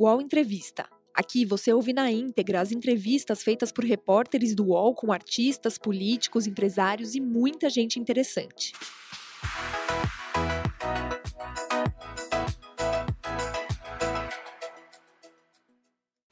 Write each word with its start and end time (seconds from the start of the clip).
UOL 0.00 0.22
Entrevista. 0.22 0.88
Aqui 1.14 1.44
você 1.44 1.74
ouve 1.74 1.92
na 1.92 2.10
íntegra 2.10 2.62
as 2.62 2.72
entrevistas 2.72 3.42
feitas 3.42 3.70
por 3.70 3.84
repórteres 3.84 4.54
do 4.54 4.68
UOL 4.68 4.94
com 4.94 5.12
artistas, 5.12 5.76
políticos, 5.76 6.46
empresários 6.46 7.14
e 7.14 7.20
muita 7.20 7.68
gente 7.68 8.00
interessante. 8.00 8.72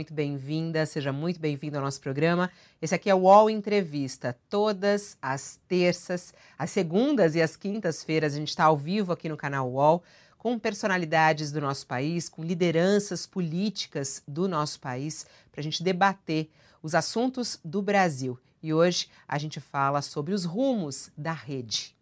Muito 0.01 0.15
bem-vinda, 0.15 0.87
seja 0.87 1.12
muito 1.12 1.39
bem-vindo 1.39 1.77
ao 1.77 1.83
nosso 1.83 2.01
programa. 2.01 2.51
Esse 2.80 2.95
aqui 2.95 3.11
é 3.11 3.15
o 3.15 3.25
UOL 3.25 3.51
Entrevista. 3.51 4.35
Todas 4.49 5.19
as 5.21 5.61
terças, 5.69 6.33
as 6.57 6.71
segundas 6.71 7.35
e 7.35 7.43
as 7.43 7.55
quintas-feiras, 7.57 8.33
a 8.33 8.39
gente 8.39 8.49
está 8.49 8.65
ao 8.65 8.79
vivo 8.79 9.12
aqui 9.12 9.29
no 9.29 9.37
canal 9.37 9.71
UOL 9.71 10.03
com 10.39 10.59
personalidades 10.59 11.50
do 11.50 11.61
nosso 11.61 11.86
país, 11.86 12.28
com 12.28 12.45
lideranças 12.45 13.27
políticas 13.27 14.23
do 14.27 14.48
nosso 14.48 14.80
país, 14.80 15.27
para 15.51 15.61
a 15.61 15.64
gente 15.64 15.83
debater 15.83 16.48
os 16.80 16.95
assuntos 16.95 17.59
do 17.64 17.83
Brasil. 17.83 18.38
E 18.62 18.73
hoje 18.73 19.09
a 19.27 19.37
gente 19.37 19.61
fala 19.61 20.01
sobre 20.01 20.33
os 20.33 20.45
rumos 20.45 21.11
da 21.19 21.33
rede. 21.33 21.95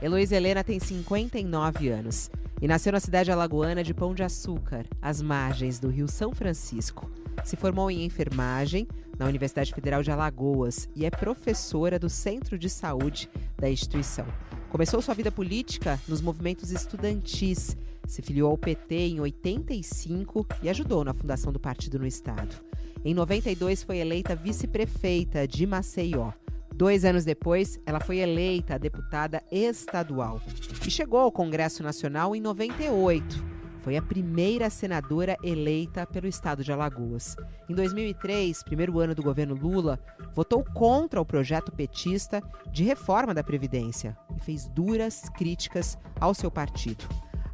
Heloísa 0.00 0.36
Helena 0.36 0.62
tem 0.62 0.78
59 0.78 1.88
anos 1.88 2.30
e 2.60 2.68
nasceu 2.68 2.92
na 2.92 3.00
cidade 3.00 3.32
alagoana 3.32 3.82
de 3.82 3.94
Pão 3.94 4.14
de 4.14 4.22
Açúcar, 4.22 4.86
às 5.00 5.22
margens 5.22 5.78
do 5.78 5.88
Rio 5.88 6.06
São 6.06 6.32
Francisco. 6.34 7.10
Se 7.44 7.56
formou 7.56 7.90
em 7.90 8.04
enfermagem 8.04 8.86
na 9.18 9.26
Universidade 9.26 9.72
Federal 9.72 10.02
de 10.02 10.10
Alagoas 10.10 10.88
e 10.94 11.06
é 11.06 11.10
professora 11.10 11.98
do 11.98 12.10
Centro 12.10 12.58
de 12.58 12.68
Saúde 12.68 13.30
da 13.56 13.70
instituição. 13.70 14.26
Começou 14.74 15.00
sua 15.00 15.14
vida 15.14 15.30
política 15.30 16.00
nos 16.08 16.20
movimentos 16.20 16.72
estudantis, 16.72 17.76
se 18.08 18.20
filiou 18.20 18.50
ao 18.50 18.58
PT 18.58 18.96
em 18.96 19.20
85 19.20 20.44
e 20.64 20.68
ajudou 20.68 21.04
na 21.04 21.14
fundação 21.14 21.52
do 21.52 21.60
partido 21.60 21.96
no 21.96 22.04
estado. 22.04 22.56
Em 23.04 23.14
92 23.14 23.84
foi 23.84 23.98
eleita 23.98 24.34
vice-prefeita 24.34 25.46
de 25.46 25.64
Maceió. 25.64 26.32
Dois 26.74 27.04
anos 27.04 27.24
depois, 27.24 27.78
ela 27.86 28.00
foi 28.00 28.18
eleita 28.18 28.76
deputada 28.76 29.44
estadual 29.48 30.42
e 30.84 30.90
chegou 30.90 31.20
ao 31.20 31.30
Congresso 31.30 31.80
Nacional 31.84 32.34
em 32.34 32.40
98 32.40 33.53
foi 33.84 33.98
a 33.98 34.02
primeira 34.02 34.70
senadora 34.70 35.36
eleita 35.42 36.06
pelo 36.06 36.26
estado 36.26 36.64
de 36.64 36.72
Alagoas. 36.72 37.36
Em 37.68 37.74
2003, 37.74 38.62
primeiro 38.62 38.98
ano 38.98 39.14
do 39.14 39.22
governo 39.22 39.54
Lula, 39.54 40.00
votou 40.32 40.64
contra 40.64 41.20
o 41.20 41.24
projeto 41.24 41.70
petista 41.70 42.42
de 42.72 42.82
reforma 42.82 43.34
da 43.34 43.44
Previdência 43.44 44.16
e 44.34 44.40
fez 44.40 44.66
duras 44.68 45.28
críticas 45.28 45.98
ao 46.18 46.32
seu 46.32 46.50
partido. 46.50 47.04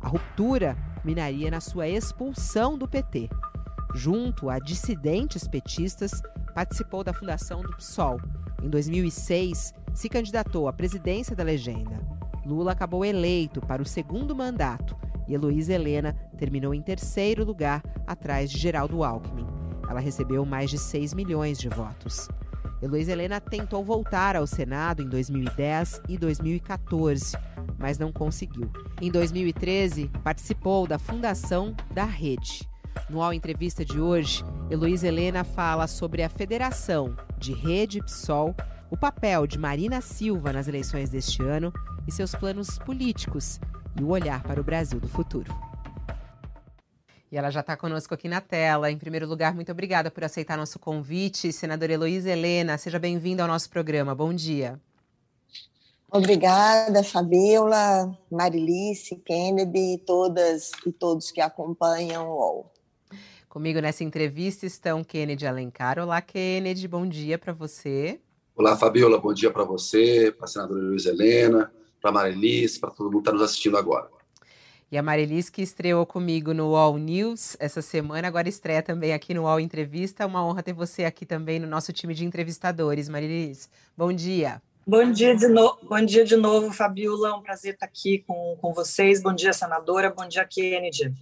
A 0.01 0.07
ruptura 0.07 0.79
minaria 1.05 1.51
na 1.51 1.61
sua 1.61 1.89
expulsão 1.89 2.79
do 2.79 2.87
PT. 2.87 3.29
Junto 3.93 4.49
a 4.49 4.61
dissidentes 4.61 5.49
petistas, 5.49 6.23
participou 6.55 7.03
da 7.03 7.13
fundação 7.13 7.61
do 7.61 7.75
PSOL. 7.77 8.21
Em 8.63 8.71
2006, 8.71 9.75
se 9.93 10.09
candidatou 10.09 10.69
à 10.69 10.73
presidência 10.73 11.35
da 11.35 11.43
legenda. 11.43 11.99
Lula 12.47 12.71
acabou 12.71 13.05
eleito 13.05 13.61
para 13.61 13.83
o 13.83 13.87
segundo 13.87 14.35
mandato 14.35 14.97
e 15.31 15.35
Heloísa 15.35 15.73
Helena 15.73 16.13
terminou 16.37 16.75
em 16.75 16.83
terceiro 16.83 17.45
lugar, 17.45 17.83
atrás 18.05 18.51
de 18.51 18.59
Geraldo 18.59 19.05
Alckmin. 19.05 19.47
Ela 19.89 20.01
recebeu 20.01 20.45
mais 20.45 20.69
de 20.71 20.79
6 20.79 21.15
milhões 21.15 21.59
de 21.59 21.69
votos. 21.69 22.29
Heloísa 22.83 23.13
Helena 23.13 23.41
tentou 23.41 23.85
voltar 23.85 24.35
ao 24.35 24.47
Senado 24.47 25.03
em 25.03 25.09
2010 25.09 26.03
e 26.09 26.19
2014, 26.19 27.37
mas 27.79 27.97
não 27.97 28.11
conseguiu. 28.11 28.71
Em 29.01 29.11
2013, 29.11 30.11
participou 30.25 30.87
da 30.87 30.99
fundação 30.99 31.77
da 31.95 32.05
Rede. 32.05 32.69
No 33.09 33.23
All 33.23 33.33
Entrevista 33.33 33.85
de 33.85 34.01
hoje, 34.01 34.45
Heloísa 34.69 35.07
Helena 35.07 35.45
fala 35.45 35.87
sobre 35.87 36.25
a 36.25 36.29
federação 36.29 37.15
de 37.39 37.53
Rede 37.53 38.03
PSOL, 38.03 38.55
o 38.91 38.97
papel 38.97 39.47
de 39.47 39.59
Marina 39.59 40.01
Silva 40.01 40.53
nas 40.53 40.67
eleições 40.67 41.11
deste 41.11 41.41
ano 41.43 41.73
e 42.07 42.11
seus 42.11 42.35
planos 42.35 42.79
políticos 42.81 43.61
e 43.99 44.03
o 44.03 44.09
olhar 44.09 44.43
para 44.43 44.61
o 44.61 44.65
Brasil 44.65 45.01
do 45.01 45.09
futuro. 45.09 45.53
E 47.33 47.37
ela 47.37 47.51
já 47.51 47.61
está 47.61 47.77
conosco 47.77 48.13
aqui 48.13 48.29
na 48.29 48.41
tela. 48.41 48.91
Em 48.91 48.99
primeiro 48.99 49.27
lugar, 49.27 49.55
muito 49.55 49.71
obrigada 49.71 50.11
por 50.11 50.25
aceitar 50.25 50.59
nosso 50.59 50.79
convite. 50.79 51.53
Senadora 51.53 51.93
Heloísa 51.93 52.31
Helena, 52.31 52.77
seja 52.77 52.99
bem-vinda 52.99 53.43
ao 53.43 53.49
nosso 53.49 53.71
programa. 53.71 54.15
Bom 54.15 54.35
dia. 54.35 54.81
Obrigada, 56.11 57.05
Fabiola, 57.05 58.19
Marilice, 58.29 59.15
Kennedy, 59.25 60.03
todas 60.05 60.73
e 60.85 60.91
todos 60.91 61.31
que 61.31 61.41
acompanham 61.41 62.29
o 62.29 62.37
UOL. 62.37 62.73
Comigo 63.49 63.81
nessa 63.81 64.03
entrevista 64.03 64.67
estão 64.67 65.05
Kennedy 65.05 65.47
Alencar. 65.47 66.01
Olá, 66.01 66.21
Kennedy, 66.21 66.89
bom 66.89 67.07
dia 67.07 67.39
para 67.39 67.53
você. 67.53 68.21
Olá, 68.57 68.77
Fabiola, 68.77 69.19
bom 69.19 69.33
dia 69.33 69.53
para 69.53 69.63
você, 69.63 70.33
para 70.37 70.47
a 70.47 70.49
senadora 70.49 70.81
Heloísa 70.81 71.11
Helena, 71.11 71.73
para 72.01 72.11
a 72.11 72.13
Marilice, 72.13 72.81
para 72.81 72.91
todo 72.91 73.07
mundo 73.07 73.23
que 73.23 73.29
está 73.29 73.33
nos 73.33 73.43
assistindo 73.43 73.77
agora. 73.77 74.09
E 74.93 74.99
a 74.99 75.03
Marilice, 75.03 75.53
que 75.53 75.63
estreou 75.63 76.05
comigo 76.05 76.53
no 76.53 76.75
All 76.75 76.97
News 76.99 77.57
essa 77.61 77.81
semana, 77.81 78.27
agora 78.27 78.49
estreia 78.49 78.83
também 78.83 79.13
aqui 79.13 79.33
no 79.33 79.47
All 79.47 79.61
Entrevista. 79.61 80.27
Uma 80.27 80.45
honra 80.45 80.65
ter 80.65 80.73
você 80.73 81.05
aqui 81.05 81.25
também 81.25 81.61
no 81.61 81.67
nosso 81.69 81.93
time 81.93 82.13
de 82.13 82.25
entrevistadores. 82.25 83.09
Marilice, 83.09 83.69
bom 83.97 84.13
dia. 84.13 84.61
Bom 84.85 85.13
dia 85.13 85.37
de, 85.37 85.47
no... 85.47 85.79
bom 85.89 86.05
dia 86.05 86.25
de 86.25 86.35
novo, 86.37 86.73
Fabiola. 86.73 87.29
É 87.29 87.33
um 87.33 87.43
prazer 87.43 87.75
estar 87.75 87.87
aqui 87.87 88.25
com, 88.27 88.57
com 88.61 88.73
vocês. 88.73 89.23
Bom 89.23 89.33
dia, 89.33 89.53
senadora. 89.53 90.11
Bom 90.11 90.27
dia, 90.27 90.45
Kennedy. 90.45 91.15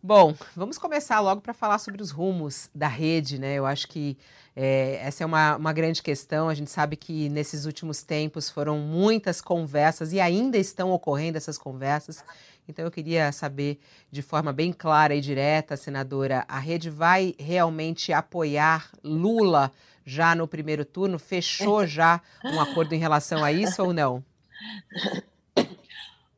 Bom, 0.00 0.32
vamos 0.54 0.78
começar 0.78 1.18
logo 1.18 1.40
para 1.40 1.52
falar 1.52 1.78
sobre 1.78 2.00
os 2.00 2.12
rumos 2.12 2.70
da 2.72 2.86
rede, 2.86 3.40
né? 3.40 3.54
Eu 3.54 3.66
acho 3.66 3.88
que 3.88 4.16
é, 4.58 4.98
essa 5.02 5.22
é 5.22 5.26
uma, 5.26 5.56
uma 5.56 5.72
grande 5.72 6.02
questão. 6.02 6.48
A 6.48 6.54
gente 6.54 6.70
sabe 6.70 6.96
que 6.96 7.28
nesses 7.28 7.66
últimos 7.66 8.02
tempos 8.02 8.48
foram 8.48 8.78
muitas 8.78 9.42
conversas 9.42 10.14
e 10.14 10.18
ainda 10.18 10.56
estão 10.56 10.90
ocorrendo 10.92 11.36
essas 11.36 11.58
conversas. 11.58 12.24
Então 12.66 12.84
eu 12.86 12.90
queria 12.90 13.30
saber 13.32 13.78
de 14.10 14.22
forma 14.22 14.54
bem 14.54 14.72
clara 14.72 15.14
e 15.14 15.20
direta, 15.20 15.76
senadora, 15.76 16.44
a 16.48 16.58
rede 16.58 16.88
vai 16.88 17.34
realmente 17.38 18.14
apoiar 18.14 18.90
Lula 19.04 19.70
já 20.06 20.34
no 20.34 20.48
primeiro 20.48 20.86
turno? 20.86 21.18
Fechou 21.18 21.84
já 21.86 22.22
um 22.42 22.58
acordo 22.58 22.94
em 22.94 22.98
relação 22.98 23.44
a 23.44 23.52
isso 23.52 23.82
ou 23.82 23.92
não? 23.92 24.24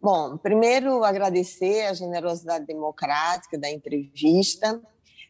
Bom, 0.00 0.36
primeiro 0.36 1.04
agradecer 1.04 1.86
a 1.86 1.92
generosidade 1.92 2.66
democrática 2.66 3.56
da 3.56 3.70
entrevista. 3.70 4.80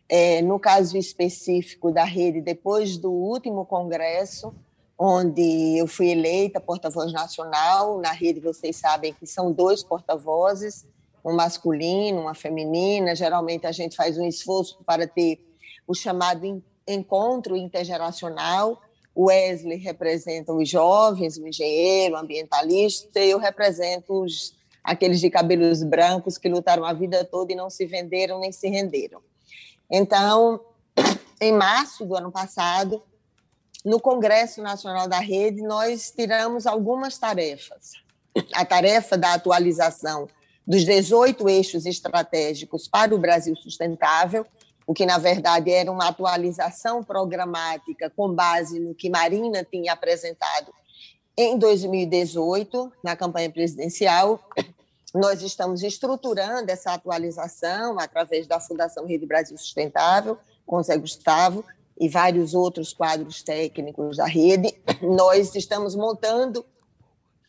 É, 0.09 0.41
no 0.41 0.59
caso 0.59 0.97
específico 0.97 1.93
da 1.93 2.05
rede, 2.05 2.41
depois 2.41 2.97
do 2.97 3.13
último 3.13 3.67
congresso, 3.67 4.55
onde 4.99 5.79
eu 5.79 5.87
fui 5.87 6.09
eleita 6.09 6.61
porta-voz 6.61 7.13
nacional, 7.13 7.99
na 7.99 8.11
rede 8.11 8.41
vocês 8.41 8.77
sabem 8.77 9.13
que 9.13 9.27
são 9.27 9.53
dois 9.53 9.85
porta-vozes, 9.85 10.87
um 11.25 11.35
masculino, 11.35 12.23
uma 12.23 12.35
feminina. 12.35 13.15
Geralmente 13.15 13.67
a 13.67 13.73
gente 13.73 13.95
faz 13.95 14.17
um 14.17 14.25
esforço 14.25 14.79
para 14.85 15.07
ter 15.07 15.41
o 15.87 15.95
chamado 15.95 16.63
encontro 16.87 17.57
intergeracional. 17.57 18.81
O 19.15 19.27
Wesley 19.27 19.79
representa 19.79 20.53
os 20.53 20.69
jovens, 20.69 21.37
o 21.37 21.47
engenheiro, 21.47 22.15
o 22.15 22.19
ambientalista, 22.19 23.21
e 23.21 23.31
eu 23.31 23.39
represento 23.39 24.23
os 24.23 24.57
aqueles 24.83 25.21
de 25.21 25.29
cabelos 25.29 25.83
brancos 25.83 26.39
que 26.39 26.49
lutaram 26.49 26.85
a 26.85 26.95
vida 26.95 27.23
toda 27.23 27.53
e 27.53 27.57
não 27.57 27.69
se 27.69 27.85
venderam 27.85 28.41
nem 28.41 28.51
se 28.51 28.69
renderam. 28.69 29.21
Então, 29.91 30.61
em 31.41 31.53
março 31.53 32.05
do 32.05 32.17
ano 32.17 32.31
passado, 32.31 33.03
no 33.85 34.01
Congresso 34.01 34.61
Nacional 34.63 35.09
da 35.09 35.19
Rede, 35.19 35.63
nós 35.63 36.11
tiramos 36.11 36.67
algumas 36.67 37.17
tarefas. 37.19 37.93
A 38.53 38.65
tarefa 38.65 39.17
da 39.17 39.35
atualização 39.35 40.29
dos 40.67 40.85
18 40.85 41.49
eixos 41.49 41.87
estratégicos 41.87 42.87
para 42.87 43.15
o 43.15 43.19
Brasil 43.19 43.57
sustentável, 43.57 44.47
o 44.87 44.93
que, 44.93 45.07
na 45.07 45.19
verdade, 45.19 45.71
era 45.71 45.91
uma 45.91 46.09
atualização 46.09 47.03
programática 47.03 48.11
com 48.11 48.35
base 48.35 48.79
no 48.79 48.95
que 48.95 49.09
Marina 49.09 49.65
tinha 49.65 49.93
apresentado 49.93 50.73
em 51.37 51.57
2018, 51.57 52.93
na 53.03 53.15
campanha 53.15 53.51
presidencial, 53.51 54.41
nós 55.15 55.43
estamos 55.43 55.83
estruturando 55.83 56.71
essa 56.71 56.93
atualização 56.93 57.99
através 57.99 58.47
da 58.47 58.61
Fundação 58.61 59.07
Rede 59.07 59.27
Brasil 59.27 59.57
Sustentável, 59.57 60.39
com 60.67 60.77
o 60.77 60.83
Zé 60.83 60.97
Gustavo 60.97 61.65
e 61.99 62.09
vários 62.09 62.55
outros 62.55 62.93
quadros 62.93 63.43
técnicos 63.43 64.17
da 64.17 64.27
rede. 64.27 64.75
Nós 65.03 65.55
estamos 65.55 65.95
montando 65.95 66.65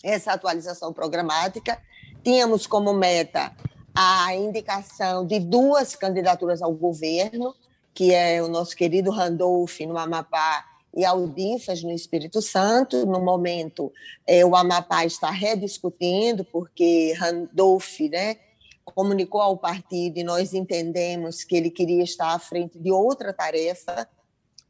essa 0.04 0.34
atualização 0.34 0.94
programática. 0.94 1.82
Tínhamos 2.24 2.66
como 2.66 2.94
meta 2.94 3.54
a 3.94 4.34
indicação 4.36 5.26
de 5.26 5.40
duas 5.40 5.96
candidaturas 5.96 6.62
ao 6.62 6.74
governo, 6.74 7.54
que 7.94 8.14
é 8.14 8.42
o 8.42 8.48
nosso 8.48 8.76
querido 8.76 9.12
Randolph 9.12 9.80
no 9.82 9.98
Amapá 9.98 10.69
e 10.96 11.06
Aldinfas 11.06 11.84
no 11.84 11.92
Espírito 11.92 12.42
Santo. 12.42 13.06
No 13.06 13.22
momento, 13.22 13.92
é, 14.26 14.46
o 14.46 14.56
Amapá 14.56 15.06
está 15.06 15.30
rediscutindo, 15.30 16.44
porque 16.46 17.14
Randolph 17.14 18.00
né, 18.12 18.38
comunicou 18.84 19.42
ao 19.42 19.58
partido 19.58 20.18
e 20.18 20.24
nós 20.24 20.54
entendemos 20.54 21.44
que 21.44 21.56
ele 21.56 21.70
queria 21.70 22.04
estar 22.04 22.34
à 22.34 22.40
frente 22.40 22.78
de 22.80 22.92
outra 22.92 23.34
tarefa 23.34 24.08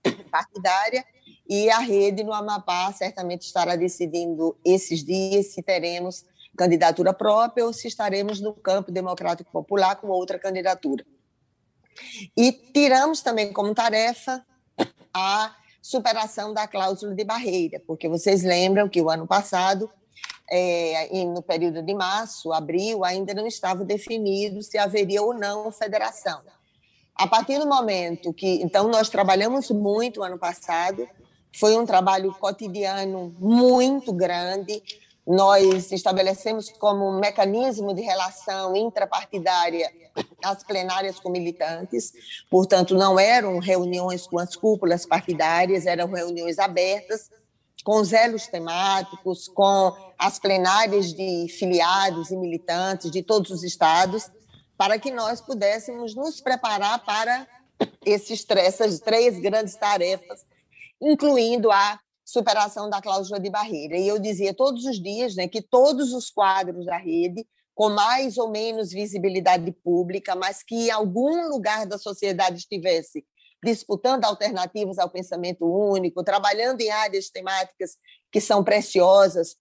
partidária, 0.31 1.05
e 1.47 1.69
a 1.71 1.79
rede 1.79 2.23
no 2.23 2.31
Amapá 2.31 2.91
certamente 2.93 3.41
estará 3.41 3.75
decidindo 3.75 4.55
esses 4.63 5.03
dias 5.03 5.47
se 5.47 5.63
teremos 5.63 6.23
candidatura 6.55 7.13
própria 7.13 7.65
ou 7.65 7.73
se 7.73 7.87
estaremos 7.87 8.39
no 8.39 8.53
campo 8.53 8.91
democrático 8.91 9.51
popular 9.51 9.95
com 9.95 10.09
outra 10.09 10.37
candidatura. 10.37 11.03
E 12.37 12.51
tiramos 12.51 13.21
também 13.21 13.51
como 13.51 13.73
tarefa 13.73 14.45
a 15.13 15.55
superação 15.89 16.53
da 16.53 16.67
cláusula 16.67 17.15
de 17.15 17.23
barreira, 17.23 17.81
porque 17.87 18.07
vocês 18.07 18.43
lembram 18.43 18.87
que 18.87 19.01
o 19.01 19.09
ano 19.09 19.25
passado, 19.25 19.89
é, 20.47 21.09
no 21.25 21.41
período 21.41 21.81
de 21.81 21.95
março, 21.95 22.53
abril, 22.53 23.03
ainda 23.03 23.33
não 23.33 23.47
estava 23.47 23.83
definido 23.83 24.61
se 24.61 24.77
haveria 24.77 25.19
ou 25.23 25.33
não 25.33 25.71
federação. 25.71 26.41
A 27.15 27.25
partir 27.25 27.57
do 27.57 27.65
momento 27.65 28.31
que. 28.31 28.61
Então, 28.61 28.87
nós 28.87 29.09
trabalhamos 29.09 29.71
muito 29.71 30.21
ano 30.21 30.37
passado, 30.37 31.09
foi 31.57 31.75
um 31.75 31.87
trabalho 31.87 32.31
cotidiano 32.33 33.35
muito 33.39 34.13
grande. 34.13 34.83
Nós 35.29 35.91
estabelecemos 35.91 36.71
como 36.71 37.11
mecanismo 37.19 37.93
de 37.93 38.01
relação 38.01 38.75
intrapartidária 38.75 39.87
as 40.43 40.63
plenárias 40.63 41.19
com 41.19 41.29
militantes, 41.29 42.11
portanto, 42.49 42.95
não 42.95 43.19
eram 43.19 43.59
reuniões 43.59 44.25
com 44.25 44.39
as 44.39 44.55
cúpulas 44.55 45.05
partidárias, 45.05 45.85
eram 45.85 46.07
reuniões 46.07 46.57
abertas, 46.57 47.29
com 47.83 47.99
os 48.01 48.11
elos 48.11 48.47
temáticos, 48.47 49.47
com 49.47 49.95
as 50.17 50.39
plenárias 50.39 51.13
de 51.13 51.47
filiados 51.47 52.31
e 52.31 52.35
militantes 52.35 53.11
de 53.11 53.21
todos 53.21 53.51
os 53.51 53.63
estados, 53.63 54.31
para 54.75 54.97
que 54.97 55.11
nós 55.11 55.39
pudéssemos 55.41 56.15
nos 56.15 56.41
preparar 56.41 57.05
para 57.05 57.47
esses, 58.03 58.43
essas 58.49 58.99
três 58.99 59.39
grandes 59.39 59.75
tarefas, 59.75 60.43
incluindo 60.99 61.71
a 61.71 61.99
superação 62.29 62.89
da 62.89 63.01
cláusula 63.01 63.39
de 63.39 63.49
barreira. 63.49 63.97
E 63.97 64.07
eu 64.07 64.19
dizia 64.19 64.53
todos 64.53 64.85
os 64.85 65.01
dias 65.01 65.35
né, 65.35 65.47
que 65.47 65.61
todos 65.61 66.13
os 66.13 66.29
quadros 66.29 66.85
da 66.85 66.97
rede, 66.97 67.45
com 67.73 67.89
mais 67.89 68.37
ou 68.37 68.49
menos 68.51 68.91
visibilidade 68.91 69.71
pública, 69.71 70.35
mas 70.35 70.61
que 70.61 70.75
em 70.75 70.91
algum 70.91 71.49
lugar 71.49 71.87
da 71.87 71.97
sociedade 71.97 72.57
estivesse 72.57 73.25
disputando 73.63 74.25
alternativas 74.25 74.99
ao 74.99 75.09
pensamento 75.09 75.65
único, 75.65 76.23
trabalhando 76.23 76.81
em 76.81 76.91
áreas 76.91 77.29
temáticas 77.29 77.97
que 78.31 78.39
são 78.39 78.63
preciosas 78.63 79.57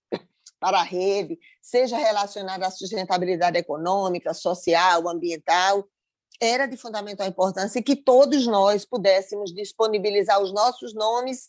para 0.61 0.81
a 0.81 0.85
rede, 0.85 1.39
seja 1.63 1.97
relacionada 1.97 2.67
à 2.67 2.71
sustentabilidade 2.71 3.57
econômica, 3.57 4.35
social, 4.35 5.09
ambiental, 5.09 5.85
era 6.41 6.67
de 6.67 6.77
fundamental 6.77 7.27
importância 7.27 7.83
que 7.83 7.97
todos 7.97 8.47
nós 8.47 8.85
pudéssemos 8.85 9.55
disponibilizar 9.55 10.41
os 10.41 10.53
nossos 10.53 10.95
nomes 10.95 11.49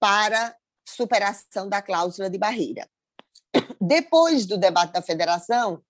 para 0.00 0.56
superação 0.88 1.68
da 1.68 1.80
cláusula 1.82 2.28
de 2.28 2.38
barreira. 2.38 2.88
Depois 3.80 4.46
do 4.46 4.58
debate 4.58 4.92
da 4.92 5.02
federação, 5.02 5.82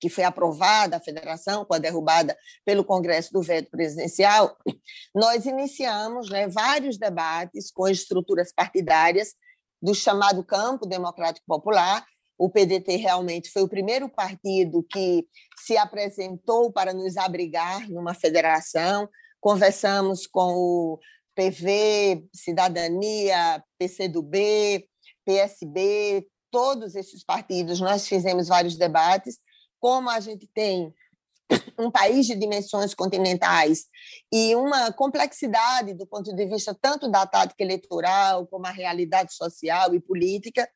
que 0.00 0.08
foi 0.08 0.24
aprovada 0.24 0.96
a 0.96 1.00
federação 1.00 1.64
com 1.64 1.74
a 1.74 1.78
derrubada 1.78 2.36
pelo 2.64 2.84
Congresso 2.84 3.32
do 3.32 3.42
veto 3.42 3.70
presidencial, 3.70 4.56
nós 5.14 5.44
iniciamos 5.44 6.30
né, 6.30 6.48
vários 6.48 6.96
debates 6.96 7.70
com 7.70 7.86
estruturas 7.86 8.52
partidárias 8.52 9.34
do 9.80 9.94
chamado 9.94 10.42
campo 10.42 10.86
democrático 10.86 11.46
popular. 11.46 12.04
O 12.38 12.48
PDT 12.48 12.96
realmente 12.96 13.50
foi 13.50 13.62
o 13.62 13.68
primeiro 13.68 14.08
partido 14.08 14.82
que 14.90 15.26
se 15.58 15.76
apresentou 15.76 16.72
para 16.72 16.94
nos 16.94 17.18
abrigar 17.18 17.86
numa 17.90 18.14
federação. 18.14 19.08
Conversamos 19.38 20.26
com 20.26 20.54
o 20.54 20.98
PV, 21.40 22.28
Cidadania, 22.34 23.64
PCdoB, 23.78 24.86
PSB, 25.24 26.26
todos 26.50 26.94
esses 26.94 27.24
partidos, 27.24 27.80
nós 27.80 28.06
fizemos 28.06 28.48
vários 28.48 28.76
debates. 28.76 29.38
Como 29.80 30.10
a 30.10 30.20
gente 30.20 30.46
tem 30.52 30.94
um 31.78 31.90
país 31.90 32.26
de 32.26 32.34
dimensões 32.34 32.94
continentais 32.94 33.86
e 34.30 34.54
uma 34.54 34.92
complexidade 34.92 35.94
do 35.94 36.06
ponto 36.06 36.34
de 36.34 36.46
vista 36.46 36.76
tanto 36.78 37.10
da 37.10 37.26
tática 37.26 37.64
eleitoral 37.64 38.46
como 38.46 38.66
a 38.66 38.70
realidade 38.70 39.32
social 39.32 39.94
e 39.94 40.00
política, 40.00 40.68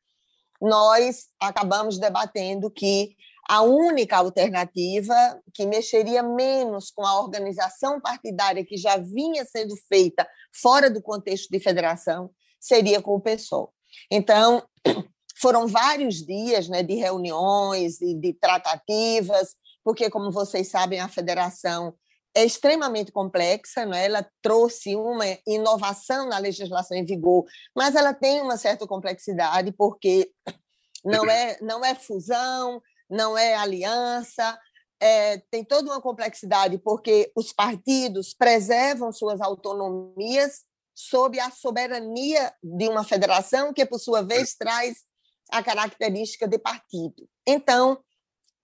nós 0.59 1.27
acabamos 1.39 1.99
debatendo 1.99 2.71
que 2.71 3.15
a 3.47 3.61
única 3.61 4.17
alternativa 4.17 5.13
que 5.53 5.65
mexeria 5.65 6.23
menos 6.23 6.89
com 6.89 7.05
a 7.05 7.19
organização 7.19 8.01
partidária 8.01 8.65
que 8.65 8.75
já 8.75 8.97
vinha 8.97 9.45
sendo 9.45 9.75
feita 9.87 10.27
fora 10.51 10.89
do 10.89 11.01
contexto 11.01 11.49
de 11.49 11.59
federação 11.59 12.31
seria 12.59 13.01
com 13.01 13.15
o 13.15 13.21
PSOL. 13.21 13.71
Então, 14.09 14.63
foram 15.39 15.67
vários 15.67 16.15
dias 16.25 16.67
né, 16.67 16.81
de 16.81 16.95
reuniões 16.95 18.01
e 18.01 18.15
de 18.15 18.33
tratativas, 18.33 19.55
porque, 19.83 20.09
como 20.09 20.31
vocês 20.31 20.69
sabem, 20.69 20.99
a 20.99 21.07
federação 21.07 21.93
é 22.33 22.43
extremamente 22.43 23.11
complexa, 23.11 23.85
não 23.85 23.93
é? 23.93 24.05
ela 24.05 24.27
trouxe 24.41 24.95
uma 24.95 25.25
inovação 25.47 26.27
na 26.27 26.37
legislação 26.37 26.97
em 26.97 27.05
vigor, 27.05 27.45
mas 27.73 27.95
ela 27.95 28.13
tem 28.13 28.41
uma 28.41 28.57
certa 28.57 28.85
complexidade, 28.85 29.71
porque 29.71 30.29
não 31.05 31.29
é, 31.29 31.57
não 31.61 31.85
é 31.85 31.93
fusão, 31.95 32.81
não 33.09 33.37
é 33.37 33.55
aliança, 33.55 34.57
é, 34.99 35.37
tem 35.51 35.63
toda 35.63 35.91
uma 35.91 36.01
complexidade, 36.01 36.77
porque 36.77 37.31
os 37.35 37.51
partidos 37.51 38.33
preservam 38.33 39.11
suas 39.11 39.41
autonomias 39.41 40.63
sob 40.93 41.39
a 41.39 41.51
soberania 41.51 42.53
de 42.63 42.87
uma 42.87 43.03
federação, 43.03 43.73
que, 43.73 43.85
por 43.85 43.99
sua 43.99 44.21
vez, 44.21 44.55
traz 44.55 45.03
a 45.51 45.61
característica 45.61 46.47
de 46.47 46.57
partido. 46.57 47.27
Então, 47.45 47.99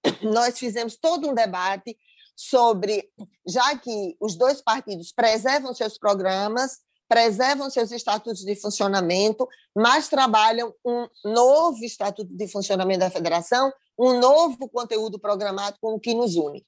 nós 0.24 0.58
fizemos 0.58 0.96
todo 0.96 1.30
um 1.30 1.34
debate 1.34 1.98
sobre, 2.36 3.10
já 3.46 3.78
que 3.78 4.16
os 4.20 4.36
dois 4.36 4.62
partidos 4.62 5.12
preservam 5.12 5.74
seus 5.76 5.98
programas, 5.98 6.80
preservam 7.08 7.70
seus 7.70 7.92
estatutos 7.92 8.40
de 8.40 8.56
funcionamento, 8.56 9.48
mas 9.76 10.08
trabalham 10.08 10.74
um 10.84 11.08
novo 11.26 11.84
estatuto 11.84 12.34
de 12.34 12.48
funcionamento 12.48 13.02
da 13.02 13.12
federação, 13.12 13.72
um 13.98 14.20
novo 14.20 14.68
conteúdo 14.70 15.20
programático 15.20 16.00
que 16.00 16.14
nos 16.14 16.36
une. 16.36 16.66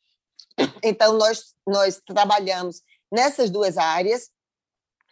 Então, 0.83 1.17
nós, 1.17 1.55
nós 1.65 2.01
trabalhamos 2.05 2.81
nessas 3.11 3.49
duas 3.49 3.77
áreas, 3.77 4.29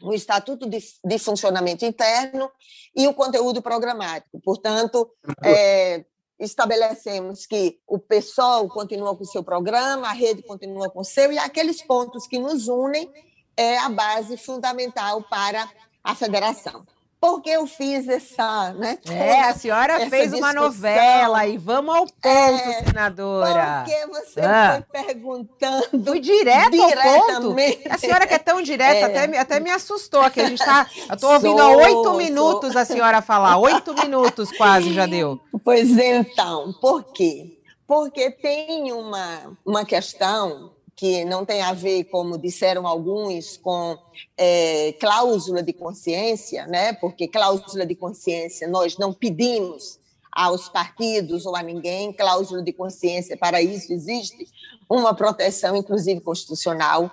o 0.02 0.14
estatuto 0.14 0.68
de, 0.68 0.80
de 1.04 1.20
funcionamento 1.20 1.86
interno 1.86 2.52
e 2.96 3.08
o 3.08 3.14
conteúdo 3.14 3.62
programático. 3.62 4.40
Portanto, 4.42 5.10
é, 5.44 6.04
estabelecemos 6.40 7.46
que 7.46 7.80
o 7.88 8.00
PSOL 8.00 8.68
continua 8.68 9.16
com 9.16 9.24
o 9.24 9.28
seu 9.28 9.44
programa, 9.44 10.10
a 10.10 10.14
rede 10.14 10.42
continua 10.42 10.90
com 10.90 11.02
o 11.02 11.06
seu, 11.06 11.32
e 11.32 11.38
aqueles 11.38 11.84
pontos 11.84 12.26
que 12.26 12.40
nos 12.40 12.68
unem 12.68 13.12
é 13.56 13.78
a 13.78 13.90
base 13.90 14.38
fundamental 14.38 15.22
para 15.24 15.70
a 16.04 16.16
federação. 16.16 16.86
Porque 17.22 17.52
eu 17.52 17.68
fiz 17.68 18.08
essa, 18.08 18.74
né? 18.74 18.98
É, 19.08 19.42
a 19.42 19.54
senhora 19.54 20.10
fez 20.10 20.32
discussão. 20.32 20.40
uma 20.40 20.54
novela 20.54 21.46
e 21.46 21.56
vamos 21.56 21.94
ao 21.96 22.08
ponto, 22.08 22.28
é, 22.28 22.84
senadora. 22.84 23.84
Porque 23.86 24.08
você 24.08 24.42
ah. 24.42 24.84
foi 24.92 25.04
perguntando. 25.04 26.04
Fui 26.04 26.20
direto 26.20 26.82
ao 26.82 26.90
ponto. 26.90 27.56
A 27.88 27.98
senhora 28.00 28.26
que 28.26 28.34
é 28.34 28.40
tão 28.40 28.60
direta, 28.64 28.96
é. 28.96 29.04
até, 29.04 29.38
até 29.38 29.60
me 29.60 29.70
assustou 29.70 30.22
aqui. 30.22 30.42
A 30.42 30.50
gente 30.50 30.66
tá. 30.66 30.88
Eu 31.10 31.14
estou 31.14 31.32
ouvindo 31.32 31.60
sou, 31.60 31.62
há 31.62 31.78
oito 31.78 32.14
minutos 32.16 32.76
a 32.76 32.84
senhora 32.84 33.22
falar. 33.22 33.56
Oito 33.58 33.94
minutos 33.94 34.52
quase 34.58 34.92
já 34.92 35.06
deu. 35.06 35.40
Pois 35.64 35.96
então, 35.96 36.74
por 36.82 37.04
quê? 37.14 37.56
Porque 37.86 38.32
tem 38.32 38.92
uma, 38.92 39.56
uma 39.64 39.86
questão 39.86 40.72
que 40.96 41.26
não 41.26 41.46
tem 41.46 41.62
a 41.62 41.74
ver, 41.74 42.06
como 42.06 42.38
disseram 42.38 42.86
alguns, 42.86 43.58
com 43.58 43.98
é, 44.38 44.94
cláusula 45.00 45.64
de 45.64 45.74
consciência, 45.74 46.68
né? 46.68 46.94
porque 46.94 47.28
cláusula 47.28 47.86
de 47.86 47.96
consciência 47.96 48.68
nós 48.68 48.98
não 48.98 49.14
pedimos 49.14 50.00
aos 50.32 50.70
partidos 50.70 51.46
ou 51.46 51.56
a 51.56 51.64
ninguém, 51.64 52.14
cláusula 52.14 52.62
de 52.62 52.72
consciência, 52.72 53.36
para 53.36 53.62
isso 53.62 53.92
existe 53.92 54.48
uma 54.90 55.14
proteção, 55.14 55.76
inclusive 55.76 56.22
constitucional. 56.22 57.10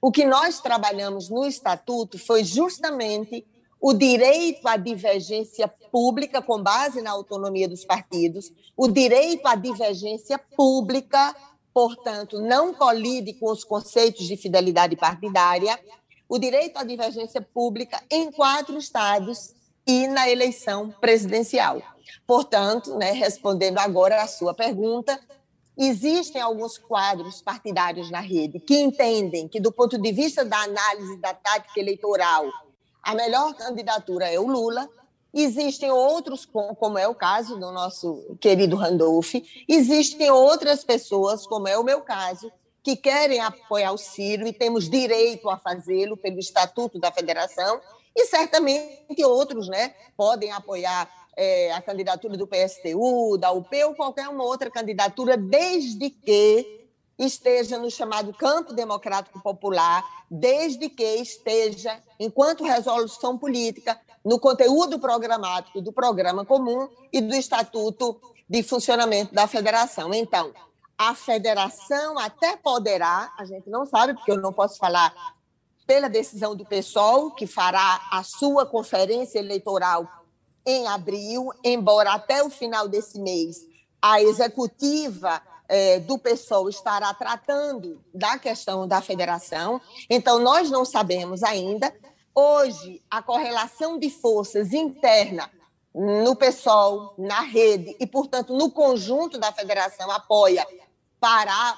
O 0.00 0.10
que 0.10 0.24
nós 0.24 0.60
trabalhamos 0.60 1.28
no 1.28 1.46
Estatuto 1.46 2.18
foi 2.18 2.44
justamente 2.44 3.46
o 3.80 3.92
direito 3.92 4.66
à 4.68 4.76
divergência 4.76 5.66
pública, 5.66 6.40
com 6.40 6.62
base 6.62 7.02
na 7.02 7.10
autonomia 7.10 7.68
dos 7.68 7.84
partidos, 7.84 8.52
o 8.76 8.88
direito 8.88 9.46
à 9.46 9.56
divergência 9.56 10.38
pública 10.38 11.34
portanto, 11.72 12.40
não 12.40 12.74
colide 12.74 13.32
com 13.34 13.50
os 13.50 13.64
conceitos 13.64 14.26
de 14.26 14.36
fidelidade 14.36 14.96
partidária, 14.96 15.78
o 16.28 16.38
direito 16.38 16.78
à 16.78 16.84
divergência 16.84 17.40
pública 17.40 18.02
em 18.10 18.30
quatro 18.30 18.78
estados 18.78 19.54
e 19.86 20.06
na 20.06 20.28
eleição 20.30 20.90
presidencial. 21.00 21.82
Portanto, 22.26 22.96
né, 22.96 23.12
respondendo 23.12 23.78
agora 23.78 24.22
à 24.22 24.26
sua 24.26 24.54
pergunta, 24.54 25.18
existem 25.76 26.40
alguns 26.40 26.78
quadros 26.78 27.42
partidários 27.42 28.10
na 28.10 28.20
rede 28.20 28.60
que 28.60 28.78
entendem 28.78 29.48
que, 29.48 29.60
do 29.60 29.72
ponto 29.72 29.98
de 29.98 30.12
vista 30.12 30.44
da 30.44 30.58
análise 30.58 31.16
da 31.18 31.34
tática 31.34 31.80
eleitoral, 31.80 32.46
a 33.02 33.14
melhor 33.14 33.54
candidatura 33.54 34.30
é 34.30 34.38
o 34.38 34.46
Lula. 34.46 34.88
Existem 35.34 35.90
outros, 35.90 36.44
como 36.44 36.98
é 36.98 37.08
o 37.08 37.14
caso 37.14 37.58
do 37.58 37.72
nosso 37.72 38.36
querido 38.38 38.76
Randolph, 38.76 39.34
existem 39.66 40.30
outras 40.30 40.84
pessoas, 40.84 41.46
como 41.46 41.66
é 41.66 41.78
o 41.78 41.84
meu 41.84 42.02
caso, 42.02 42.52
que 42.82 42.96
querem 42.96 43.40
apoiar 43.40 43.92
o 43.92 43.98
Ciro 43.98 44.46
e 44.46 44.52
temos 44.52 44.90
direito 44.90 45.48
a 45.48 45.56
fazê-lo 45.56 46.16
pelo 46.16 46.38
Estatuto 46.38 46.98
da 46.98 47.10
Federação, 47.10 47.80
e 48.14 48.26
certamente 48.26 49.24
outros 49.24 49.68
né, 49.68 49.94
podem 50.16 50.52
apoiar 50.52 51.08
é, 51.34 51.72
a 51.72 51.80
candidatura 51.80 52.36
do 52.36 52.46
PSTU, 52.46 53.38
da 53.38 53.52
UP 53.52 53.84
ou 53.84 53.94
qualquer 53.94 54.28
uma 54.28 54.44
outra 54.44 54.70
candidatura, 54.70 55.36
desde 55.36 56.10
que 56.10 56.81
esteja 57.18 57.78
no 57.78 57.90
chamado 57.90 58.32
campo 58.32 58.72
democrático 58.72 59.40
popular, 59.40 60.04
desde 60.30 60.88
que 60.88 61.16
esteja, 61.16 62.00
enquanto 62.18 62.64
resolução 62.64 63.36
política, 63.38 64.00
no 64.24 64.38
conteúdo 64.38 64.98
programático 64.98 65.80
do 65.80 65.92
programa 65.92 66.44
comum 66.44 66.88
e 67.12 67.20
do 67.20 67.34
estatuto 67.34 68.20
de 68.48 68.62
funcionamento 68.62 69.34
da 69.34 69.46
federação. 69.46 70.12
Então, 70.14 70.52
a 70.96 71.14
federação 71.14 72.18
até 72.18 72.56
poderá, 72.56 73.32
a 73.38 73.44
gente 73.44 73.68
não 73.68 73.84
sabe, 73.84 74.14
porque 74.14 74.30
eu 74.30 74.40
não 74.40 74.52
posso 74.52 74.78
falar 74.78 75.12
pela 75.86 76.08
decisão 76.08 76.54
do 76.54 76.64
PSOL, 76.64 77.32
que 77.32 77.46
fará 77.46 78.00
a 78.10 78.22
sua 78.22 78.64
conferência 78.64 79.38
eleitoral 79.38 80.08
em 80.64 80.86
abril, 80.86 81.50
embora 81.64 82.12
até 82.12 82.42
o 82.42 82.48
final 82.48 82.88
desse 82.88 83.18
mês 83.20 83.66
a 84.00 84.20
executiva 84.20 85.40
é, 85.72 85.98
do 85.98 86.18
PSOL 86.18 86.68
estará 86.68 87.14
tratando 87.14 87.98
da 88.12 88.38
questão 88.38 88.86
da 88.86 89.00
federação. 89.00 89.80
Então, 90.10 90.38
nós 90.38 90.70
não 90.70 90.84
sabemos 90.84 91.42
ainda. 91.42 91.90
Hoje, 92.34 93.02
a 93.10 93.22
correlação 93.22 93.98
de 93.98 94.10
forças 94.10 94.74
interna 94.74 95.50
no 95.94 96.36
PSOL, 96.36 97.14
na 97.16 97.40
rede 97.40 97.96
e, 97.98 98.06
portanto, 98.06 98.54
no 98.54 98.70
conjunto 98.70 99.38
da 99.38 99.50
federação 99.50 100.10
apoia 100.10 100.66
para 101.18 101.74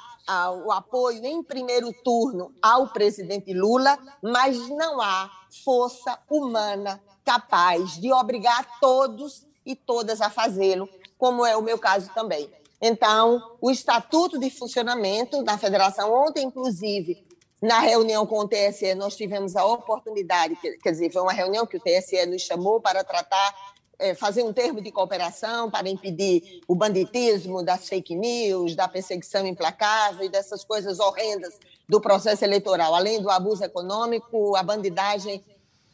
o 0.64 0.72
apoio 0.72 1.24
em 1.24 1.40
primeiro 1.40 1.92
turno 2.02 2.52
ao 2.60 2.88
presidente 2.88 3.52
Lula, 3.52 3.96
mas 4.20 4.58
não 4.70 5.00
há 5.00 5.30
força 5.64 6.18
humana 6.28 7.00
capaz 7.24 7.92
de 8.00 8.12
obrigar 8.12 8.66
todos 8.80 9.46
e 9.64 9.76
todas 9.76 10.20
a 10.20 10.30
fazê-lo, 10.30 10.88
como 11.16 11.46
é 11.46 11.56
o 11.56 11.62
meu 11.62 11.78
caso 11.78 12.10
também. 12.12 12.50
Então, 12.80 13.56
o 13.60 13.70
Estatuto 13.70 14.38
de 14.38 14.50
Funcionamento 14.50 15.42
da 15.42 15.56
Federação, 15.56 16.12
ontem, 16.12 16.44
inclusive, 16.44 17.24
na 17.62 17.80
reunião 17.80 18.26
com 18.26 18.40
o 18.40 18.48
TSE, 18.48 18.94
nós 18.94 19.16
tivemos 19.16 19.56
a 19.56 19.64
oportunidade, 19.64 20.54
quer 20.56 20.90
dizer, 20.90 21.10
foi 21.10 21.22
uma 21.22 21.32
reunião 21.32 21.66
que 21.66 21.78
o 21.78 21.80
TSE 21.80 22.26
nos 22.26 22.42
chamou 22.42 22.78
para 22.78 23.02
tratar, 23.02 23.54
é, 23.98 24.14
fazer 24.14 24.42
um 24.42 24.52
termo 24.52 24.82
de 24.82 24.92
cooperação 24.92 25.70
para 25.70 25.88
impedir 25.88 26.60
o 26.68 26.74
banditismo, 26.74 27.62
das 27.62 27.88
fake 27.88 28.14
news, 28.14 28.76
da 28.76 28.86
perseguição 28.86 29.46
implacável 29.46 30.26
e 30.26 30.28
dessas 30.28 30.62
coisas 30.62 31.00
horrendas 31.00 31.58
do 31.88 32.00
processo 32.00 32.44
eleitoral, 32.44 32.94
além 32.94 33.22
do 33.22 33.30
abuso 33.30 33.64
econômico, 33.64 34.54
a 34.56 34.62
bandidagem 34.62 35.42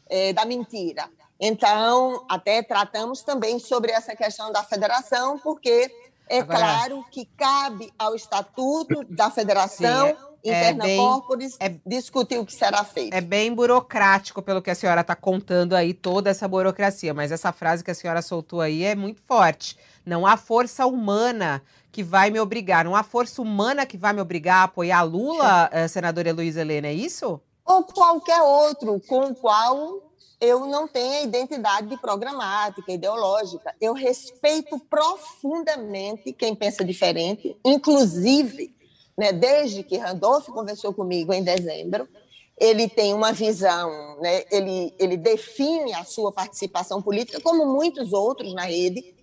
é, 0.09 0.33
da 0.33 0.43
mentira. 0.43 1.09
Então, 1.39 2.25
até 2.29 2.61
tratamos 2.61 3.21
também 3.21 3.59
sobre 3.59 3.91
essa 3.91 4.15
questão 4.15 4.51
da 4.51 4.63
federação, 4.63 5.39
porque 5.39 5.89
é 6.31 6.39
Agora, 6.39 6.59
claro 6.59 7.05
que 7.11 7.25
cabe 7.25 7.91
ao 7.99 8.15
Estatuto 8.15 9.03
da 9.09 9.29
Federação. 9.29 10.07
Sim, 10.07 10.15
é 10.43 10.49
interna 10.49 10.85
bem, 10.85 10.97
corporis 10.97 11.57
é, 11.59 11.75
discutir 11.85 12.39
o 12.39 12.45
que 12.45 12.55
será 12.55 12.85
feito. 12.85 13.13
É 13.13 13.19
bem 13.19 13.53
burocrático, 13.53 14.41
pelo 14.41 14.61
que 14.61 14.71
a 14.71 14.75
senhora 14.75 15.01
está 15.01 15.13
contando 15.13 15.75
aí, 15.75 15.93
toda 15.93 16.29
essa 16.29 16.47
burocracia. 16.47 17.13
Mas 17.13 17.33
essa 17.33 17.51
frase 17.51 17.83
que 17.83 17.91
a 17.91 17.93
senhora 17.93 18.21
soltou 18.21 18.61
aí 18.61 18.83
é 18.83 18.95
muito 18.95 19.21
forte. 19.27 19.77
Não 20.05 20.25
há 20.25 20.37
força 20.37 20.87
humana 20.87 21.61
que 21.91 22.01
vai 22.01 22.31
me 22.31 22.39
obrigar. 22.39 22.85
Não 22.85 22.95
há 22.95 23.03
força 23.03 23.41
humana 23.41 23.85
que 23.85 23.97
vai 23.97 24.13
me 24.13 24.21
obrigar 24.21 24.61
a 24.61 24.63
apoiar 24.63 25.03
Lula, 25.03 25.69
eh, 25.71 25.87
senadora 25.89 26.29
Heloísa 26.29 26.61
Helena, 26.61 26.87
é 26.87 26.93
isso? 26.93 27.41
Ou 27.65 27.83
qualquer 27.83 28.41
outro 28.41 29.01
com 29.01 29.27
o 29.27 29.35
qual 29.35 30.10
eu 30.41 30.65
não 30.65 30.87
tenho 30.87 31.23
identidade 31.23 31.95
programática, 31.97 32.91
ideológica. 32.91 33.75
Eu 33.79 33.93
respeito 33.93 34.79
profundamente 34.89 36.33
quem 36.33 36.55
pensa 36.55 36.83
diferente, 36.83 37.55
inclusive, 37.63 38.75
né, 39.15 39.31
desde 39.31 39.83
que 39.83 39.97
Randolph 39.97 40.47
conversou 40.47 40.91
comigo 40.91 41.31
em 41.31 41.43
dezembro, 41.43 42.09
ele 42.57 42.89
tem 42.89 43.13
uma 43.13 43.31
visão, 43.31 44.19
né, 44.19 44.43
ele, 44.51 44.91
ele 44.97 45.15
define 45.15 45.93
a 45.93 46.03
sua 46.03 46.31
participação 46.31 47.01
política, 47.01 47.39
como 47.39 47.65
muitos 47.65 48.11
outros 48.11 48.51
na 48.55 48.63
rede, 48.63 49.15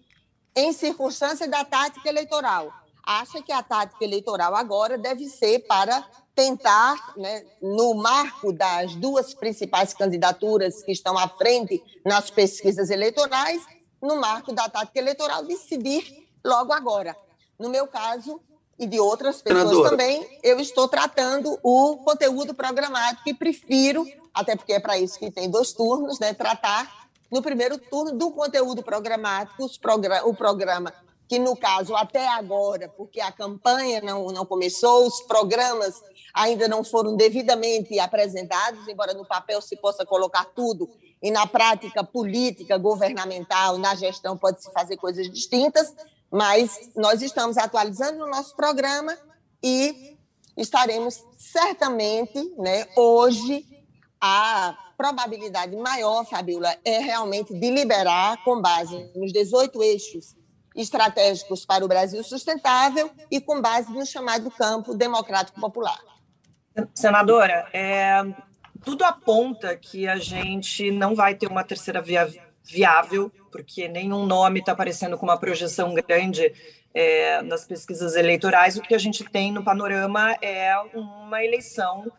em 0.54 0.72
circunstância 0.72 1.48
da 1.48 1.64
tática 1.64 2.08
eleitoral. 2.08 2.72
Acha 3.04 3.42
que 3.42 3.50
a 3.50 3.62
tática 3.62 4.04
eleitoral 4.04 4.54
agora 4.54 4.96
deve 4.96 5.28
ser 5.28 5.60
para 5.66 6.06
tentar, 6.38 7.14
né, 7.16 7.44
no 7.60 7.94
marco 7.94 8.52
das 8.52 8.94
duas 8.94 9.34
principais 9.34 9.92
candidaturas 9.92 10.84
que 10.84 10.92
estão 10.92 11.18
à 11.18 11.26
frente 11.26 11.82
nas 12.06 12.30
pesquisas 12.30 12.90
eleitorais, 12.90 13.60
no 14.00 14.20
marco 14.20 14.52
da 14.52 14.68
tática 14.68 15.00
eleitoral, 15.00 15.42
decidir 15.42 16.28
logo 16.44 16.72
agora. 16.72 17.16
No 17.58 17.68
meu 17.68 17.88
caso, 17.88 18.40
e 18.78 18.86
de 18.86 19.00
outras 19.00 19.42
pessoas 19.42 19.64
Senadora. 19.64 19.90
também, 19.90 20.38
eu 20.44 20.60
estou 20.60 20.86
tratando 20.86 21.58
o 21.60 21.96
conteúdo 22.04 22.54
programático 22.54 23.28
e 23.28 23.34
prefiro, 23.34 24.06
até 24.32 24.54
porque 24.54 24.74
é 24.74 24.78
para 24.78 24.96
isso 24.96 25.18
que 25.18 25.32
tem 25.32 25.50
dois 25.50 25.72
turnos, 25.72 26.20
né, 26.20 26.32
tratar 26.34 27.08
no 27.32 27.42
primeiro 27.42 27.78
turno 27.78 28.16
do 28.16 28.30
conteúdo 28.30 28.80
programático, 28.80 29.68
o 30.24 30.34
programa 30.34 30.94
que 31.28 31.38
no 31.38 31.54
caso 31.54 31.94
até 31.94 32.26
agora, 32.26 32.88
porque 32.88 33.20
a 33.20 33.30
campanha 33.30 34.00
não, 34.00 34.28
não 34.28 34.46
começou, 34.46 35.06
os 35.06 35.20
programas 35.20 36.02
ainda 36.32 36.66
não 36.66 36.82
foram 36.82 37.16
devidamente 37.16 37.98
apresentados, 37.98 38.88
embora 38.88 39.12
no 39.12 39.26
papel 39.26 39.60
se 39.60 39.76
possa 39.76 40.06
colocar 40.06 40.46
tudo, 40.46 40.88
e 41.20 41.30
na 41.30 41.46
prática 41.46 42.02
política, 42.02 42.78
governamental, 42.78 43.76
na 43.76 43.94
gestão 43.94 44.38
pode-se 44.38 44.72
fazer 44.72 44.96
coisas 44.96 45.30
distintas, 45.30 45.92
mas 46.30 46.90
nós 46.96 47.20
estamos 47.20 47.58
atualizando 47.58 48.24
o 48.24 48.28
nosso 48.28 48.56
programa 48.56 49.16
e 49.62 50.16
estaremos 50.56 51.22
certamente, 51.36 52.54
né, 52.56 52.86
hoje, 52.96 53.66
a 54.20 54.76
probabilidade 54.96 55.76
maior, 55.76 56.24
Fabiola, 56.24 56.74
é 56.84 56.98
realmente 56.98 57.52
de 57.52 57.70
liberar, 57.70 58.42
com 58.44 58.60
base 58.60 59.10
nos 59.14 59.32
18 59.32 59.82
eixos 59.82 60.37
estratégicos 60.80 61.66
para 61.66 61.84
o 61.84 61.88
Brasil 61.88 62.22
sustentável 62.22 63.10
e 63.30 63.40
com 63.40 63.60
base 63.60 63.92
no 63.92 64.06
chamado 64.06 64.50
campo 64.50 64.94
democrático 64.94 65.60
popular. 65.60 65.98
Senadora, 66.94 67.68
é, 67.72 68.22
tudo 68.84 69.02
aponta 69.02 69.76
que 69.76 70.06
a 70.06 70.16
gente 70.16 70.90
não 70.90 71.14
vai 71.14 71.34
ter 71.34 71.48
uma 71.48 71.64
terceira 71.64 72.00
via 72.00 72.32
viável, 72.64 73.32
porque 73.50 73.88
nenhum 73.88 74.26
nome 74.26 74.60
está 74.60 74.72
aparecendo 74.72 75.16
com 75.18 75.26
uma 75.26 75.38
projeção 75.38 75.94
grande 75.94 76.52
é, 76.94 77.42
nas 77.42 77.64
pesquisas 77.64 78.14
eleitorais. 78.14 78.76
O 78.76 78.82
que 78.82 78.94
a 78.94 78.98
gente 78.98 79.24
tem 79.24 79.50
no 79.50 79.64
panorama 79.64 80.36
é 80.40 80.76
uma 80.94 81.42
eleição 81.42 82.10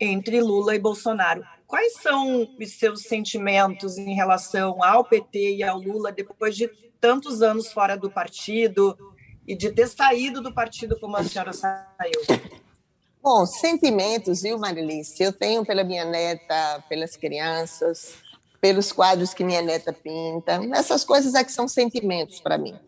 entre 0.00 0.40
Lula 0.40 0.74
e 0.74 0.78
Bolsonaro. 0.78 1.44
Quais 1.66 1.94
são 1.94 2.48
os 2.58 2.72
seus 2.78 3.02
sentimentos 3.02 3.98
em 3.98 4.14
relação 4.14 4.82
ao 4.82 5.04
PT 5.04 5.56
e 5.56 5.62
ao 5.62 5.78
Lula 5.78 6.12
depois 6.12 6.56
de 6.56 6.70
tantos 7.02 7.42
anos 7.42 7.72
fora 7.72 7.96
do 7.96 8.08
partido 8.08 8.96
e 9.46 9.56
de 9.56 9.72
ter 9.72 9.88
saído 9.88 10.40
do 10.40 10.54
partido 10.54 10.98
como 11.00 11.16
a 11.16 11.24
senhora 11.24 11.52
saiu? 11.52 12.22
Bom, 13.20 13.44
sentimentos, 13.44 14.42
viu, 14.42 14.56
Marilice? 14.56 15.20
Eu 15.20 15.32
tenho 15.32 15.66
pela 15.66 15.82
minha 15.82 16.04
neta, 16.04 16.82
pelas 16.88 17.16
crianças, 17.16 18.14
pelos 18.60 18.92
quadros 18.92 19.34
que 19.34 19.42
minha 19.42 19.60
neta 19.60 19.92
pinta. 19.92 20.60
Essas 20.72 21.04
coisas 21.04 21.34
é 21.34 21.42
que 21.42 21.50
são 21.50 21.66
sentimentos 21.66 22.38
para 22.38 22.56
mim. 22.56 22.78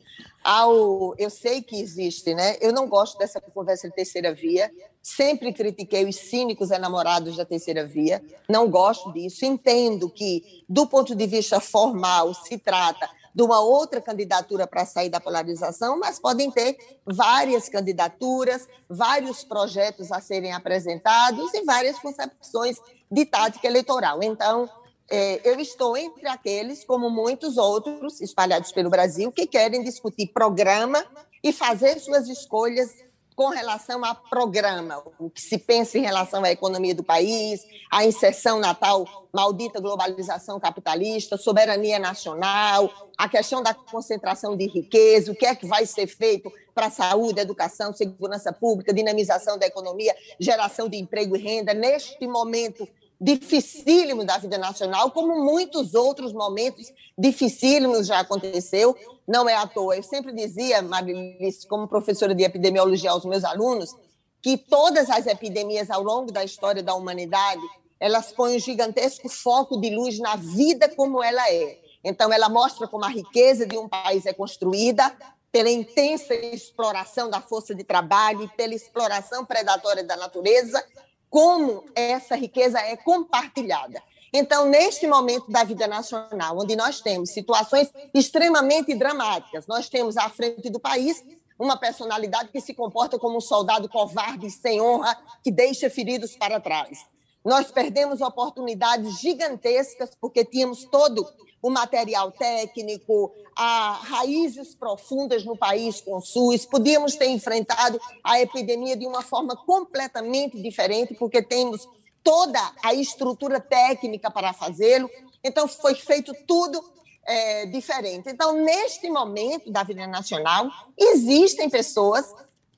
Ao, 0.44 1.14
eu 1.18 1.30
sei 1.30 1.60
que 1.60 1.80
existe, 1.80 2.34
né? 2.34 2.56
Eu 2.60 2.72
não 2.72 2.86
gosto 2.86 3.18
dessa 3.18 3.40
conversa 3.40 3.88
de 3.88 3.96
terceira 3.96 4.32
via. 4.32 4.70
Sempre 5.02 5.52
critiquei 5.52 6.04
os 6.04 6.16
cínicos 6.16 6.70
enamorados 6.70 7.36
da 7.36 7.44
terceira 7.44 7.84
via. 7.84 8.22
Não 8.48 8.70
gosto 8.70 9.12
disso. 9.12 9.44
Entendo 9.44 10.08
que, 10.08 10.64
do 10.68 10.86
ponto 10.86 11.16
de 11.16 11.26
vista 11.26 11.58
formal, 11.58 12.32
se 12.34 12.58
trata 12.58 13.08
de 13.34 13.42
uma 13.42 13.60
outra 13.60 14.00
candidatura 14.00 14.66
para 14.66 14.86
sair 14.86 15.08
da 15.08 15.18
polarização, 15.18 15.98
mas 15.98 16.20
podem 16.20 16.50
ter 16.50 16.76
várias 17.04 17.68
candidaturas, 17.68 18.68
vários 18.88 19.42
projetos 19.42 20.12
a 20.12 20.20
serem 20.20 20.52
apresentados 20.52 21.52
e 21.52 21.64
várias 21.64 21.98
concepções 21.98 22.78
de 23.10 23.24
tática 23.26 23.66
eleitoral. 23.66 24.22
Então, 24.22 24.70
é, 25.10 25.40
eu 25.44 25.58
estou 25.58 25.96
entre 25.96 26.28
aqueles, 26.28 26.84
como 26.84 27.10
muitos 27.10 27.56
outros 27.56 28.20
espalhados 28.20 28.72
pelo 28.72 28.88
Brasil, 28.88 29.32
que 29.32 29.46
querem 29.46 29.82
discutir 29.82 30.28
programa 30.28 31.04
e 31.42 31.52
fazer 31.52 31.98
suas 31.98 32.28
escolhas 32.28 32.90
com 33.34 33.48
relação 33.48 34.04
a 34.04 34.14
programa, 34.14 35.02
o 35.18 35.28
que 35.28 35.40
se 35.40 35.58
pensa 35.58 35.98
em 35.98 36.02
relação 36.02 36.44
à 36.44 36.50
economia 36.50 36.94
do 36.94 37.02
país, 37.02 37.60
a 37.90 38.04
inserção 38.04 38.60
na 38.60 38.74
tal 38.74 39.28
maldita 39.32 39.80
globalização 39.80 40.60
capitalista, 40.60 41.36
soberania 41.36 41.98
nacional, 41.98 42.88
a 43.18 43.28
questão 43.28 43.62
da 43.62 43.74
concentração 43.74 44.56
de 44.56 44.66
riqueza, 44.68 45.32
o 45.32 45.34
que 45.34 45.46
é 45.46 45.54
que 45.54 45.66
vai 45.66 45.84
ser 45.84 46.06
feito 46.06 46.52
para 46.72 46.86
a 46.86 46.90
saúde, 46.90 47.40
educação, 47.40 47.92
segurança 47.92 48.52
pública, 48.52 48.92
dinamização 48.92 49.58
da 49.58 49.66
economia, 49.66 50.14
geração 50.38 50.88
de 50.88 50.96
emprego 50.96 51.36
e 51.36 51.40
renda, 51.40 51.74
neste 51.74 52.26
momento 52.28 52.88
dificílimo 53.20 54.24
da 54.24 54.38
vida 54.38 54.58
nacional, 54.58 55.10
como 55.10 55.44
muitos 55.44 55.94
outros 55.94 56.32
momentos 56.32 56.92
dificílimos 57.16 58.06
já 58.06 58.20
aconteceu, 58.20 58.96
não 59.26 59.48
é 59.48 59.54
à 59.54 59.66
toa. 59.66 59.96
Eu 59.96 60.02
sempre 60.02 60.32
dizia, 60.32 60.82
Marilice, 60.82 61.66
como 61.66 61.88
professora 61.88 62.34
de 62.34 62.42
epidemiologia 62.42 63.10
aos 63.10 63.24
meus 63.24 63.44
alunos, 63.44 63.94
que 64.42 64.58
todas 64.58 65.08
as 65.08 65.26
epidemias 65.26 65.90
ao 65.90 66.02
longo 66.02 66.30
da 66.30 66.44
história 66.44 66.82
da 66.82 66.94
humanidade, 66.94 67.62
elas 67.98 68.32
põem 68.32 68.56
um 68.56 68.60
gigantesco 68.60 69.28
foco 69.28 69.80
de 69.80 69.88
luz 69.90 70.18
na 70.18 70.36
vida 70.36 70.88
como 70.88 71.22
ela 71.22 71.50
é. 71.50 71.78
Então, 72.04 72.30
ela 72.30 72.50
mostra 72.50 72.86
como 72.86 73.04
a 73.04 73.08
riqueza 73.08 73.66
de 73.66 73.78
um 73.78 73.88
país 73.88 74.26
é 74.26 74.32
construída 74.34 75.10
pela 75.50 75.70
intensa 75.70 76.34
exploração 76.34 77.30
da 77.30 77.40
força 77.40 77.74
de 77.74 77.84
trabalho 77.84 78.42
e 78.42 78.48
pela 78.48 78.74
exploração 78.74 79.44
predatória 79.44 80.02
da 80.02 80.16
natureza, 80.16 80.84
como 81.34 81.84
essa 81.96 82.36
riqueza 82.36 82.78
é 82.78 82.96
compartilhada. 82.96 84.00
Então, 84.32 84.66
neste 84.66 85.04
momento 85.04 85.50
da 85.50 85.64
vida 85.64 85.84
nacional, 85.88 86.56
onde 86.56 86.76
nós 86.76 87.00
temos 87.00 87.30
situações 87.30 87.92
extremamente 88.14 88.94
dramáticas, 88.94 89.66
nós 89.66 89.88
temos 89.88 90.16
à 90.16 90.28
frente 90.28 90.70
do 90.70 90.78
país 90.78 91.24
uma 91.58 91.76
personalidade 91.76 92.50
que 92.50 92.60
se 92.60 92.72
comporta 92.72 93.18
como 93.18 93.38
um 93.38 93.40
soldado 93.40 93.88
covarde, 93.88 94.48
sem 94.48 94.80
honra, 94.80 95.18
que 95.42 95.50
deixa 95.50 95.90
feridos 95.90 96.36
para 96.36 96.60
trás. 96.60 97.04
Nós 97.44 97.68
perdemos 97.68 98.20
oportunidades 98.20 99.18
gigantescas 99.18 100.10
porque 100.20 100.44
tínhamos 100.44 100.84
todo 100.84 101.28
o 101.64 101.70
material 101.70 102.30
técnico, 102.30 103.32
a 103.56 103.92
raízes 104.02 104.74
profundas 104.74 105.46
no 105.46 105.56
país 105.56 105.98
com 105.98 106.18
o 106.18 106.20
SUS. 106.20 106.66
Podíamos 106.66 107.16
ter 107.16 107.28
enfrentado 107.28 107.98
a 108.22 108.38
epidemia 108.38 108.94
de 108.94 109.06
uma 109.06 109.22
forma 109.22 109.56
completamente 109.56 110.60
diferente, 110.60 111.14
porque 111.14 111.40
temos 111.40 111.88
toda 112.22 112.60
a 112.82 112.92
estrutura 112.92 113.58
técnica 113.60 114.30
para 114.30 114.52
fazê-lo. 114.52 115.08
Então, 115.42 115.66
foi 115.66 115.94
feito 115.94 116.34
tudo 116.46 116.84
é, 117.24 117.64
diferente. 117.64 118.28
Então, 118.28 118.52
neste 118.52 119.08
momento 119.08 119.70
da 119.70 119.82
vida 119.82 120.06
nacional, 120.06 120.68
existem 120.98 121.70
pessoas 121.70 122.30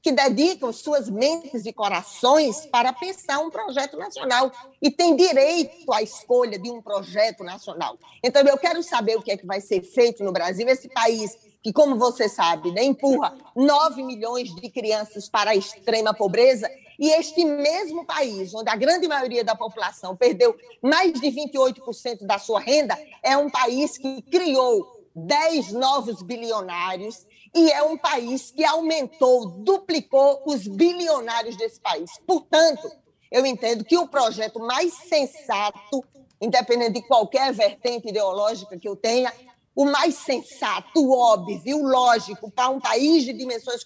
que 0.07 0.13
dedicam 0.13 0.73
suas 0.73 1.11
mentes 1.11 1.67
e 1.67 1.73
corações 1.73 2.65
para 2.67 2.93
pensar 2.93 3.41
um 3.41 3.51
projeto 3.51 3.97
nacional 3.97 4.53
e 4.81 4.89
tem 4.89 5.17
direito 5.17 5.93
à 5.93 6.01
escolha 6.01 6.57
de 6.57 6.71
um 6.71 6.81
projeto 6.81 7.43
nacional. 7.43 7.99
Então, 8.23 8.41
eu 8.43 8.57
quero 8.57 8.85
saber 8.85 9.17
o 9.17 9.21
que 9.21 9.33
é 9.33 9.37
que 9.37 9.45
vai 9.45 9.61
ser 9.61 9.83
feito 9.83 10.23
no 10.23 10.31
Brasil, 10.31 10.69
esse 10.69 10.89
país 10.89 11.37
que, 11.61 11.73
como 11.73 11.97
você 11.97 12.29
sabe, 12.29 12.71
né, 12.71 12.85
empurra 12.85 13.37
9 13.57 14.05
milhões 14.05 14.55
de 14.55 14.71
crianças 14.71 15.29
para 15.29 15.51
a 15.51 15.57
extrema 15.57 16.15
pobreza 16.15 16.71
e 16.97 17.11
este 17.11 17.45
mesmo 17.45 18.07
país, 18.07 18.55
onde 18.55 18.71
a 18.71 18.77
grande 18.77 19.09
maioria 19.09 19.43
da 19.43 19.57
população 19.57 20.15
perdeu 20.15 20.57
mais 20.81 21.15
de 21.15 21.27
28% 21.27 22.25
da 22.25 22.39
sua 22.39 22.61
renda, 22.61 22.97
é 23.25 23.37
um 23.37 23.51
país 23.51 23.99
que 23.99 24.23
criou 24.23 24.96
10 25.17 25.73
novos 25.73 26.21
bilionários 26.21 27.27
e 27.55 27.73
é 27.73 27.83
um 27.83 27.97
país 27.97 28.51
que 28.51 28.63
aumentou, 28.63 29.49
duplicou 29.63 30.43
os 30.47 30.69
bilionários 30.69 31.57
desse 31.57 31.81
país. 31.81 32.11
Portanto, 32.27 32.91
eu 33.33 33.47
entendo 33.47 33.83
que 33.83 33.97
o 33.97 34.07
projeto 34.07 34.61
mais 34.61 34.93
sensato, 35.09 36.05
independente 36.39 37.01
de 37.01 37.09
qualquer 37.09 37.51
vertente 37.55 38.09
ideológica 38.09 38.79
que 38.79 38.87
eu 38.87 38.95
tenha, 38.95 39.33
o 39.75 39.87
mais 39.87 40.17
sensato, 40.17 41.11
óbvio, 41.11 41.83
lógico, 41.83 42.51
para 42.51 42.69
um 42.69 42.81
país 42.81 43.25
de 43.25 43.33
dimensões 43.33 43.85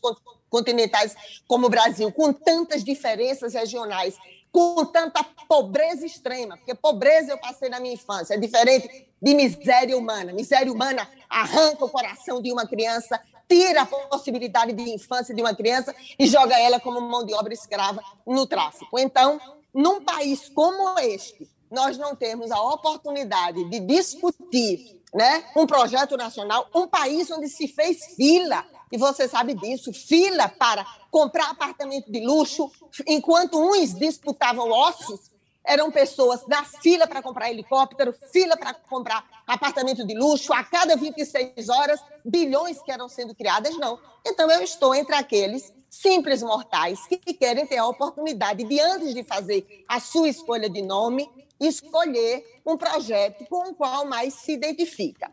continentais 0.48 1.14
como 1.46 1.66
o 1.66 1.70
Brasil, 1.70 2.10
com 2.12 2.32
tantas 2.32 2.82
diferenças 2.82 3.54
regionais, 3.54 4.16
com 4.52 4.84
tanta 4.84 5.24
pobreza 5.48 6.04
extrema, 6.04 6.56
porque 6.56 6.74
pobreza 6.74 7.32
eu 7.32 7.38
passei 7.38 7.68
na 7.68 7.80
minha 7.80 7.94
infância, 7.94 8.34
é 8.34 8.38
diferente 8.38 9.08
de 9.20 9.34
miséria 9.34 9.96
humana. 9.96 10.32
Miséria 10.32 10.72
humana 10.72 11.08
arranca 11.28 11.84
o 11.84 11.88
coração 11.88 12.40
de 12.40 12.52
uma 12.52 12.66
criança, 12.66 13.20
tira 13.48 13.82
a 13.82 13.86
possibilidade 13.86 14.72
de 14.72 14.90
infância 14.90 15.34
de 15.34 15.40
uma 15.40 15.54
criança 15.54 15.94
e 16.18 16.26
joga 16.26 16.58
ela 16.58 16.80
como 16.80 17.00
mão 17.00 17.24
de 17.24 17.34
obra 17.34 17.52
escrava 17.52 18.02
no 18.26 18.46
tráfico. 18.46 18.98
Então, 18.98 19.40
num 19.74 20.02
país 20.02 20.48
como 20.48 20.98
este, 20.98 21.48
nós 21.70 21.96
não 21.96 22.16
temos 22.16 22.50
a 22.50 22.60
oportunidade 22.60 23.64
de 23.68 23.80
discutir 23.80 25.00
né, 25.14 25.44
um 25.56 25.66
projeto 25.66 26.16
nacional, 26.16 26.68
um 26.74 26.86
país 26.86 27.30
onde 27.30 27.48
se 27.48 27.68
fez 27.68 28.14
fila 28.16 28.64
e 28.90 28.98
você 28.98 29.28
sabe 29.28 29.54
disso, 29.54 29.92
fila 29.92 30.48
para 30.48 30.84
comprar 31.10 31.50
apartamento 31.50 32.10
de 32.10 32.20
luxo, 32.20 32.70
enquanto 33.06 33.60
uns 33.60 33.94
disputavam 33.94 34.70
ossos, 34.70 35.30
eram 35.64 35.90
pessoas 35.90 36.46
na 36.46 36.64
fila 36.64 37.06
para 37.06 37.22
comprar 37.22 37.50
helicóptero, 37.50 38.14
fila 38.32 38.56
para 38.56 38.74
comprar 38.74 39.24
apartamento 39.46 40.06
de 40.06 40.14
luxo, 40.14 40.52
a 40.52 40.64
cada 40.64 40.96
26 40.96 41.68
horas, 41.68 42.00
bilhões 42.24 42.80
que 42.82 42.90
eram 42.90 43.08
sendo 43.08 43.34
criadas, 43.34 43.76
não. 43.76 43.98
Então, 44.26 44.50
eu 44.50 44.62
estou 44.62 44.94
entre 44.94 45.14
aqueles 45.14 45.72
simples 45.88 46.42
mortais 46.42 47.06
que 47.06 47.18
querem 47.34 47.66
ter 47.66 47.78
a 47.78 47.86
oportunidade 47.86 48.64
de, 48.64 48.80
antes 48.80 49.14
de 49.14 49.22
fazer 49.22 49.84
a 49.88 50.00
sua 50.00 50.28
escolha 50.28 50.68
de 50.68 50.82
nome, 50.82 51.28
escolher 51.60 52.60
um 52.64 52.76
projeto 52.76 53.44
com 53.46 53.70
o 53.70 53.74
qual 53.74 54.06
mais 54.06 54.34
se 54.34 54.52
identifica. 54.52 55.30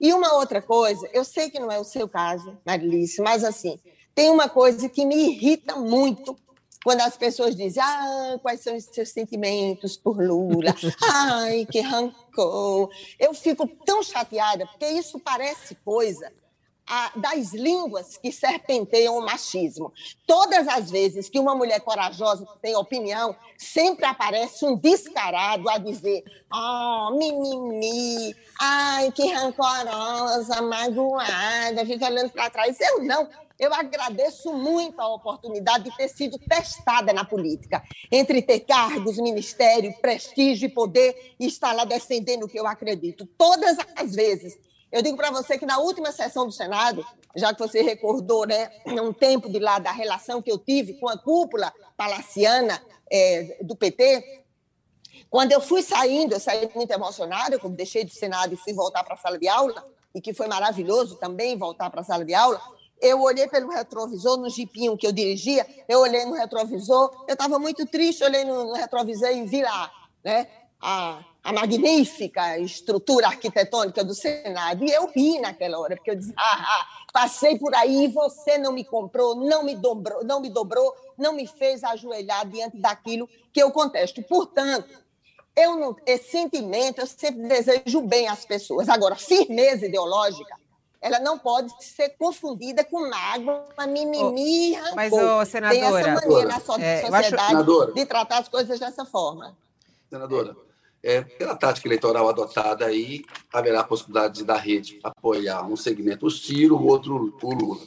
E 0.00 0.12
uma 0.14 0.34
outra 0.34 0.62
coisa, 0.62 1.08
eu 1.12 1.24
sei 1.24 1.50
que 1.50 1.60
não 1.60 1.70
é 1.70 1.78
o 1.78 1.84
seu 1.84 2.08
caso, 2.08 2.56
Marilice, 2.64 3.20
mas 3.20 3.44
assim, 3.44 3.78
tem 4.14 4.30
uma 4.30 4.48
coisa 4.48 4.88
que 4.88 5.04
me 5.04 5.32
irrita 5.32 5.76
muito 5.76 6.36
quando 6.82 7.02
as 7.02 7.16
pessoas 7.16 7.54
dizem, 7.54 7.82
ah, 7.82 8.38
quais 8.40 8.60
são 8.60 8.74
os 8.74 8.84
seus 8.84 9.10
sentimentos 9.10 9.98
por 9.98 10.16
Lula? 10.16 10.74
Ai, 11.12 11.66
que 11.70 11.80
rancor. 11.80 12.90
Eu 13.18 13.34
fico 13.34 13.66
tão 13.84 14.02
chateada, 14.02 14.66
porque 14.66 14.86
isso 14.86 15.20
parece 15.20 15.74
coisa 15.84 16.32
a, 16.90 17.12
das 17.14 17.52
línguas 17.52 18.16
que 18.16 18.32
serpenteiam 18.32 19.16
o 19.16 19.24
machismo. 19.24 19.92
Todas 20.26 20.66
as 20.66 20.90
vezes 20.90 21.28
que 21.28 21.38
uma 21.38 21.54
mulher 21.54 21.80
corajosa 21.80 22.44
tem 22.60 22.74
opinião, 22.74 23.36
sempre 23.56 24.04
aparece 24.04 24.66
um 24.66 24.74
descarado 24.74 25.68
a 25.70 25.78
dizer: 25.78 26.24
oh, 26.52 27.16
mimimi, 27.16 28.34
ai, 28.60 29.12
que 29.12 29.32
rancorosa, 29.32 30.60
magoada, 30.62 31.86
fica 31.86 32.06
olhando 32.06 32.30
para 32.30 32.50
trás. 32.50 32.76
Eu 32.80 33.04
não. 33.04 33.28
Eu 33.56 33.74
agradeço 33.74 34.54
muito 34.54 34.98
a 35.00 35.14
oportunidade 35.14 35.84
de 35.84 35.94
ter 35.94 36.08
sido 36.08 36.38
testada 36.38 37.12
na 37.12 37.26
política, 37.26 37.82
entre 38.10 38.40
ter 38.40 38.60
cargos, 38.60 39.18
ministério, 39.18 39.94
prestígio 40.00 40.64
e 40.66 40.72
poder 40.72 41.34
e 41.38 41.46
estar 41.46 41.74
lá 41.74 41.84
defendendo 41.84 42.44
o 42.44 42.48
que 42.48 42.58
eu 42.58 42.66
acredito. 42.66 43.26
Todas 43.36 43.76
as 43.94 44.14
vezes 44.14 44.58
eu 44.92 45.02
digo 45.02 45.16
para 45.16 45.30
você 45.30 45.58
que 45.58 45.66
na 45.66 45.78
última 45.78 46.10
sessão 46.10 46.46
do 46.46 46.52
Senado, 46.52 47.04
já 47.36 47.54
que 47.54 47.60
você 47.60 47.82
recordou 47.82 48.46
né, 48.46 48.70
um 48.86 49.12
tempo 49.12 49.48
de 49.48 49.58
lá 49.58 49.78
da 49.78 49.92
relação 49.92 50.42
que 50.42 50.50
eu 50.50 50.58
tive 50.58 50.94
com 50.94 51.08
a 51.08 51.16
cúpula 51.16 51.72
palaciana 51.96 52.82
é, 53.10 53.58
do 53.62 53.76
PT, 53.76 54.42
quando 55.28 55.52
eu 55.52 55.60
fui 55.60 55.82
saindo, 55.82 56.34
eu 56.34 56.40
saí 56.40 56.68
muito 56.74 56.90
emocionada, 56.90 57.54
eu 57.54 57.68
deixei 57.70 58.04
do 58.04 58.10
Senado 58.10 58.54
e 58.54 58.56
fui 58.56 58.72
voltar 58.72 59.04
para 59.04 59.14
a 59.14 59.16
sala 59.16 59.38
de 59.38 59.46
aula, 59.46 59.86
e 60.12 60.20
que 60.20 60.34
foi 60.34 60.48
maravilhoso 60.48 61.16
também 61.16 61.56
voltar 61.56 61.88
para 61.88 62.00
a 62.00 62.04
sala 62.04 62.24
de 62.24 62.34
aula, 62.34 62.60
eu 63.00 63.22
olhei 63.22 63.48
pelo 63.48 63.70
retrovisor, 63.70 64.36
no 64.36 64.50
jipinho 64.50 64.96
que 64.96 65.06
eu 65.06 65.12
dirigia, 65.12 65.66
eu 65.88 66.00
olhei 66.00 66.24
no 66.24 66.34
retrovisor, 66.34 67.24
eu 67.28 67.32
estava 67.32 67.58
muito 67.58 67.86
triste, 67.86 68.24
olhei 68.24 68.44
no 68.44 68.72
retrovisor 68.72 69.30
e 69.30 69.44
vi 69.44 69.62
lá, 69.62 69.90
né, 70.22 70.48
a 70.80 71.24
a 71.42 71.52
magnífica 71.52 72.58
estrutura 72.58 73.28
arquitetônica 73.28 74.04
do 74.04 74.14
Senado. 74.14 74.84
E 74.84 74.90
eu 74.90 75.06
ri 75.06 75.38
naquela 75.40 75.78
hora, 75.78 75.96
porque 75.96 76.10
eu 76.10 76.16
disse: 76.16 76.32
ah, 76.36 76.42
ah, 76.60 76.86
passei 77.12 77.58
por 77.58 77.74
aí 77.74 78.04
e 78.04 78.08
você 78.08 78.58
não 78.58 78.72
me 78.72 78.84
comprou, 78.84 79.34
não 79.34 79.64
me 79.64 79.74
dobrou, 79.74 80.24
não 80.24 80.40
me 80.40 80.50
dobrou, 80.50 80.94
não 81.16 81.32
me 81.32 81.46
fez 81.46 81.82
ajoelhar 81.82 82.46
diante 82.46 82.76
daquilo 82.76 83.28
que 83.52 83.62
eu 83.62 83.70
contesto. 83.70 84.22
Portanto, 84.22 84.88
eu 85.56 85.76
não, 85.76 85.96
esse 86.06 86.30
sentimento, 86.30 87.00
eu 87.00 87.06
sempre 87.06 87.48
desejo 87.48 88.02
bem 88.02 88.28
às 88.28 88.44
pessoas. 88.44 88.88
Agora, 88.88 89.16
firmeza 89.16 89.86
ideológica, 89.86 90.54
ela 91.00 91.18
não 91.18 91.38
pode 91.38 91.72
ser 91.82 92.10
confundida 92.10 92.84
com 92.84 93.08
mágoa, 93.08 93.66
mimimi, 93.88 94.78
oh, 94.78 94.94
Mas, 94.94 95.12
oh, 95.12 95.44
senadora... 95.46 95.70
Tem 95.70 95.82
essa 95.82 96.14
mania 96.14 96.44
na 96.44 96.60
sociedade 96.60 97.34
é, 97.34 97.56
acho... 97.56 97.94
de 97.94 98.06
tratar 98.06 98.38
as 98.38 98.48
coisas 98.48 98.78
dessa 98.78 99.06
forma. 99.06 99.56
Senadora, 100.10 100.54
é, 101.02 101.22
pela 101.22 101.56
tática 101.56 101.88
eleitoral 101.88 102.28
adotada 102.28 102.86
aí, 102.86 103.24
haverá 103.52 103.80
a 103.80 103.84
possibilidade 103.84 104.44
da 104.44 104.56
rede 104.56 104.98
apoiar 105.02 105.66
um 105.66 105.76
segmento 105.76 106.26
o 106.26 106.30
Ciro, 106.30 106.76
o 106.76 106.86
outro 106.86 107.34
o 107.42 107.54
Lula. 107.54 107.80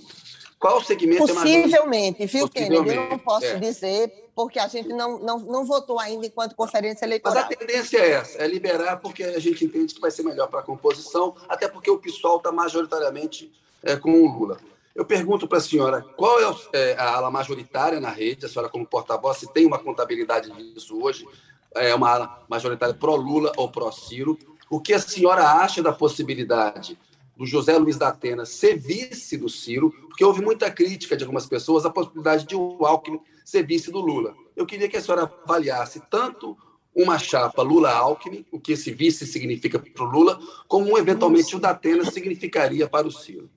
Qual 0.64 0.82
segmento 0.82 1.28
Possivelmente, 1.28 2.24
é 2.24 2.26
viu, 2.26 2.48
Possivelmente, 2.48 2.84
Kennedy? 2.88 2.96
Eu 2.96 3.10
não 3.10 3.20
posso 3.20 3.46
é. 3.46 3.60
dizer, 3.60 4.30
porque 4.34 4.58
a 4.58 4.68
gente 4.68 4.88
não, 4.88 5.20
não, 5.20 5.40
não 5.40 5.66
votou 5.66 6.00
ainda 6.00 6.26
enquanto 6.26 6.56
conferência 6.56 7.06
eleitoral. 7.06 7.36
Mas 7.36 7.44
a 7.44 7.48
tendência 7.58 7.98
é 7.98 8.12
essa, 8.12 8.38
é 8.38 8.48
liberar, 8.48 8.98
porque 9.02 9.26
a 9.26 9.40
gente 9.40 9.66
entende 9.66 9.94
que 9.94 10.00
vai 10.00 10.10
ser 10.10 10.24
melhor 10.24 10.48
para 10.48 10.62
a 10.62 10.64
composição, 10.64 11.36
até 11.50 11.68
porque 11.68 11.92
o 11.92 12.00
PSOL 12.00 12.38
está 12.38 12.50
majoritariamente 12.50 13.52
é, 13.84 13.98
com 13.98 14.12
o 14.12 14.26
Lula. 14.26 14.58
Eu 14.96 15.04
pergunto 15.04 15.48
para 15.50 15.58
a 15.58 15.62
senhora, 15.62 16.02
qual 16.16 16.40
é, 16.40 16.56
é, 16.74 16.96
a 16.98 17.16
ala 17.16 17.30
majoritária 17.30 18.00
na 18.00 18.10
rede? 18.10 18.46
A 18.46 18.50
senhora, 18.50 18.70
como 18.70 18.86
porta-voz, 18.86 19.38
se 19.38 19.52
tem 19.52 19.66
uma 19.66 19.80
contabilidade 19.80 20.50
disso 20.74 20.98
hoje, 21.04 21.28
é 21.76 21.94
uma 21.94 22.10
ala 22.10 22.46
majoritária 22.50 22.94
pró-Lula 22.94 23.52
ou 23.58 23.70
pró-Ciro. 23.70 24.38
O 24.70 24.80
que 24.80 24.94
a 24.94 25.00
senhora 25.00 25.44
acha 25.44 25.82
da 25.82 25.92
possibilidade 25.92 26.98
do 27.36 27.46
José 27.46 27.78
Luiz 27.78 27.98
da 27.98 28.10
Atena 28.10 28.46
ser 28.46 28.78
vice 28.78 29.38
do 29.38 29.50
Ciro, 29.50 29.92
porque 30.08 30.24
houve 30.24 30.42
muita 30.42 30.70
crítica 30.70 31.18
de 31.18 31.24
algumas 31.24 31.46
pessoas 31.46 31.86
à 31.86 31.90
possibilidade 31.90 32.46
de 32.46 32.56
o 32.56 32.86
Alckmin 32.86 33.20
ser 33.44 33.66
vice 33.66 33.92
do 33.92 34.00
Lula. 34.00 34.34
Eu 34.56 34.66
queria 34.66 34.88
que 34.88 34.98
a 34.98 35.02
senhora 35.02 35.24
avaliasse 35.44 36.02
tanto 36.10 36.58
uma 36.96 37.18
chapa 37.18 37.64
Lula-Alckmin, 37.64 38.46
o 38.52 38.60
que 38.60 38.74
esse 38.74 38.92
vice 38.92 39.26
significa 39.26 39.80
para 39.80 40.04
o 40.04 40.08
Lula, 40.08 40.40
como 40.68 40.98
eventualmente 40.98 41.56
o 41.56 41.60
da 41.60 41.72
Atena 41.72 42.06
significaria 42.06 42.88
para 42.88 43.08
o 43.08 43.12
Ciro. 43.12 43.50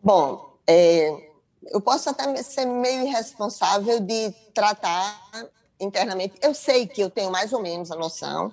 Bom, 0.00 0.56
é, 0.66 1.30
eu 1.72 1.80
posso 1.80 2.08
até 2.08 2.40
ser 2.42 2.66
meio 2.66 3.08
irresponsável 3.08 3.98
de 3.98 4.32
tratar 4.52 5.20
internamente. 5.84 6.34
Eu 6.42 6.54
sei 6.54 6.86
que 6.86 7.00
eu 7.00 7.10
tenho 7.10 7.30
mais 7.30 7.52
ou 7.52 7.60
menos 7.60 7.90
a 7.90 7.96
noção 7.96 8.52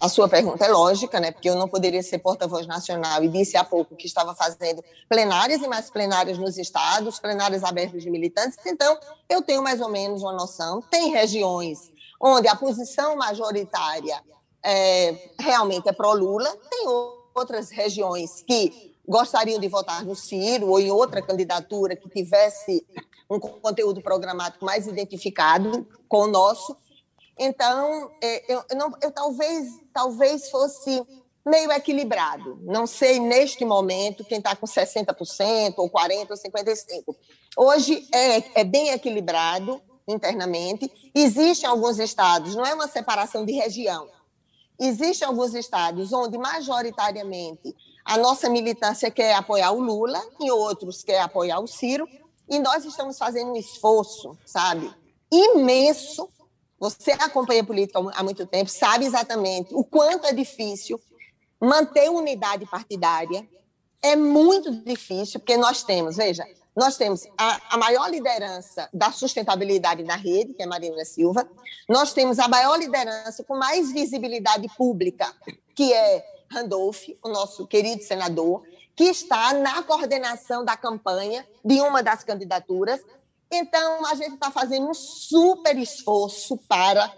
a 0.00 0.08
sua 0.08 0.28
pergunta 0.28 0.64
é 0.64 0.68
lógica, 0.68 1.20
né? 1.20 1.30
Porque 1.30 1.48
eu 1.48 1.54
não 1.54 1.68
poderia 1.68 2.02
ser 2.02 2.18
porta-voz 2.18 2.66
nacional 2.66 3.22
e 3.22 3.28
disse 3.28 3.56
há 3.56 3.62
pouco 3.62 3.94
que 3.94 4.06
estava 4.06 4.34
fazendo 4.34 4.82
plenárias 5.08 5.62
e 5.62 5.68
mais 5.68 5.90
plenárias 5.90 6.38
nos 6.38 6.58
estados, 6.58 7.20
plenárias 7.20 7.62
abertas 7.62 8.02
de 8.02 8.10
militantes. 8.10 8.58
Então, 8.66 8.98
eu 9.28 9.42
tenho 9.42 9.62
mais 9.62 9.80
ou 9.80 9.88
menos 9.88 10.22
uma 10.22 10.32
noção. 10.32 10.82
Tem 10.82 11.10
regiões 11.10 11.92
onde 12.20 12.48
a 12.48 12.56
posição 12.56 13.16
majoritária 13.16 14.20
é, 14.62 15.30
realmente 15.38 15.88
é 15.88 15.92
pró-Lula, 15.92 16.50
tem 16.68 16.86
outras 17.34 17.70
regiões 17.70 18.42
que 18.42 18.96
gostariam 19.06 19.60
de 19.60 19.68
votar 19.68 20.04
no 20.04 20.16
Ciro 20.16 20.68
ou 20.68 20.80
em 20.80 20.90
outra 20.90 21.22
candidatura 21.22 21.94
que 21.94 22.08
tivesse 22.08 22.84
um 23.28 23.38
conteúdo 23.38 24.00
programático 24.00 24.64
mais 24.64 24.86
identificado 24.86 25.86
com 26.08 26.22
o 26.22 26.26
nosso. 26.26 26.76
Então, 27.38 28.10
é, 28.22 28.52
eu, 28.52 28.64
eu, 28.70 28.76
não, 28.76 28.92
eu 29.00 29.10
talvez, 29.10 29.68
talvez 29.92 30.50
fosse 30.50 31.04
meio 31.44 31.72
equilibrado. 31.72 32.58
Não 32.62 32.86
sei, 32.86 33.18
neste 33.18 33.64
momento, 33.64 34.24
quem 34.24 34.38
está 34.38 34.54
com 34.54 34.66
60%, 34.66 35.74
ou 35.76 35.90
40%, 35.90 36.30
ou 36.30 36.36
55%. 36.36 37.16
Hoje 37.56 38.06
é, 38.12 38.60
é 38.60 38.64
bem 38.64 38.90
equilibrado 38.90 39.80
internamente. 40.06 40.90
Existem 41.14 41.68
alguns 41.68 41.98
estados, 41.98 42.54
não 42.54 42.64
é 42.64 42.74
uma 42.74 42.88
separação 42.88 43.44
de 43.44 43.52
região. 43.52 44.08
Existem 44.78 45.28
alguns 45.28 45.54
estados 45.54 46.12
onde, 46.12 46.38
majoritariamente, 46.38 47.74
a 48.04 48.18
nossa 48.18 48.48
militância 48.48 49.10
quer 49.10 49.34
apoiar 49.34 49.70
o 49.72 49.80
Lula, 49.80 50.20
e 50.40 50.50
outros 50.50 51.04
quer 51.04 51.20
apoiar 51.20 51.60
o 51.60 51.66
Ciro, 51.66 52.08
e 52.52 52.58
nós 52.58 52.84
estamos 52.84 53.16
fazendo 53.16 53.52
um 53.52 53.56
esforço, 53.56 54.36
sabe, 54.44 54.92
imenso. 55.32 56.28
Você 56.78 57.12
acompanha 57.12 57.64
política 57.64 57.98
há 58.14 58.22
muito 58.22 58.46
tempo, 58.46 58.70
sabe 58.70 59.06
exatamente 59.06 59.74
o 59.74 59.82
quanto 59.82 60.26
é 60.26 60.34
difícil 60.34 61.00
manter 61.58 62.10
unidade 62.10 62.66
partidária. 62.66 63.48
É 64.02 64.14
muito 64.14 64.70
difícil, 64.84 65.40
porque 65.40 65.56
nós 65.56 65.82
temos, 65.82 66.16
veja, 66.16 66.44
nós 66.76 66.98
temos 66.98 67.26
a, 67.38 67.74
a, 67.74 67.78
maior 67.78 68.10
liderança 68.10 68.86
da 68.92 69.10
sustentabilidade 69.10 70.02
na 70.02 70.16
rede, 70.16 70.52
que 70.52 70.62
é 70.62 70.66
Marina 70.66 71.06
Silva, 71.06 71.48
nós 71.88 72.12
temos 72.12 72.38
a 72.38 72.48
maior 72.48 72.78
liderança 72.78 73.42
com 73.44 73.56
mais 73.56 73.90
visibilidade 73.92 74.68
pública, 74.76 75.32
que 75.74 75.90
é 75.90 76.22
Randolph, 76.50 77.08
o 77.22 77.28
nosso 77.30 77.66
querido 77.66 78.02
senador, 78.02 78.62
que 78.94 79.04
está 79.04 79.52
na 79.54 79.82
coordenação 79.82 80.64
da 80.64 80.76
campanha 80.76 81.46
de 81.64 81.80
uma 81.80 82.02
das 82.02 82.22
candidaturas, 82.22 83.00
então, 83.52 84.06
a 84.06 84.14
gente 84.14 84.32
está 84.32 84.50
fazendo 84.50 84.88
um 84.88 84.94
super 84.94 85.76
esforço 85.76 86.56
para 86.66 87.12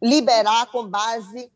liberar 0.00 0.70
com 0.70 0.86
base 0.86 1.50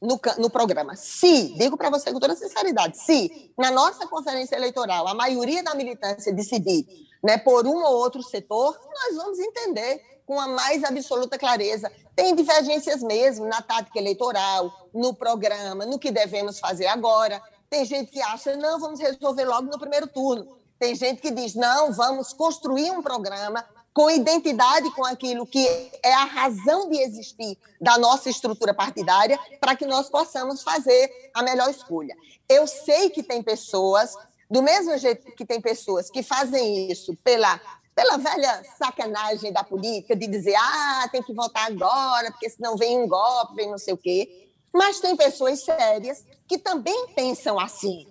no, 0.00 0.18
no 0.38 0.48
programa. 0.48 0.96
Se, 0.96 1.52
digo 1.58 1.76
para 1.76 1.90
você 1.90 2.10
com 2.10 2.18
toda 2.18 2.34
sinceridade, 2.34 2.96
se 2.96 3.52
na 3.58 3.70
nossa 3.70 4.06
conferência 4.06 4.56
eleitoral 4.56 5.06
a 5.06 5.14
maioria 5.14 5.62
da 5.62 5.74
militância 5.74 6.32
decidir 6.32 6.86
né, 7.22 7.36
por 7.36 7.66
um 7.66 7.84
ou 7.84 7.98
outro 7.98 8.22
setor, 8.22 8.80
nós 8.82 9.16
vamos 9.16 9.38
entender 9.38 10.02
com 10.24 10.40
a 10.40 10.48
mais 10.48 10.82
absoluta 10.82 11.36
clareza. 11.36 11.92
Tem 12.16 12.34
divergências 12.34 13.02
mesmo 13.02 13.44
na 13.44 13.60
tática 13.60 13.98
eleitoral, 13.98 14.88
no 14.94 15.12
programa, 15.12 15.84
no 15.84 15.98
que 15.98 16.10
devemos 16.10 16.58
fazer 16.58 16.86
agora. 16.86 17.42
Tem 17.70 17.84
gente 17.84 18.10
que 18.10 18.20
acha, 18.20 18.56
não, 18.56 18.80
vamos 18.80 18.98
resolver 18.98 19.44
logo 19.44 19.70
no 19.70 19.78
primeiro 19.78 20.08
turno. 20.08 20.58
Tem 20.76 20.92
gente 20.96 21.22
que 21.22 21.30
diz: 21.30 21.54
não, 21.54 21.92
vamos 21.92 22.32
construir 22.32 22.90
um 22.90 23.00
programa 23.00 23.64
com 23.94 24.10
identidade 24.10 24.90
com 24.92 25.04
aquilo 25.04 25.46
que 25.46 25.66
é 26.02 26.12
a 26.12 26.24
razão 26.24 26.88
de 26.88 26.98
existir 27.00 27.56
da 27.80 27.96
nossa 27.96 28.28
estrutura 28.28 28.74
partidária, 28.74 29.38
para 29.60 29.76
que 29.76 29.86
nós 29.86 30.08
possamos 30.08 30.62
fazer 30.62 31.30
a 31.32 31.42
melhor 31.42 31.70
escolha. 31.70 32.16
Eu 32.48 32.66
sei 32.66 33.10
que 33.10 33.22
tem 33.22 33.42
pessoas, 33.42 34.16
do 34.50 34.62
mesmo 34.62 34.96
jeito 34.98 35.30
que 35.32 35.44
tem 35.44 35.60
pessoas 35.60 36.10
que 36.10 36.22
fazem 36.22 36.90
isso 36.90 37.16
pela 37.22 37.60
pela 37.92 38.16
velha 38.16 38.62
sacanagem 38.78 39.52
da 39.52 39.62
política 39.62 40.16
de 40.16 40.26
dizer, 40.26 40.54
ah, 40.56 41.08
tem 41.12 41.22
que 41.22 41.34
votar 41.34 41.66
agora, 41.66 42.30
porque 42.30 42.48
senão 42.48 42.76
vem 42.76 42.98
um 42.98 43.06
golpe, 43.06 43.56
vem 43.56 43.68
não 43.68 43.76
sei 43.76 43.92
o 43.92 43.98
quê. 43.98 44.49
Mas 44.72 45.00
tem 45.00 45.16
pessoas 45.16 45.64
sérias 45.64 46.24
que 46.46 46.58
também 46.58 47.08
pensam 47.14 47.58
assim. 47.58 48.06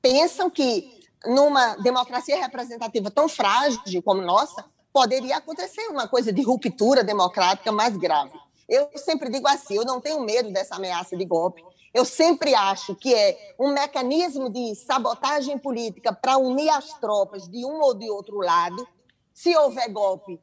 Pensam 0.00 0.50
que 0.50 1.00
numa 1.26 1.76
democracia 1.76 2.36
representativa 2.40 3.10
tão 3.10 3.28
frágil 3.28 4.02
como 4.02 4.20
nossa, 4.22 4.64
poderia 4.92 5.36
acontecer 5.36 5.86
uma 5.88 6.06
coisa 6.06 6.32
de 6.32 6.42
ruptura 6.42 7.02
democrática 7.02 7.72
mais 7.72 7.96
grave. 7.96 8.38
Eu 8.68 8.88
sempre 8.96 9.30
digo 9.30 9.48
assim: 9.48 9.76
eu 9.76 9.84
não 9.84 10.00
tenho 10.00 10.20
medo 10.20 10.52
dessa 10.52 10.76
ameaça 10.76 11.16
de 11.16 11.24
golpe. 11.24 11.64
Eu 11.94 12.04
sempre 12.04 12.54
acho 12.54 12.94
que 12.94 13.14
é 13.14 13.54
um 13.58 13.68
mecanismo 13.68 14.48
de 14.48 14.74
sabotagem 14.74 15.58
política 15.58 16.12
para 16.12 16.38
unir 16.38 16.70
as 16.70 16.94
tropas 16.98 17.46
de 17.48 17.64
um 17.66 17.80
ou 17.80 17.94
de 17.94 18.10
outro 18.10 18.38
lado. 18.38 18.86
Se 19.34 19.56
houver 19.56 19.88
golpe, 19.90 20.38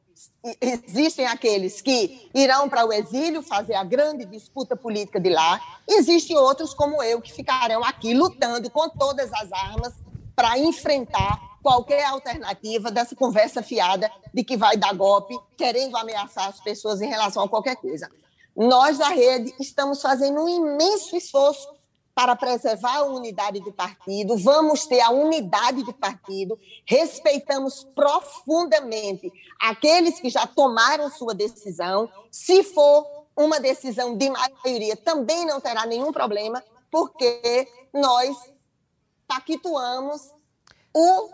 existem 0.60 1.26
aqueles 1.26 1.80
que 1.80 2.28
irão 2.34 2.68
para 2.68 2.84
o 2.86 2.92
exílio 2.92 3.42
fazer 3.42 3.74
a 3.74 3.84
grande 3.84 4.24
disputa 4.24 4.76
política 4.76 5.20
de 5.20 5.30
lá. 5.30 5.60
Existem 5.88 6.36
outros, 6.36 6.74
como 6.74 7.02
eu, 7.02 7.20
que 7.20 7.32
ficarão 7.32 7.84
aqui 7.84 8.14
lutando 8.14 8.68
com 8.70 8.88
todas 8.88 9.32
as 9.32 9.52
armas 9.52 9.94
para 10.34 10.58
enfrentar 10.58 11.40
qualquer 11.62 12.04
alternativa 12.04 12.90
dessa 12.90 13.14
conversa 13.14 13.62
fiada 13.62 14.10
de 14.32 14.42
que 14.42 14.56
vai 14.56 14.76
dar 14.76 14.94
golpe, 14.94 15.38
querendo 15.56 15.96
ameaçar 15.96 16.48
as 16.48 16.60
pessoas 16.60 17.00
em 17.00 17.08
relação 17.08 17.44
a 17.44 17.48
qualquer 17.48 17.76
coisa. 17.76 18.10
Nós 18.56 18.98
da 18.98 19.08
rede 19.08 19.54
estamos 19.60 20.02
fazendo 20.02 20.42
um 20.42 20.48
imenso 20.48 21.16
esforço 21.16 21.68
para 22.14 22.36
preservar 22.36 22.96
a 22.96 23.04
unidade 23.04 23.60
do 23.60 23.72
partido, 23.72 24.36
vamos 24.36 24.86
ter 24.86 25.00
a 25.00 25.10
unidade 25.10 25.82
do 25.84 25.92
partido, 25.92 26.58
respeitamos 26.84 27.84
profundamente 27.94 29.32
aqueles 29.60 30.20
que 30.20 30.28
já 30.28 30.46
tomaram 30.46 31.10
sua 31.10 31.34
decisão. 31.34 32.10
Se 32.30 32.62
for 32.62 33.06
uma 33.36 33.58
decisão 33.58 34.16
de 34.16 34.28
maioria, 34.28 34.96
também 34.96 35.46
não 35.46 35.60
terá 35.60 35.86
nenhum 35.86 36.12
problema, 36.12 36.62
porque 36.90 37.68
nós 37.92 38.36
pactuamos 39.26 40.30
o, 40.92 41.30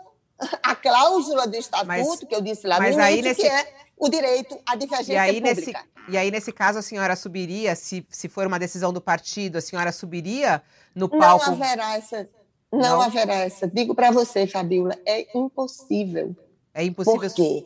a 0.63 0.75
cláusula 0.75 1.47
do 1.47 1.55
estatuto, 1.55 1.87
mas, 1.87 2.19
que 2.19 2.35
eu 2.35 2.41
disse 2.41 2.67
lá 2.67 2.79
no 2.79 2.85
início, 2.85 3.23
nesse... 3.23 3.41
que 3.41 3.47
é 3.47 3.86
o 3.97 4.09
direito 4.09 4.57
à 4.65 4.75
divergência 4.75 5.13
e 5.13 5.17
aí, 5.17 5.41
pública. 5.41 5.55
Nesse, 5.55 5.73
e 6.09 6.17
aí, 6.17 6.31
nesse 6.31 6.51
caso, 6.51 6.79
a 6.79 6.81
senhora 6.81 7.15
subiria, 7.15 7.75
se, 7.75 8.05
se 8.09 8.29
for 8.29 8.45
uma 8.45 8.59
decisão 8.59 8.93
do 8.93 9.01
partido, 9.01 9.57
a 9.57 9.61
senhora 9.61 9.91
subiria 9.91 10.61
no 10.95 11.09
palco? 11.09 11.45
Não 11.45 11.53
haverá 11.53 11.97
essa. 11.97 12.29
Não, 12.71 12.79
não? 12.79 13.01
haverá 13.01 13.33
essa. 13.35 13.67
Digo 13.67 13.95
para 13.95 14.11
você, 14.11 14.45
Fabiola, 14.45 14.95
é 15.05 15.27
impossível. 15.37 16.35
É 16.73 16.83
impossível. 16.83 17.29
Por 17.29 17.35
quê? 17.35 17.65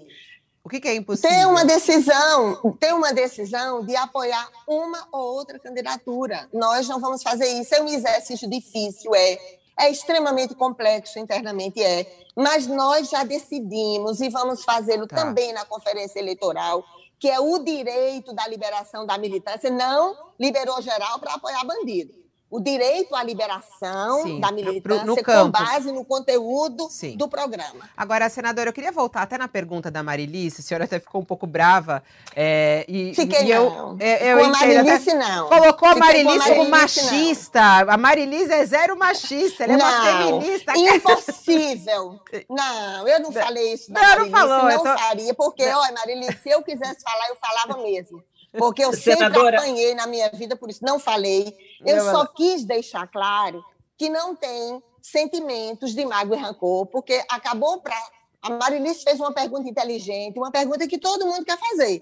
O 0.64 0.70
que, 0.70 0.80
que, 0.80 0.88
é 0.88 0.96
impossível? 0.96 1.30
Tem 1.30 1.46
uma 1.46 1.66
decisão, 1.66 2.76
tem 2.80 2.94
uma 2.94 3.12
decisão 3.14 3.84
de 3.84 3.96
apoiar 3.96 4.48
uma 4.68 5.08
ou 5.12 5.36
outra 5.36 5.58
candidatura. 5.58 6.48
Nós 6.54 6.88
não 6.88 7.00
vamos 7.00 7.24
fazer 7.24 7.48
isso. 7.48 7.74
É 7.74 7.82
um 7.82 7.88
exercício 7.88 8.48
difícil, 8.48 9.14
é. 9.16 9.40
É 9.82 9.90
extremamente 9.90 10.54
complexo 10.54 11.18
internamente, 11.18 11.82
é. 11.82 12.26
Mas 12.36 12.68
nós 12.68 13.10
já 13.10 13.24
decidimos 13.24 14.22
e 14.22 14.30
vamos 14.30 14.64
fazê-lo 14.64 15.08
tá. 15.08 15.16
também 15.16 15.52
na 15.52 15.66
conferência 15.66 16.20
eleitoral, 16.20 16.86
que 17.20 17.28
é 17.28 17.40
o 17.40 17.60
direito 17.60 18.32
da 18.34 18.48
liberação 18.48 19.06
da 19.06 19.18
militância. 19.18 19.70
Não 19.70 20.16
liberou 20.40 20.82
geral 20.82 21.20
para 21.20 21.34
apoiar 21.34 21.64
bandido 21.66 22.21
o 22.52 22.60
direito 22.60 23.16
à 23.16 23.24
liberação 23.24 24.24
Sim, 24.24 24.42
da 24.42 24.52
militância 24.52 25.06
no, 25.06 25.16
no 25.16 25.24
com 25.24 25.50
base 25.50 25.90
no 25.90 26.04
conteúdo 26.04 26.90
Sim. 26.90 27.16
do 27.16 27.30
programa. 27.30 27.90
Agora, 27.96 28.28
senadora, 28.28 28.70
eu 28.70 28.74
queria 28.74 28.92
voltar 28.92 29.22
até 29.22 29.38
na 29.38 29.48
pergunta 29.48 29.90
da 29.90 30.04
Marilice, 30.04 30.60
a 30.60 30.64
senhora 30.64 30.84
até 30.84 31.00
ficou 31.00 31.22
um 31.22 31.26
pouco 31.26 31.48
brava. 31.48 32.04
É, 32.36 32.86
e, 32.90 33.16
Fiquei 33.16 33.46
e 33.46 33.52
eu, 33.52 33.70
não. 33.70 33.98
É, 34.02 34.34
eu, 34.34 34.38
eu 34.38 34.50
com 34.50 34.56
a 34.56 34.60
Marilice, 34.60 35.14
não. 35.14 35.48
Colocou 35.48 35.88
a 35.88 35.96
Marilice 35.96 36.50
como 36.50 36.70
machista. 36.70 37.86
Não. 37.86 37.94
A 37.94 37.98
Marilice 37.98 38.52
é 38.52 38.66
zero 38.66 39.00
machista, 39.00 39.64
ela 39.64 39.74
é 39.74 39.78
não, 39.78 39.86
uma 39.86 40.02
feminista. 40.04 40.74
Impossível. 40.76 42.20
não, 42.50 43.08
eu 43.08 43.20
não 43.22 43.32
falei 43.32 43.74
isso 43.74 43.94
da 43.94 44.02
não, 44.02 44.10
Marilice, 44.10 44.32
não, 44.32 44.48
falou, 44.50 44.70
não 44.70 44.84
tô... 44.84 44.98
faria, 45.02 45.34
porque, 45.34 45.64
olha, 45.64 45.94
Marilice, 45.94 46.38
se 46.44 46.50
eu 46.50 46.62
quisesse 46.62 47.02
falar, 47.02 47.30
eu 47.30 47.38
falava 47.38 47.82
mesmo. 47.82 48.22
Porque 48.58 48.84
eu 48.84 48.92
Senadora... 48.94 49.60
sempre 49.60 49.72
apanhei 49.72 49.96
na 49.96 50.08
minha 50.08 50.30
vida, 50.30 50.56
por 50.56 50.70
isso 50.70 50.84
não 50.84 51.00
falei. 51.00 51.56
Eu 51.86 52.04
só 52.06 52.26
quis 52.26 52.64
deixar 52.64 53.08
claro 53.08 53.64
que 53.98 54.10
não 54.10 54.36
tem 54.36 54.82
sentimentos 55.02 55.94
de 55.94 56.06
mágoa 56.06 56.38
e 56.38 56.40
rancor, 56.40 56.86
porque 56.88 57.24
acabou 57.30 57.82
para. 57.82 57.96
A 58.42 58.50
Marilice 58.50 59.04
fez 59.04 59.20
uma 59.20 59.34
pergunta 59.34 59.70
inteligente, 59.70 60.38
uma 60.38 60.52
pergunta 60.52 60.88
que 60.88 60.98
todo 60.98 61.28
mundo 61.28 61.46
quer 61.46 61.60
fazer. 61.60 62.02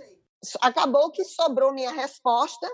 Acabou 0.61 1.11
que 1.11 1.25
sobrou 1.25 1.73
minha 1.73 1.91
resposta 1.91 2.69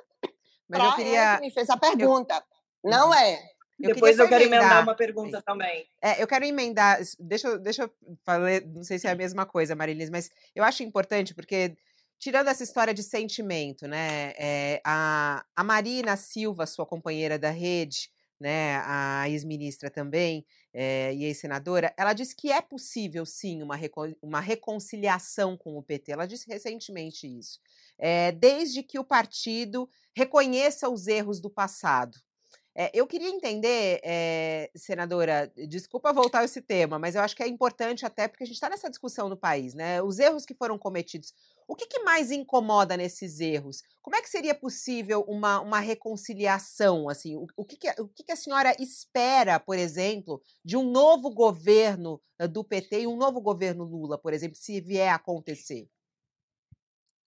para 0.69 0.95
queria... 0.95 1.35
que 1.35 1.41
me 1.41 1.51
fez 1.51 1.69
a 1.69 1.77
pergunta. 1.77 2.43
Eu... 2.83 2.91
Não 2.91 3.13
é. 3.13 3.41
Eu 3.79 3.93
Depois 3.93 4.17
eu 4.17 4.29
quero 4.29 4.43
emendar. 4.43 4.61
emendar 4.61 4.83
uma 4.83 4.95
pergunta 4.95 5.41
também. 5.41 5.85
É, 6.01 6.21
eu 6.21 6.27
quero 6.27 6.45
emendar. 6.45 6.99
Deixa, 7.19 7.57
deixa 7.57 7.83
eu 7.83 7.91
falar, 8.23 8.61
não 8.61 8.83
sei 8.83 8.97
se 8.97 9.07
é 9.07 9.11
a 9.11 9.15
mesma 9.15 9.45
coisa, 9.45 9.75
Marilis, 9.75 10.09
mas 10.09 10.29
eu 10.55 10.63
acho 10.63 10.81
importante 10.81 11.33
porque 11.33 11.75
tirando 12.19 12.47
essa 12.47 12.63
história 12.63 12.93
de 12.93 13.03
sentimento, 13.03 13.87
né? 13.87 14.33
É, 14.37 14.81
a, 14.83 15.45
a 15.55 15.63
Marina 15.63 16.15
Silva, 16.17 16.65
sua 16.65 16.85
companheira 16.85 17.37
da 17.37 17.49
rede, 17.49 18.09
né, 18.39 18.77
a 18.85 19.29
ex-ministra 19.29 19.89
também 19.89 20.45
é, 20.73 21.13
e 21.13 21.23
ex-senadora, 21.23 21.93
ela 21.97 22.13
disse 22.13 22.35
que 22.35 22.51
é 22.51 22.61
possível 22.61 23.25
sim 23.25 23.61
uma, 23.61 23.75
uma 24.21 24.39
reconciliação 24.39 25.55
com 25.57 25.77
o 25.77 25.83
PT. 25.83 26.11
Ela 26.11 26.25
disse 26.25 26.47
recentemente 26.47 27.27
isso, 27.27 27.59
é, 27.97 28.31
desde 28.31 28.83
que 28.83 28.99
o 28.99 29.03
partido 29.03 29.89
reconheça 30.13 30.89
os 30.89 31.07
erros 31.07 31.39
do 31.39 31.49
passado. 31.49 32.17
É, 32.77 32.91
eu 32.93 33.07
queria 33.07 33.29
entender, 33.29 34.01
senadora, 34.75 35.49
desculpa 35.69 36.11
voltar 36.11 36.39
a 36.39 36.43
esse 36.43 36.61
tema, 36.61 36.99
mas 36.99 37.15
eu 37.15 37.21
acho 37.21 37.33
que 37.33 37.41
é 37.41 37.47
importante 37.47 38.05
até 38.05 38.27
porque 38.27 38.43
a 38.43 38.45
gente 38.45 38.55
está 38.55 38.69
nessa 38.69 38.89
discussão 38.89 39.29
no 39.29 39.37
país, 39.37 39.73
né? 39.73 40.01
Os 40.01 40.19
erros 40.19 40.45
que 40.45 40.53
foram 40.53 40.77
cometidos. 40.77 41.33
O 41.67 41.75
que, 41.75 41.87
que, 41.87 42.03
mais 42.03 42.29
incomoda 42.29 42.95
nesses 42.95 43.39
erros? 43.39 43.81
Como 44.01 44.15
é 44.15 44.21
que 44.21 44.29
seria 44.29 44.53
possível 44.53 45.25
uma, 45.27 45.59
uma 45.61 45.79
reconciliação? 45.79 47.09
Assim, 47.09 47.35
o, 47.35 47.47
o, 47.57 47.65
que, 47.65 47.75
que, 47.75 47.89
o 48.01 48.07
que, 48.07 48.23
que 48.23 48.31
a 48.31 48.35
senhora 48.35 48.75
espera, 48.79 49.59
por 49.59 49.77
exemplo, 49.77 50.41
de 50.63 50.77
um 50.77 50.83
novo 50.83 51.31
governo 51.31 52.21
eh, 52.39 52.47
do 52.47 52.63
PT 52.63 53.01
e 53.01 53.07
um 53.07 53.17
novo 53.17 53.41
governo 53.41 53.83
Lula, 53.83 54.17
por 54.17 54.31
exemplo, 54.31 54.55
se 54.55 54.79
vier 54.79 55.11
a 55.11 55.15
acontecer? 55.15 55.89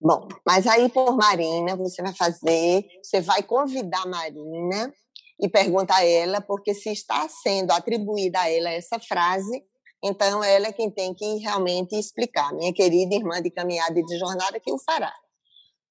Bom, 0.01 0.29
mas 0.47 0.69
aí 0.69 0.89
por 0.89 1.17
Marina 1.17 1.75
você 1.75 2.01
vai 2.01 2.15
fazer, 2.15 2.87
você 3.03 3.21
vai 3.21 3.43
convidar 3.43 4.07
Marina 4.07 4.95
e 5.41 5.49
pergunta 5.49 5.95
a 5.95 6.05
ela, 6.05 6.41
porque 6.41 6.73
se 6.73 6.91
está 6.91 7.29
sendo 7.29 7.73
atribuída 7.73 8.41
a 8.41 8.51
ela 8.51 8.71
essa 8.71 9.01
frase, 9.01 9.65
então 10.03 10.43
ela 10.43 10.69
é 10.69 10.73
quem 10.73 10.91
tem 10.91 11.15
que 11.15 11.37
realmente 11.37 11.99
explicar. 11.99 12.53
Minha 12.55 12.73
querida 12.73 13.15
irmã 13.15 13.41
de 13.43 13.51
caminhada 13.51 13.99
e 13.99 14.05
de 14.05 14.19
jornada 14.19 14.61
que 14.61 14.73
o 14.73 14.79
fará. 14.79 15.13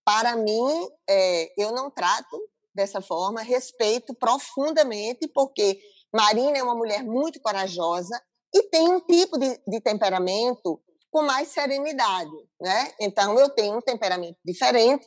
Para 0.05 0.35
mim, 0.35 0.89
é, 1.09 1.51
eu 1.61 1.71
não 1.73 1.91
trato 1.91 2.39
dessa 2.73 3.01
forma, 3.01 3.41
respeito 3.41 4.13
profundamente, 4.13 5.27
porque 5.27 5.79
Marina 6.13 6.57
é 6.57 6.63
uma 6.63 6.75
mulher 6.75 7.03
muito 7.03 7.41
corajosa 7.41 8.21
e 8.53 8.63
tem 8.69 8.87
um 8.87 8.99
tipo 9.01 9.37
de, 9.37 9.59
de 9.67 9.81
temperamento 9.81 10.81
com 11.11 11.23
mais 11.23 11.49
serenidade, 11.49 12.31
né? 12.61 12.93
Então 13.01 13.37
eu 13.39 13.49
tenho 13.49 13.77
um 13.77 13.81
temperamento 13.81 14.37
diferente 14.45 15.05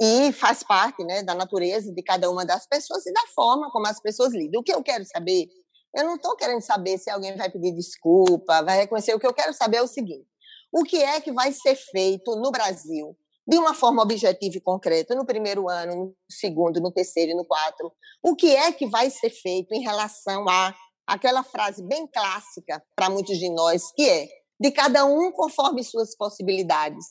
e 0.00 0.32
faz 0.32 0.62
parte 0.62 1.04
né, 1.04 1.22
da 1.22 1.34
natureza 1.34 1.92
de 1.92 2.02
cada 2.02 2.30
uma 2.30 2.44
das 2.44 2.66
pessoas 2.66 3.06
e 3.06 3.12
da 3.12 3.22
forma 3.34 3.70
como 3.70 3.86
as 3.86 4.00
pessoas 4.00 4.32
lidam. 4.32 4.60
O 4.60 4.64
que 4.64 4.72
eu 4.72 4.82
quero 4.82 5.04
saber, 5.04 5.46
eu 5.94 6.04
não 6.04 6.16
estou 6.16 6.36
querendo 6.36 6.62
saber 6.62 6.98
se 6.98 7.10
alguém 7.10 7.36
vai 7.36 7.50
pedir 7.50 7.72
desculpa, 7.72 8.62
vai 8.62 8.78
reconhecer. 8.78 9.14
O 9.14 9.20
que 9.20 9.26
eu 9.26 9.34
quero 9.34 9.52
saber 9.52 9.78
é 9.78 9.82
o 9.82 9.86
seguinte: 9.86 10.26
o 10.72 10.82
que 10.82 11.02
é 11.02 11.20
que 11.20 11.32
vai 11.32 11.52
ser 11.52 11.74
feito 11.76 12.34
no 12.36 12.50
Brasil 12.50 13.16
de 13.46 13.58
uma 13.58 13.74
forma 13.74 14.02
objetiva 14.02 14.56
e 14.56 14.60
concreta 14.60 15.14
no 15.14 15.26
primeiro 15.26 15.68
ano, 15.68 15.94
no 15.94 16.16
segundo, 16.30 16.80
no 16.80 16.92
terceiro 16.92 17.32
e 17.32 17.34
no 17.34 17.44
quarto? 17.44 17.92
O 18.22 18.34
que 18.34 18.54
é 18.54 18.72
que 18.72 18.86
vai 18.86 19.10
ser 19.10 19.30
feito 19.30 19.72
em 19.72 19.82
relação 19.82 20.48
a 20.48 20.74
aquela 21.06 21.42
frase 21.42 21.82
bem 21.82 22.06
clássica 22.06 22.82
para 22.94 23.10
muitos 23.10 23.36
de 23.38 23.50
nós, 23.50 23.92
que 23.92 24.08
é 24.08 24.28
de 24.58 24.70
cada 24.70 25.04
um 25.04 25.32
conforme 25.32 25.82
suas 25.82 26.16
possibilidades 26.16 27.04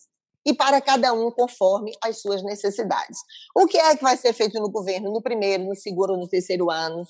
e 0.46 0.54
para 0.54 0.82
cada 0.82 1.14
um 1.14 1.30
conforme 1.30 1.92
as 2.04 2.22
suas 2.22 2.42
necessidades. 2.44 3.20
O 3.56 3.68
que 3.68 3.78
é 3.78 3.96
que 3.96 4.02
vai 4.02 4.18
ser 4.18 4.34
feito 4.34 4.60
no 4.60 4.72
governo 4.72 5.12
no 5.12 5.22
primeiro, 5.22 5.66
no 5.66 5.76
segundo, 5.76 6.18
no 6.18 6.28
terceiro 6.28 6.72
ano 6.72 7.04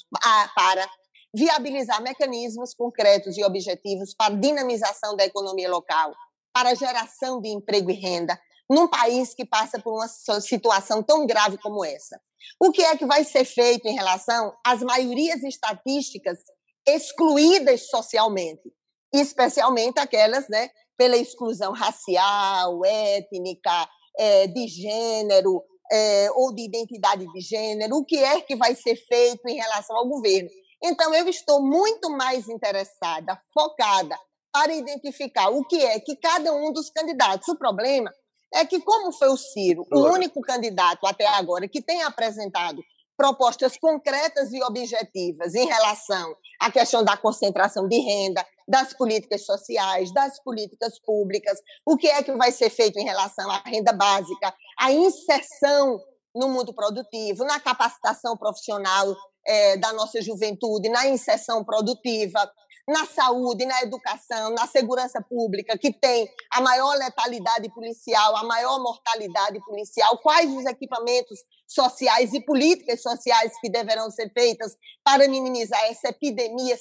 para 0.56 0.90
viabilizar 1.34 2.02
mecanismos 2.02 2.74
concretos 2.74 3.38
e 3.38 3.44
objetivos 3.44 4.14
para 4.14 4.36
dinamização 4.36 5.16
da 5.16 5.26
economia 5.26 5.70
local, 5.70 6.14
para 6.54 6.76
geração 6.76 7.42
de 7.42 7.50
emprego 7.50 7.90
e 7.90 7.94
renda 7.94 8.40
num 8.70 8.88
país 8.88 9.34
que 9.34 9.46
passa 9.46 9.80
por 9.80 9.94
uma 9.94 10.08
situação 10.08 11.04
tão 11.04 11.26
grave 11.26 11.58
como 11.58 11.84
essa? 11.84 12.20
O 12.60 12.72
que 12.72 12.82
é 12.82 12.96
que 12.96 13.06
vai 13.06 13.24
ser 13.24 13.46
feito 13.46 13.86
em 13.88 13.94
relação 13.94 14.54
às 14.66 14.82
maiorias 14.82 15.44
estatísticas 15.44 16.40
excluídas 16.88 17.90
socialmente, 17.90 18.74
especialmente 19.14 20.00
aquelas 20.00 20.48
né, 20.48 20.70
pela 20.98 21.18
exclusão 21.18 21.74
racial, 21.74 22.84
étnica, 22.86 23.90
é, 24.18 24.48
de 24.48 24.68
gênero 24.68 25.64
é, 25.92 26.32
ou 26.32 26.54
de 26.54 26.64
identidade 26.64 27.26
de 27.32 27.42
gênero, 27.42 27.98
o 27.98 28.06
que 28.06 28.18
é 28.18 28.40
que 28.42 28.56
vai 28.56 28.76
ser 28.76 28.96
feito 28.96 29.48
em 29.48 29.56
relação 29.56 29.96
ao 29.98 30.08
governo. 30.08 30.50
Então, 30.84 31.14
eu 31.14 31.28
estou 31.28 31.62
muito 31.62 32.10
mais 32.10 32.50
interessada, 32.50 33.40
focada, 33.54 34.18
para 34.52 34.74
identificar 34.74 35.50
o 35.50 35.64
que 35.66 35.82
é 35.82 36.00
que 36.00 36.16
cada 36.16 36.54
um 36.54 36.74
dos 36.74 36.90
candidatos. 36.90 37.48
O 37.48 37.58
problema 37.58 38.12
é 38.54 38.66
que, 38.66 38.82
como 38.82 39.12
foi 39.12 39.30
o 39.30 39.38
Ciro, 39.38 39.86
o 39.92 40.00
único 40.00 40.42
candidato 40.42 41.06
até 41.08 41.26
agora 41.28 41.68
que 41.68 41.82
tem 41.82 42.04
apresentado 42.04 42.82
propostas 43.16 43.78
concretas 43.78 44.52
e 44.52 44.64
objetivas 44.64 45.54
em 45.54 45.68
relação 45.68 46.36
à 46.60 46.72
questão 46.72 47.04
da 47.04 47.16
concentração 47.16 47.88
de 47.88 48.00
renda, 48.00 48.44
das 48.68 48.94
políticas 48.94 49.46
sociais, 49.46 50.12
das 50.12 50.42
políticas 50.42 51.00
públicas, 51.00 51.60
o 51.86 51.96
que 51.96 52.08
é 52.08 52.24
que 52.24 52.32
vai 52.32 52.52
ser 52.52 52.70
feito 52.70 52.98
em 52.98 53.04
relação 53.04 53.50
à 53.52 53.62
renda 53.66 53.94
básica, 53.94 54.54
à 54.80 54.92
inserção 54.92 56.00
no 56.34 56.50
mundo 56.50 56.74
produtivo, 56.74 57.44
na 57.44 57.60
capacitação 57.60 58.36
profissional 58.36 59.16
é, 59.46 59.78
da 59.78 59.94
nossa 59.94 60.22
juventude, 60.22 60.90
na 60.90 61.08
inserção 61.08 61.64
produtiva, 61.64 62.52
na 62.88 63.06
saúde, 63.06 63.66
na 63.66 63.82
educação, 63.82 64.52
na 64.52 64.68
segurança 64.68 65.22
pública, 65.22 65.78
que 65.78 65.94
tem 65.94 66.30
a 66.52 66.62
maior 66.62 66.96
letalidade 66.98 67.70
policial, 67.74 68.36
a 68.36 68.44
maior 68.44 68.80
mortalidade 68.82 69.60
policial, 69.64 70.18
quais 70.18 70.52
os 70.52 70.66
equipamentos 70.66 71.40
sociais 71.68 72.34
e 72.34 72.42
políticas 72.42 73.02
sociais 73.02 73.54
que 73.62 73.70
deverão 73.70 74.10
ser 74.10 74.32
feitas 74.34 74.76
para 75.04 75.28
minimizar 75.28 75.82
essa 75.86 76.10
epidemia, 76.10 76.76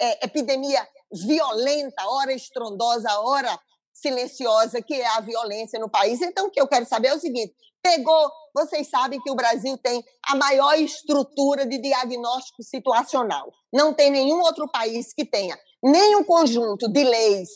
é, 0.00 0.26
epidemia 0.26 0.86
violenta, 1.12 2.06
ora 2.06 2.32
estrondosa, 2.32 3.08
ora 3.20 3.58
silenciosa, 3.96 4.82
que 4.82 4.94
é 4.94 5.06
a 5.06 5.20
violência 5.20 5.78
no 5.78 5.88
país. 5.88 6.20
Então, 6.20 6.46
o 6.46 6.50
que 6.50 6.60
eu 6.60 6.68
quero 6.68 6.86
saber 6.86 7.08
é 7.08 7.14
o 7.14 7.20
seguinte: 7.20 7.54
pegou, 7.82 8.30
vocês 8.54 8.88
sabem 8.88 9.20
que 9.20 9.30
o 9.30 9.34
Brasil 9.34 9.76
tem 9.78 10.04
a 10.28 10.34
maior 10.34 10.78
estrutura 10.78 11.66
de 11.66 11.78
diagnóstico 11.78 12.62
situacional. 12.62 13.52
Não 13.72 13.94
tem 13.94 14.10
nenhum 14.10 14.40
outro 14.40 14.68
país 14.68 15.12
que 15.12 15.24
tenha 15.24 15.58
nenhum 15.82 16.24
conjunto 16.24 16.88
de 16.88 17.04
leis 17.04 17.48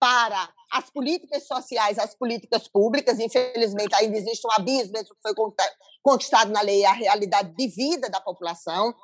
para 0.00 0.48
as 0.72 0.90
políticas 0.90 1.46
sociais, 1.46 1.98
as 1.98 2.14
políticas 2.14 2.68
públicas. 2.68 3.18
Infelizmente, 3.18 3.94
ainda 3.94 4.16
existe 4.16 4.46
um 4.46 4.52
abismo 4.52 4.96
entre 4.96 5.12
o 5.12 5.16
que 5.16 5.22
foi 5.22 5.34
conquistado 6.02 6.50
na 6.50 6.60
lei 6.60 6.80
e 6.80 6.84
a 6.84 6.92
realidade 6.92 7.54
de 7.54 7.68
vida 7.68 8.08
da 8.08 8.20
população, 8.20 8.94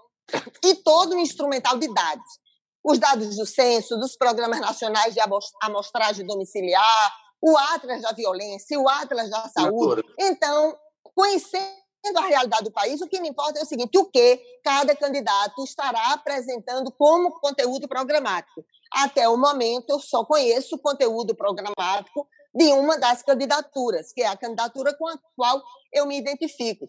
e 0.65 0.75
todo 0.77 1.15
o 1.15 1.21
instrumental 1.21 1.79
de 1.79 1.93
dados. 1.93 2.44
Os 2.85 2.99
dados 2.99 3.37
do 3.37 3.47
censo, 3.47 3.97
dos 3.97 4.17
programas 4.17 4.61
nacionais 4.61 5.15
de 5.15 5.21
amostragem 5.63 6.27
domiciliar, 6.27 7.15
o 7.41 7.57
Atlas 7.57 8.03
da 8.03 8.13
Violência, 8.13 8.79
o 8.79 8.89
Atlas 8.89 9.31
da 9.31 9.49
Saúde. 9.49 10.03
Então, 10.19 10.77
conhecendo 11.15 11.75
a 12.17 12.27
realidade 12.27 12.65
do 12.65 12.73
país, 12.73 13.01
o 13.01 13.09
que 13.09 13.21
me 13.21 13.29
importa 13.29 13.59
é 13.59 13.63
o 13.63 13.67
seguinte: 13.67 13.97
o 13.99 14.11
que 14.11 14.41
cada 14.63 14.95
candidato 14.95 15.65
estará 15.65 16.13
apresentando 16.13 16.93
como 16.93 17.39
conteúdo 17.41 17.89
programático. 17.89 18.65
Até 18.93 19.29
o 19.29 19.37
momento, 19.37 19.91
eu 19.91 20.01
só 20.01 20.25
conheço 20.25 20.77
o 20.77 20.79
conteúdo 20.79 21.35
programático 21.35 22.29
de 22.55 22.67
uma 22.73 22.99
das 22.99 23.23
candidaturas, 23.23 24.13
que 24.13 24.23
é 24.23 24.27
a 24.27 24.37
candidatura 24.37 24.95
com 24.97 25.09
a 25.09 25.19
qual 25.35 25.61
eu 25.93 26.07
me 26.07 26.19
identifico. 26.19 26.87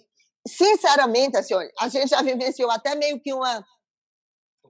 Sinceramente, 0.48 1.38
assim, 1.38 1.56
olha, 1.56 1.72
a 1.80 1.88
gente 1.88 2.10
já 2.10 2.22
vivenciou 2.22 2.70
até 2.70 2.94
meio 2.94 3.20
que 3.20 3.34
uma 3.34 3.66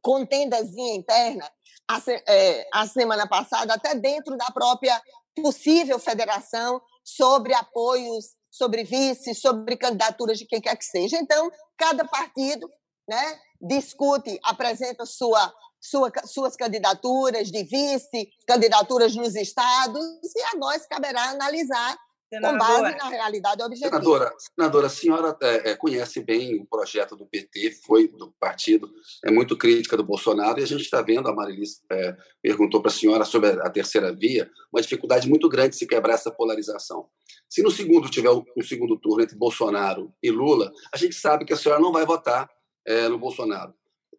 contendazinha 0.05 0.93
interna 0.93 1.51
a, 1.89 1.99
é, 2.27 2.67
a 2.71 2.85
semana 2.85 3.27
passada, 3.27 3.73
até 3.73 3.95
dentro 3.95 4.37
da 4.37 4.45
própria 4.53 5.01
possível 5.35 5.97
federação, 5.97 6.79
sobre 7.03 7.55
apoios, 7.55 8.35
sobre 8.51 8.83
vice, 8.83 9.33
sobre 9.33 9.75
candidaturas 9.75 10.37
de 10.37 10.45
quem 10.45 10.61
quer 10.61 10.75
que 10.75 10.85
seja. 10.85 11.17
Então, 11.17 11.51
cada 11.75 12.05
partido 12.05 12.69
né, 13.09 13.39
discute, 13.59 14.39
apresenta 14.43 15.07
sua, 15.07 15.51
sua, 15.81 16.11
suas 16.25 16.55
candidaturas 16.55 17.49
de 17.49 17.63
vice, 17.63 18.29
candidaturas 18.47 19.15
nos 19.15 19.35
estados, 19.35 20.05
e 20.35 20.41
a 20.53 20.55
nós 20.57 20.85
caberá 20.85 21.29
analisar 21.29 21.97
Senadora. 22.27 22.59
com 22.59 22.81
base 22.81 22.97
na 22.97 23.09
realidade 23.09 23.61
objetiva. 23.61 23.89
Senadora, 23.89 24.33
senadora 24.37 24.87
a 24.87 24.89
senhora 24.89 25.37
é, 25.41 25.71
é, 25.71 25.75
conhece 25.75 26.21
bem 26.21 26.55
o 26.59 26.65
projeto 26.65 27.15
do 27.15 27.25
PT, 27.25 27.71
foi 27.85 28.07
do 28.07 28.33
partido, 28.39 28.91
é 29.23 29.31
muito 29.31 29.57
crítica 29.57 29.95
do 29.95 30.03
Bolsonaro, 30.03 30.59
e 30.59 30.63
a 30.63 30.67
gente 30.67 30.81
está 30.81 31.01
vendo, 31.01 31.29
a 31.29 31.35
Marilis 31.35 31.81
é, 31.91 32.15
perguntou 32.41 32.81
para 32.81 32.89
a 32.89 32.93
senhora 32.93 33.25
sobre 33.25 33.49
a, 33.49 33.69
terceira 33.69 34.13
via, 34.13 34.49
uma 34.73 34.81
dificuldade 34.81 35.29
muito 35.29 35.47
grande 35.47 35.71
de 35.71 35.77
se 35.77 35.87
quebrar 35.87 36.15
essa 36.15 36.31
polarização. 36.31 37.07
Se 37.47 37.61
no 37.61 37.69
segundo 37.69 38.09
tiver 38.09 38.31
um, 38.31 38.43
um 38.57 38.63
segundo 38.63 38.97
turno 38.97 39.23
entre 39.23 39.37
Bolsonaro 39.37 40.11
e 40.21 40.31
Lula, 40.31 40.71
a 40.91 40.97
gente 40.97 41.15
sabe 41.15 41.45
que 41.45 41.53
a 41.53 41.57
senhora 41.57 41.79
não 41.79 41.91
vai 41.91 42.05
votar 42.05 42.49
é, 42.85 43.07
no 43.07 43.19
Bolsonaro. 43.19 43.73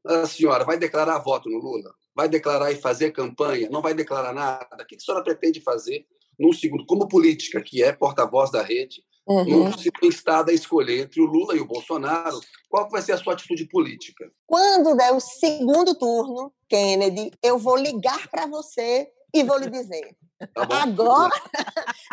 A 0.07 0.27
senhora 0.27 0.65
vai 0.65 0.79
declarar 0.79 1.19
voto 1.19 1.49
no 1.51 1.59
Lula? 1.59 1.93
Vai 2.15 2.29
declarar 2.29 2.71
e 2.71 2.77
fazer 2.77 3.11
campanha? 3.11 3.69
Não 3.69 3.83
vai 3.83 3.93
declarar 3.93 4.33
nada? 4.33 4.69
O 4.81 4.87
que 4.87 4.95
a 4.95 5.01
senhora 5.01 5.25
pretende 5.25 5.61
fazer 5.61 6.07
num 6.39 6.53
segundo, 6.53 6.85
como 6.87 7.09
política, 7.09 7.61
que 7.61 7.83
é 7.83 7.93
porta-voz 7.93 8.51
da 8.51 8.63
rede, 8.63 9.03
uhum. 9.27 9.77
se 9.77 9.91
tem 9.91 10.09
estado 10.09 10.51
a 10.51 10.55
escolher 10.55 11.05
entre 11.05 11.21
o 11.21 11.27
Lula 11.27 11.57
e 11.57 11.61
o 11.61 11.67
Bolsonaro, 11.67 12.39
qual 12.69 12.89
vai 12.89 13.03
ser 13.03 13.13
a 13.13 13.19
sua 13.19 13.33
atitude 13.33 13.67
política? 13.69 14.31
Quando 14.47 14.97
der 14.97 15.13
o 15.13 15.21
segundo 15.21 15.95
turno, 15.95 16.53
Kennedy, 16.69 17.33
eu 17.43 17.59
vou 17.59 17.77
ligar 17.77 18.29
para 18.29 18.47
você 18.47 19.09
e 19.35 19.43
vou 19.43 19.59
lhe 19.59 19.71
dizer. 19.71 20.17
Tá 20.53 20.83
agora, 20.83 21.33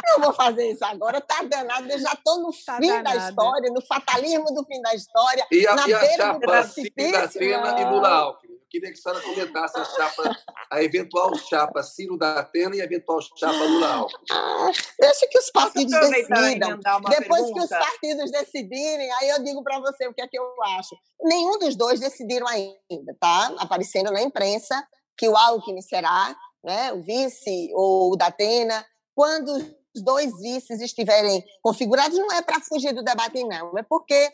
não 0.07 0.19
vou 0.23 0.33
fazer 0.33 0.71
isso 0.71 0.85
agora, 0.85 1.19
tá 1.19 1.43
danado, 1.43 1.91
eu 1.91 1.99
já 1.99 2.13
estou 2.13 2.39
no 2.39 2.51
tá 2.65 2.77
fim 2.77 2.87
danada. 2.87 3.19
da 3.19 3.27
história, 3.27 3.71
no 3.71 3.81
fatalismo 3.85 4.45
do 4.45 4.63
fim 4.65 4.81
da 4.81 4.95
história, 4.95 5.45
e 5.51 5.67
a, 5.67 5.75
na 5.75 5.83
e 5.83 5.93
beira 5.93 6.29
a 6.29 6.33
do 6.33 6.39
precipício. 6.39 7.11
Da 7.11 7.23
Atena 7.23 7.81
e 7.81 7.83
Lula 7.83 8.09
Alckmin. 8.09 8.52
Queria 8.73 8.91
que 8.91 8.97
a 8.97 9.01
senhora 9.03 9.21
comentasse 9.21 9.79
a 9.79 9.85
chapa, 9.85 10.35
a 10.71 10.81
eventual 10.81 11.37
chapa 11.37 11.83
Ciro 11.83 12.17
da 12.17 12.39
Atena 12.39 12.75
e 12.75 12.81
a 12.81 12.85
eventual 12.85 13.19
chapa 13.21 13.55
Lula 13.55 13.93
Alckmin. 13.93 14.25
Ah, 14.31 14.71
deixa 14.99 15.27
que 15.27 15.37
os 15.37 15.51
partidos 15.51 15.93
decidam. 16.09 16.79
Depois 17.07 17.43
pergunta? 17.43 17.53
que 17.53 17.59
os 17.59 17.69
partidos 17.69 18.31
decidirem, 18.31 19.11
aí 19.11 19.29
eu 19.29 19.43
digo 19.43 19.63
para 19.63 19.79
você 19.79 20.07
o 20.07 20.13
que 20.13 20.23
é 20.23 20.27
que 20.27 20.39
eu 20.39 20.63
acho. 20.79 20.97
Nenhum 21.21 21.59
dos 21.59 21.75
dois 21.75 21.99
decidiram 21.99 22.47
ainda, 22.47 23.15
tá? 23.19 23.53
Aparecendo 23.59 24.11
na 24.11 24.23
imprensa 24.23 24.83
que 25.15 25.29
o 25.29 25.37
Alckmin 25.37 25.79
será 25.83 26.35
né, 26.63 26.93
o 26.93 27.03
vice 27.03 27.69
ou 27.75 28.13
o 28.13 28.15
da 28.15 28.25
Atena, 28.25 28.83
quando 29.13 29.51
os 29.95 30.01
dois 30.01 30.35
vices 30.39 30.81
estiverem 30.81 31.45
configurados, 31.61 32.17
não 32.17 32.31
é 32.31 32.41
para 32.41 32.59
fugir 32.59 32.91
do 32.91 33.03
debate, 33.03 33.43
não, 33.43 33.77
é 33.77 33.83
porque 33.83 34.31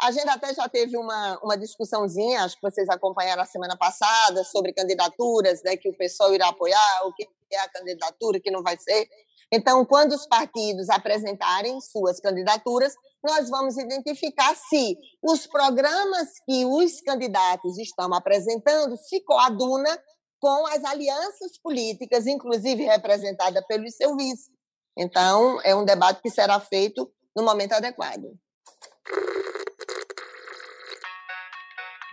a 0.00 0.12
gente 0.12 0.28
até 0.28 0.54
já 0.54 0.68
teve 0.68 0.96
uma, 0.96 1.38
uma 1.42 1.56
discussãozinha, 1.56 2.44
acho 2.44 2.54
que 2.54 2.62
vocês 2.62 2.88
acompanharam 2.88 3.42
a 3.42 3.46
semana 3.46 3.76
passada, 3.76 4.44
sobre 4.44 4.72
candidaturas, 4.72 5.62
né, 5.64 5.76
que 5.76 5.88
o 5.88 5.96
pessoal 5.96 6.32
irá 6.32 6.48
apoiar, 6.48 7.06
o 7.06 7.12
que 7.12 7.26
é 7.52 7.58
a 7.60 7.68
candidatura, 7.68 8.38
o 8.38 8.40
que 8.40 8.50
não 8.50 8.62
vai 8.62 8.78
ser. 8.78 9.08
Então, 9.50 9.84
quando 9.84 10.12
os 10.12 10.26
partidos 10.26 10.88
apresentarem 10.90 11.80
suas 11.80 12.20
candidaturas, 12.20 12.94
nós 13.24 13.48
vamos 13.48 13.76
identificar 13.78 14.54
se 14.54 14.96
os 15.22 15.46
programas 15.46 16.28
que 16.46 16.64
os 16.64 17.00
candidatos 17.00 17.78
estão 17.78 18.12
apresentando 18.14 18.96
se 18.96 19.20
coaduna 19.22 19.98
com 20.40 20.66
as 20.66 20.84
alianças 20.84 21.58
políticas, 21.60 22.26
inclusive 22.26 22.84
representada 22.84 23.64
pelo 23.66 23.90
seu 23.90 24.14
vice. 24.16 24.50
Então, 24.96 25.60
é 25.64 25.74
um 25.74 25.84
debate 25.84 26.20
que 26.20 26.30
será 26.30 26.60
feito 26.60 27.10
no 27.34 27.42
momento 27.42 27.72
adequado. 27.72 28.38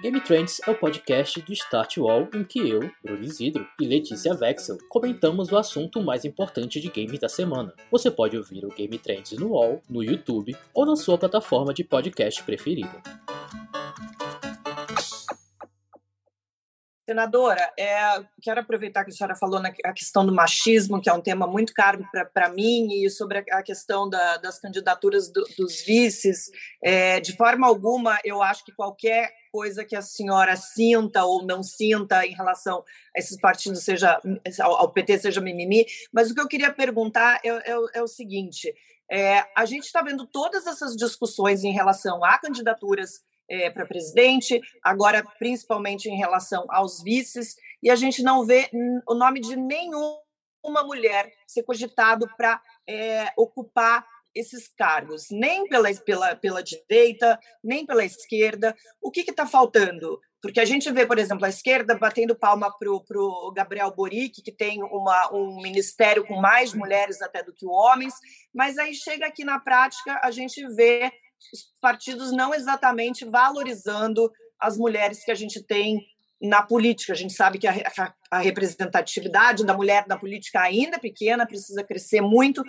Game 0.01 0.19
Trends 0.19 0.59
é 0.67 0.71
o 0.71 0.75
podcast 0.75 1.41
do 1.41 1.53
Start 1.53 1.97
Wall 1.97 2.27
em 2.33 2.43
que 2.43 2.59
eu, 2.59 2.91
Bruno 3.01 3.23
Isidro 3.23 3.65
e 3.79 3.87
Letícia 3.87 4.33
Vexel 4.33 4.77
comentamos 4.89 5.53
o 5.53 5.57
assunto 5.57 6.03
mais 6.03 6.25
importante 6.25 6.81
de 6.81 6.89
games 6.89 7.17
da 7.17 7.29
semana. 7.29 7.73
Você 7.89 8.11
pode 8.11 8.35
ouvir 8.35 8.65
o 8.65 8.75
Game 8.75 8.97
Trends 8.97 9.31
no 9.39 9.53
Wall, 9.53 9.81
no 9.89 10.03
YouTube 10.03 10.55
ou 10.73 10.85
na 10.85 10.97
sua 10.97 11.17
plataforma 11.17 11.73
de 11.73 11.85
podcast 11.85 12.43
preferida. 12.43 13.01
Senadora, 17.07 17.71
é, 17.77 17.95
quero 18.41 18.61
aproveitar 18.61 19.05
que 19.05 19.11
a 19.11 19.13
senhora 19.13 19.35
falou 19.35 19.59
na 19.59 19.71
a 19.85 19.93
questão 19.93 20.25
do 20.25 20.33
machismo, 20.33 20.99
que 20.99 21.07
é 21.07 21.13
um 21.13 21.21
tema 21.21 21.45
muito 21.45 21.71
caro 21.71 22.03
para 22.33 22.49
mim, 22.49 22.87
e 22.91 23.09
sobre 23.11 23.37
a, 23.37 23.59
a 23.59 23.63
questão 23.63 24.09
da, 24.09 24.37
das 24.37 24.59
candidaturas 24.59 25.31
do, 25.31 25.43
dos 25.55 25.81
vices. 25.81 26.49
É, 26.83 27.19
de 27.19 27.37
forma 27.37 27.67
alguma, 27.67 28.17
eu 28.23 28.41
acho 28.41 28.65
que 28.65 28.71
qualquer 28.71 29.31
coisa 29.51 29.85
que 29.85 29.95
a 29.95 30.01
senhora 30.01 30.55
sinta 30.55 31.23
ou 31.25 31.45
não 31.45 31.61
sinta 31.61 32.25
em 32.25 32.33
relação 32.33 32.83
a 33.15 33.19
esses 33.19 33.39
partidos, 33.39 33.83
seja 33.83 34.19
ao, 34.59 34.75
ao 34.75 34.91
PT, 34.91 35.19
seja 35.19 35.39
mimimi, 35.39 35.85
mas 36.11 36.31
o 36.31 36.33
que 36.33 36.41
eu 36.41 36.47
queria 36.47 36.73
perguntar 36.73 37.39
é, 37.43 37.49
é, 37.49 37.75
é 37.93 38.01
o 38.01 38.07
seguinte: 38.07 38.73
é, 39.11 39.45
a 39.55 39.65
gente 39.65 39.83
está 39.83 40.01
vendo 40.01 40.25
todas 40.25 40.65
essas 40.65 40.95
discussões 40.95 41.63
em 41.63 41.71
relação 41.71 42.23
a 42.23 42.39
candidaturas 42.39 43.21
é, 43.49 43.69
para 43.69 43.85
presidente, 43.85 44.59
agora 44.83 45.23
principalmente 45.37 46.09
em 46.09 46.17
relação 46.17 46.65
aos 46.69 47.01
vices, 47.03 47.55
e 47.81 47.89
a 47.89 47.95
gente 47.95 48.23
não 48.23 48.45
vê 48.45 48.69
o 49.07 49.13
nome 49.13 49.39
de 49.39 49.55
nenhuma 49.55 50.19
mulher 50.83 51.31
ser 51.47 51.63
cogitado 51.63 52.27
para 52.35 52.61
é, 52.87 53.31
ocupar 53.37 54.05
esses 54.33 54.67
cargos, 54.67 55.27
nem 55.31 55.67
pela, 55.67 55.93
pela, 55.93 56.35
pela 56.35 56.61
direita, 56.61 57.39
nem 57.63 57.85
pela 57.85 58.03
esquerda. 58.03 58.75
O 59.01 59.09
que 59.09 59.21
está 59.21 59.47
faltando? 59.47 60.19
Porque 60.41 60.59
a 60.59 60.65
gente 60.65 60.91
vê, 60.91 61.07
por 61.07 61.17
exemplo, 61.17 61.45
a 61.45 61.49
esquerda 61.49 61.97
batendo 61.97 62.35
palma 62.35 62.71
para 62.77 62.91
o 62.91 63.51
Gabriel 63.51 63.91
Boric, 63.95 64.43
que 64.43 64.51
tem 64.51 64.83
uma, 64.83 65.33
um 65.33 65.61
ministério 65.61 66.23
com 66.23 66.35
mais 66.39 66.73
mulheres 66.73 67.21
até 67.21 67.41
do 67.41 67.53
que 67.53 67.65
homens, 67.65 68.13
mas 68.53 68.77
aí 68.77 68.93
chega 68.93 69.25
aqui 69.25 69.43
na 69.43 69.59
prática, 69.59 70.19
a 70.21 70.29
gente 70.29 70.67
vê 70.75 71.11
os 71.53 71.67
partidos 71.81 72.31
não 72.31 72.53
exatamente 72.53 73.25
valorizando 73.25 74.31
as 74.59 74.77
mulheres 74.77 75.23
que 75.23 75.31
a 75.31 75.35
gente 75.35 75.61
tem 75.63 76.05
na 76.41 76.61
política. 76.61 77.13
A 77.13 77.15
gente 77.15 77.33
sabe 77.33 77.57
que 77.57 77.67
a, 77.67 77.73
a, 78.31 78.39
representatividade 78.39 79.65
da 79.65 79.73
mulher 79.73 80.05
na 80.07 80.17
política 80.17 80.61
ainda 80.61 80.97
é 80.97 80.99
pequena, 80.99 81.45
precisa 81.45 81.83
crescer 81.83 82.21
muito. 82.21 82.63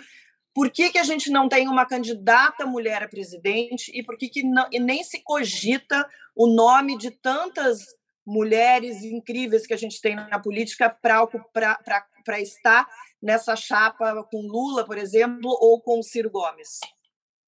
Por 0.53 0.71
que, 0.71 0.89
que 0.89 0.97
a 0.97 1.03
gente 1.03 1.29
não 1.29 1.47
tem 1.47 1.67
uma 1.67 1.85
candidata 1.85 2.65
mulher 2.65 3.03
a 3.03 3.07
presidente 3.07 3.91
e 3.93 4.03
por 4.03 4.17
que, 4.17 4.27
que 4.27 4.43
não, 4.43 4.67
e 4.71 4.79
nem 4.79 5.03
se 5.03 5.21
cogita 5.23 6.07
o 6.35 6.47
nome 6.47 6.97
de 6.97 7.11
tantas 7.11 7.85
mulheres 8.25 9.03
incríveis 9.03 9.65
que 9.65 9.73
a 9.73 9.77
gente 9.77 10.01
tem 10.01 10.15
na 10.15 10.39
política 10.39 10.89
para 10.89 12.41
estar 12.41 12.87
nessa 13.21 13.55
chapa 13.55 14.23
com 14.29 14.41
Lula, 14.41 14.85
por 14.85 14.97
exemplo, 14.97 15.49
ou 15.61 15.79
com 15.81 16.01
Ciro 16.01 16.29
Gomes? 16.29 16.79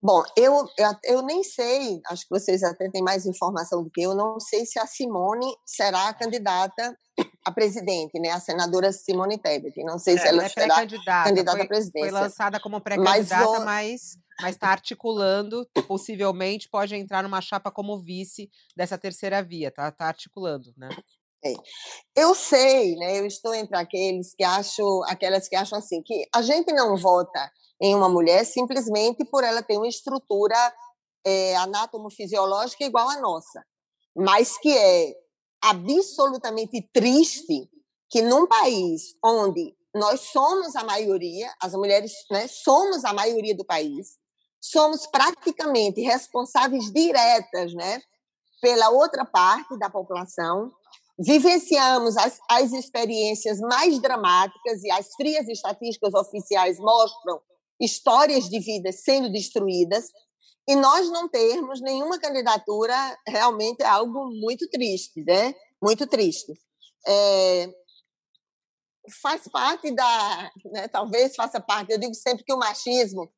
Bom, 0.02 0.24
eu, 0.38 0.66
eu, 0.78 0.92
eu, 1.04 1.22
nem 1.22 1.44
sei, 1.44 2.00
acho 2.08 2.24
que 2.24 2.30
vocês 2.30 2.64
até 2.64 2.90
têm 2.90 3.04
mais 3.04 3.26
informação 3.26 3.84
do 3.84 3.90
que 3.90 4.02
eu, 4.02 4.16
não 4.16 4.40
sei 4.40 4.66
se 4.66 4.80
a 4.80 4.86
Simone 4.86 5.46
será 5.66 6.08
a 6.08 6.14
candidata 6.14 6.96
a 7.46 7.52
presidente, 7.52 8.20
né? 8.20 8.30
A 8.30 8.40
senadora 8.40 8.92
Simone 8.94 9.38
Tebet. 9.38 9.84
Não 9.84 10.00
sei 10.00 10.16
é, 10.16 10.18
se 10.18 10.28
ela 10.28 10.46
é 10.46 10.50
será 10.50 10.76
candidata, 10.76 11.30
candidata 11.30 11.58
foi, 11.58 11.66
à 11.66 11.68
presidência. 11.68 12.12
Foi 12.12 12.20
lançada 12.22 12.60
como 12.60 12.80
pré-candidata, 12.80 13.60
mas 13.66 14.18
mas 14.42 14.56
está 14.56 14.70
articulando, 14.70 15.68
possivelmente 15.86 16.70
pode 16.70 16.96
entrar 16.96 17.24
numa 17.24 17.42
chapa 17.42 17.70
como 17.70 18.02
vice 18.02 18.50
dessa 18.74 18.98
terceira 18.98 19.44
via, 19.44 19.70
tá, 19.70 19.92
tá 19.92 20.06
articulando, 20.06 20.74
né? 20.78 20.88
É. 21.44 21.54
Eu 22.15 22.34
sei, 22.34 22.96
né? 22.96 23.19
Eu 23.19 23.26
estou 23.26 23.54
entre 23.54 23.76
aqueles 23.76 24.34
que 24.34 24.44
acham, 24.44 25.04
aquelas 25.08 25.48
que 25.48 25.56
acham 25.56 25.78
assim 25.78 26.02
que 26.04 26.26
a 26.34 26.42
gente 26.42 26.71
não 26.73 26.96
vota 26.96 27.52
em 27.82 27.96
uma 27.96 28.10
mulher 28.10 28.46
simplesmente 28.46 29.23
por 29.25 29.44
ela 29.44 29.63
ter 29.63 29.77
uma 29.77 29.88
estrutura 29.88 30.56
é, 31.25 31.56
anatomo-fisiológica 31.58 32.84
igual 32.84 33.10
à 33.10 33.19
nossa, 33.19 33.63
mas 34.15 34.58
que 34.58 34.75
é 34.75 35.13
absolutamente 35.62 36.82
triste 36.94 37.69
que 38.10 38.21
num 38.21 38.48
país 38.48 39.15
onde 39.23 39.75
nós 39.94 40.21
somos 40.21 40.75
a 40.75 40.84
maioria, 40.84 41.52
as 41.62 41.73
mulheres 41.73 42.13
né, 42.32 42.48
somos 42.48 43.04
a 43.06 43.13
maioria 43.13 43.56
do 43.56 43.65
país, 43.65 44.17
somos 44.62 45.08
praticamente 45.08 46.02
responsáveis 46.02 46.92
diretas, 46.92 47.73
né, 47.73 48.02
pela 48.62 48.90
outra 48.90 49.25
parte 49.25 49.77
da 49.77 49.90
população, 49.90 50.71
vivenciamos 51.17 52.15
as, 52.17 52.40
as 52.50 52.71
experiências 52.71 53.60
mais 53.60 54.00
dramáticas 54.02 54.84
e 54.84 54.92
as 54.92 55.13
frias 55.15 55.48
estatísticas 55.48 56.13
oficiais 56.13 56.80
mostram 56.80 57.42
histórias 57.80 58.50
de 58.50 58.60
vidas 58.60 59.04
sendo 59.04 59.32
destruídas, 59.32 60.06
e 60.67 60.75
nós 60.75 61.10
não 61.10 61.27
termos 61.27 61.82
nenhuma 61.82 62.19
candidatura 62.19 62.96
realmente 63.27 63.82
é 63.82 63.88
algo 63.88 64.27
muito 64.40 64.69
triste, 64.69 65.23
né? 65.23 65.56
Muito 65.82 66.06
triste. 66.06 66.54
É, 67.08 67.73
faz 69.21 69.48
parte 69.48 69.92
da, 69.92 70.52
né, 70.65 70.88
talvez 70.88 71.36
faça 71.36 71.60
parte, 71.60 71.92
eu 71.92 71.98
digo 71.98 72.13
sempre 72.13 72.44
que 72.44 72.54
o 72.54 72.58
machismo, 72.58 73.30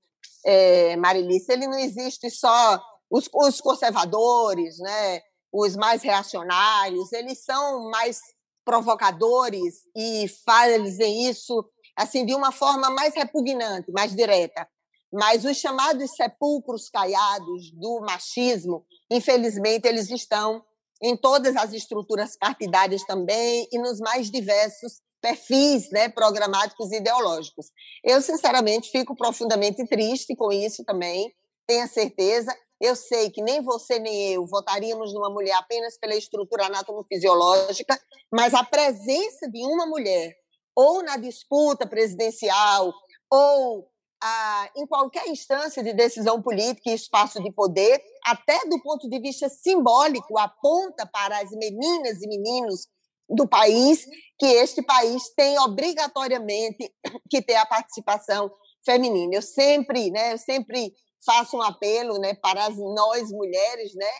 é, 0.45 0.95
Marilice, 0.97 1.51
ele 1.51 1.67
não 1.67 1.77
existe 1.77 2.29
só 2.29 2.81
os, 3.09 3.29
os 3.33 3.61
conservadores, 3.61 4.77
né, 4.79 5.21
os 5.51 5.75
mais 5.75 6.01
reacionários, 6.01 7.11
eles 7.11 7.43
são 7.43 7.89
mais 7.89 8.19
provocadores 8.65 9.81
e 9.95 10.27
fazem 10.45 11.29
isso 11.29 11.63
assim 12.01 12.25
de 12.25 12.33
uma 12.33 12.51
forma 12.51 12.89
mais 12.89 13.13
repugnante, 13.13 13.91
mais 13.91 14.15
direta. 14.15 14.67
Mas 15.13 15.45
os 15.45 15.57
chamados 15.57 16.11
sepulcros 16.15 16.89
caiados 16.89 17.71
do 17.73 17.99
machismo, 18.01 18.85
infelizmente, 19.11 19.87
eles 19.87 20.09
estão 20.09 20.63
em 21.01 21.17
todas 21.17 21.55
as 21.55 21.73
estruturas 21.73 22.37
partidárias 22.37 23.03
também 23.05 23.67
e 23.71 23.77
nos 23.77 23.99
mais 23.99 24.31
diversos 24.31 25.01
perfis 25.21 25.89
né, 25.91 26.09
programáticos 26.09 26.91
e 26.91 26.97
ideológicos. 26.97 27.67
Eu, 28.03 28.21
sinceramente, 28.21 28.89
fico 28.89 29.15
profundamente 29.15 29.85
triste 29.85 30.35
com 30.35 30.51
isso 30.51 30.83
também, 30.83 31.31
tenha 31.67 31.87
certeza. 31.87 32.55
Eu 32.79 32.95
sei 32.95 33.29
que 33.29 33.43
nem 33.43 33.61
você 33.61 33.99
nem 33.99 34.33
eu 34.33 34.45
votaríamos 34.47 35.13
numa 35.13 35.29
mulher 35.29 35.53
apenas 35.53 35.97
pela 35.99 36.15
estrutura 36.15 36.65
anatomofisiológica, 36.65 37.99
mas 38.33 38.55
a 38.55 38.63
presença 38.63 39.47
de 39.51 39.63
uma 39.63 39.85
mulher, 39.85 40.35
ou 40.81 41.03
na 41.03 41.15
disputa 41.15 41.85
presidencial, 41.85 42.91
ou 43.29 43.87
ah, 44.19 44.69
em 44.75 44.87
qualquer 44.87 45.27
instância 45.27 45.83
de 45.83 45.93
decisão 45.93 46.41
política 46.41 46.89
e 46.89 46.95
espaço 46.95 47.41
de 47.41 47.51
poder, 47.51 48.01
até 48.25 48.65
do 48.67 48.81
ponto 48.81 49.07
de 49.07 49.19
vista 49.19 49.47
simbólico, 49.47 50.39
aponta 50.39 51.05
para 51.05 51.37
as 51.39 51.51
meninas 51.51 52.21
e 52.21 52.27
meninos 52.27 52.87
do 53.29 53.47
país 53.47 54.05
que 54.39 54.47
este 54.47 54.81
país 54.81 55.29
tem 55.35 55.57
obrigatoriamente 55.59 56.91
que 57.29 57.43
ter 57.43 57.55
a 57.55 57.65
participação 57.65 58.51
feminina. 58.83 59.35
Eu 59.35 59.41
sempre, 59.43 60.09
né, 60.09 60.33
eu 60.33 60.37
sempre 60.39 60.93
faço 61.23 61.57
um 61.57 61.61
apelo, 61.61 62.17
né, 62.17 62.33
para 62.33 62.65
as 62.65 62.75
nós 62.75 63.31
mulheres, 63.31 63.93
né, 63.93 64.11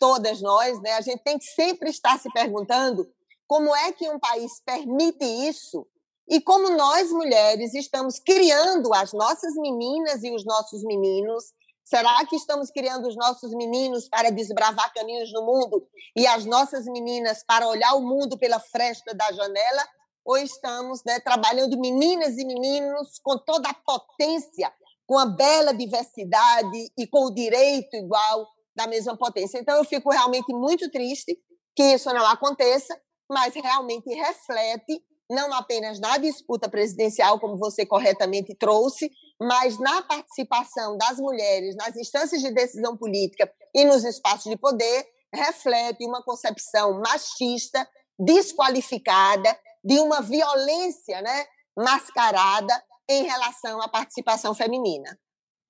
todas 0.00 0.42
nós, 0.42 0.80
né, 0.82 0.94
a 0.94 1.00
gente 1.00 1.22
tem 1.22 1.38
que 1.38 1.44
sempre 1.44 1.90
estar 1.90 2.18
se 2.18 2.28
perguntando 2.32 3.08
como 3.46 3.74
é 3.74 3.92
que 3.92 4.08
um 4.10 4.18
país 4.18 4.60
permite 4.64 5.24
isso 5.24 5.86
e 6.28 6.40
como 6.40 6.70
nós 6.70 7.10
mulheres 7.10 7.74
estamos 7.74 8.18
criando 8.18 8.92
as 8.94 9.12
nossas 9.12 9.54
meninas 9.54 10.22
e 10.22 10.30
os 10.30 10.44
nossos 10.44 10.82
meninos 10.84 11.52
Será 11.88 12.22
que 12.26 12.36
estamos 12.36 12.70
criando 12.70 13.08
os 13.08 13.16
nossos 13.16 13.50
meninos 13.54 14.10
para 14.10 14.28
desbravar 14.28 14.92
caminhos 14.92 15.32
no 15.32 15.42
mundo 15.42 15.88
e 16.14 16.26
as 16.26 16.44
nossas 16.44 16.84
meninas 16.84 17.42
para 17.42 17.66
olhar 17.66 17.94
o 17.94 18.02
mundo 18.02 18.36
pela 18.36 18.60
fresta 18.60 19.14
da 19.14 19.32
janela? 19.32 19.88
Ou 20.22 20.36
estamos 20.36 21.02
né, 21.06 21.18
trabalhando 21.18 21.80
meninas 21.80 22.36
e 22.36 22.44
meninos 22.44 23.18
com 23.22 23.38
toda 23.38 23.70
a 23.70 23.74
potência, 23.74 24.70
com 25.06 25.18
a 25.18 25.24
bela 25.24 25.72
diversidade 25.72 26.92
e 26.98 27.06
com 27.06 27.24
o 27.24 27.34
direito 27.34 27.96
igual 27.96 28.46
da 28.76 28.86
mesma 28.86 29.16
potência? 29.16 29.58
Então, 29.58 29.74
eu 29.78 29.84
fico 29.84 30.10
realmente 30.10 30.52
muito 30.52 30.90
triste 30.90 31.38
que 31.74 31.94
isso 31.94 32.12
não 32.12 32.26
aconteça, 32.26 33.00
mas 33.30 33.54
realmente 33.54 34.12
reflete 34.12 35.02
não 35.30 35.52
apenas 35.52 36.00
na 36.00 36.16
disputa 36.18 36.68
presidencial, 36.68 37.38
como 37.38 37.58
você 37.58 37.84
corretamente 37.84 38.54
trouxe, 38.54 39.10
mas 39.40 39.78
na 39.78 40.02
participação 40.02 40.96
das 40.96 41.18
mulheres 41.18 41.76
nas 41.76 41.96
instâncias 41.96 42.40
de 42.40 42.50
decisão 42.50 42.96
política 42.96 43.50
e 43.74 43.84
nos 43.84 44.04
espaços 44.04 44.50
de 44.50 44.56
poder, 44.56 45.06
reflete 45.32 46.04
uma 46.06 46.22
concepção 46.22 47.00
machista, 47.00 47.86
desqualificada, 48.18 49.56
de 49.84 49.98
uma 50.00 50.20
violência 50.20 51.20
né, 51.22 51.44
mascarada 51.76 52.82
em 53.08 53.24
relação 53.24 53.80
à 53.80 53.88
participação 53.88 54.54
feminina. 54.54 55.18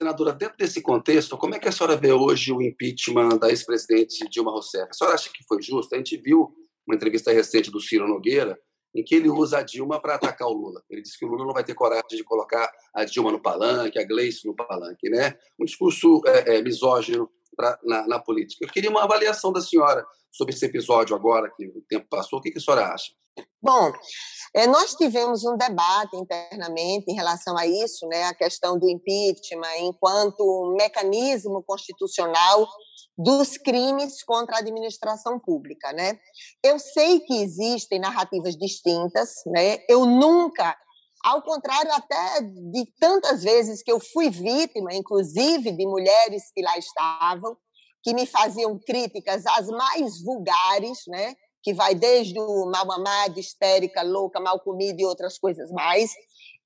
Senadora, 0.00 0.32
dentro 0.32 0.56
desse 0.56 0.80
contexto, 0.80 1.36
como 1.36 1.56
é 1.56 1.58
que 1.58 1.68
a 1.68 1.72
senhora 1.72 1.96
vê 1.96 2.12
hoje 2.12 2.52
o 2.52 2.62
impeachment 2.62 3.36
da 3.36 3.48
ex-presidente 3.48 4.28
Dilma 4.30 4.52
Rousseff? 4.52 4.88
A 4.90 4.92
senhora 4.92 5.16
acha 5.16 5.28
que 5.28 5.44
foi 5.44 5.60
justo? 5.60 5.92
A 5.94 5.98
gente 5.98 6.16
viu 6.16 6.54
uma 6.86 6.94
entrevista 6.94 7.32
recente 7.32 7.70
do 7.70 7.80
Ciro 7.80 8.06
Nogueira, 8.06 8.58
em 8.94 9.04
que 9.04 9.14
ele 9.14 9.28
usa 9.28 9.58
a 9.58 9.62
Dilma 9.62 10.00
para 10.00 10.14
atacar 10.14 10.48
o 10.48 10.52
Lula. 10.52 10.82
Ele 10.88 11.02
diz 11.02 11.16
que 11.16 11.24
o 11.24 11.28
Lula 11.28 11.44
não 11.44 11.52
vai 11.52 11.64
ter 11.64 11.74
coragem 11.74 12.04
de 12.10 12.24
colocar 12.24 12.70
a 12.94 13.04
Dilma 13.04 13.30
no 13.30 13.40
palanque, 13.40 13.98
a 13.98 14.04
Gleice 14.04 14.46
no 14.46 14.54
palanque, 14.54 15.08
né? 15.10 15.36
Um 15.58 15.64
discurso 15.64 16.22
é, 16.26 16.56
é, 16.56 16.62
misógino 16.62 17.30
pra, 17.56 17.78
na, 17.84 18.06
na, 18.06 18.18
política. 18.18 18.64
Eu 18.64 18.70
queria 18.70 18.90
uma 18.90 19.04
avaliação 19.04 19.52
da 19.52 19.60
senhora 19.60 20.06
sobre 20.30 20.54
esse 20.54 20.64
episódio 20.64 21.14
agora 21.14 21.50
que 21.56 21.66
o 21.66 21.82
tempo 21.88 22.06
passou. 22.08 22.38
O 22.38 22.42
que, 22.42 22.50
que 22.50 22.58
a 22.58 22.60
senhora 22.60 22.86
acha? 22.86 23.12
Bom, 23.60 23.92
é, 24.54 24.66
nós 24.66 24.94
tivemos 24.94 25.44
um 25.44 25.56
debate 25.56 26.16
internamente 26.16 27.10
em 27.10 27.14
relação 27.14 27.56
a 27.56 27.66
isso, 27.66 28.06
né? 28.06 28.24
A 28.24 28.34
questão 28.34 28.78
do 28.78 28.88
impeachment 28.88 29.78
enquanto 29.80 30.74
mecanismo 30.76 31.62
constitucional 31.64 32.68
dos 33.16 33.58
crimes 33.58 34.22
contra 34.22 34.56
a 34.56 34.58
administração 34.60 35.40
pública, 35.40 35.92
né? 35.92 36.18
Eu 36.62 36.78
sei 36.78 37.20
que 37.20 37.42
existem 37.42 37.98
narrativas 37.98 38.56
distintas, 38.56 39.34
né? 39.46 39.78
Eu 39.88 40.06
nunca, 40.06 40.76
ao 41.24 41.42
contrário 41.42 41.92
até 41.92 42.40
de 42.40 42.86
tantas 43.00 43.42
vezes 43.42 43.82
que 43.82 43.90
eu 43.90 43.98
fui 43.98 44.30
vítima, 44.30 44.94
inclusive 44.94 45.72
de 45.72 45.84
mulheres 45.84 46.44
que 46.54 46.62
lá 46.62 46.78
estavam, 46.78 47.56
que 48.04 48.14
me 48.14 48.24
faziam 48.24 48.78
críticas 48.86 49.44
as 49.46 49.66
mais 49.66 50.22
vulgares, 50.22 51.00
né? 51.08 51.34
Que 51.68 51.74
vai 51.74 51.94
desde 51.94 52.40
o 52.40 52.64
mal 52.64 52.90
amado, 52.90 53.38
histérica, 53.38 54.00
louca, 54.00 54.40
mal 54.40 54.58
comida 54.58 55.02
e 55.02 55.04
outras 55.04 55.38
coisas 55.38 55.70
mais. 55.70 56.10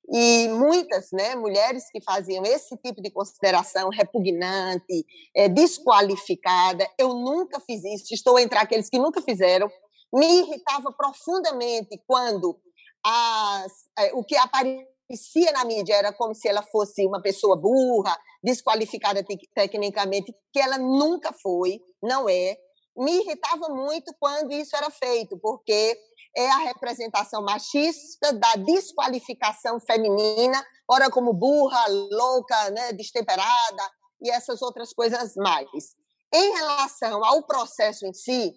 E 0.09 0.47
muitas 0.47 1.11
né, 1.11 1.35
mulheres 1.35 1.91
que 1.91 2.01
faziam 2.01 2.45
esse 2.45 2.77
tipo 2.77 3.03
de 3.03 3.11
consideração 3.11 3.89
repugnante, 3.89 5.05
é, 5.35 5.49
desqualificada, 5.49 6.89
eu 6.97 7.15
nunca 7.15 7.59
fiz 7.59 7.83
isso, 7.83 8.15
estou 8.15 8.39
entre 8.39 8.57
aqueles 8.61 8.89
que 8.89 8.97
nunca 8.97 9.21
fizeram, 9.21 9.69
me 10.15 10.43
irritava 10.43 10.93
profundamente 10.93 12.01
quando 12.07 12.57
as, 13.05 13.73
é, 13.99 14.13
o 14.15 14.23
que 14.23 14.37
aparecia 14.37 15.51
na 15.53 15.65
mídia 15.65 15.95
era 15.95 16.13
como 16.13 16.33
se 16.33 16.47
ela 16.47 16.63
fosse 16.63 17.05
uma 17.05 17.21
pessoa 17.21 17.57
burra, 17.57 18.17
desqualificada 18.41 19.25
tecnicamente, 19.53 20.33
que 20.53 20.61
ela 20.61 20.79
nunca 20.79 21.33
foi, 21.33 21.81
não 22.01 22.29
é. 22.29 22.57
Me 22.97 23.21
irritava 23.21 23.69
muito 23.69 24.15
quando 24.19 24.53
isso 24.53 24.77
era 24.77 24.91
feito, 24.91 25.39
porque 25.39 25.99
é 26.37 26.51
a 26.51 26.59
representação 26.59 27.43
machista 27.43 28.33
da 28.33 28.55
desqualificação 28.57 29.79
feminina, 29.81 30.65
ora 30.89 31.11
como 31.11 31.33
burra, 31.33 31.85
louca, 31.89 32.71
né, 32.71 32.93
destemperada 32.93 33.91
e 34.21 34.31
essas 34.31 34.63
outras 34.63 34.93
coisas 34.93 35.35
mais. 35.37 35.97
Em 36.33 36.53
relação 36.55 37.25
ao 37.25 37.43
processo 37.43 38.07
em 38.07 38.13
si, 38.13 38.55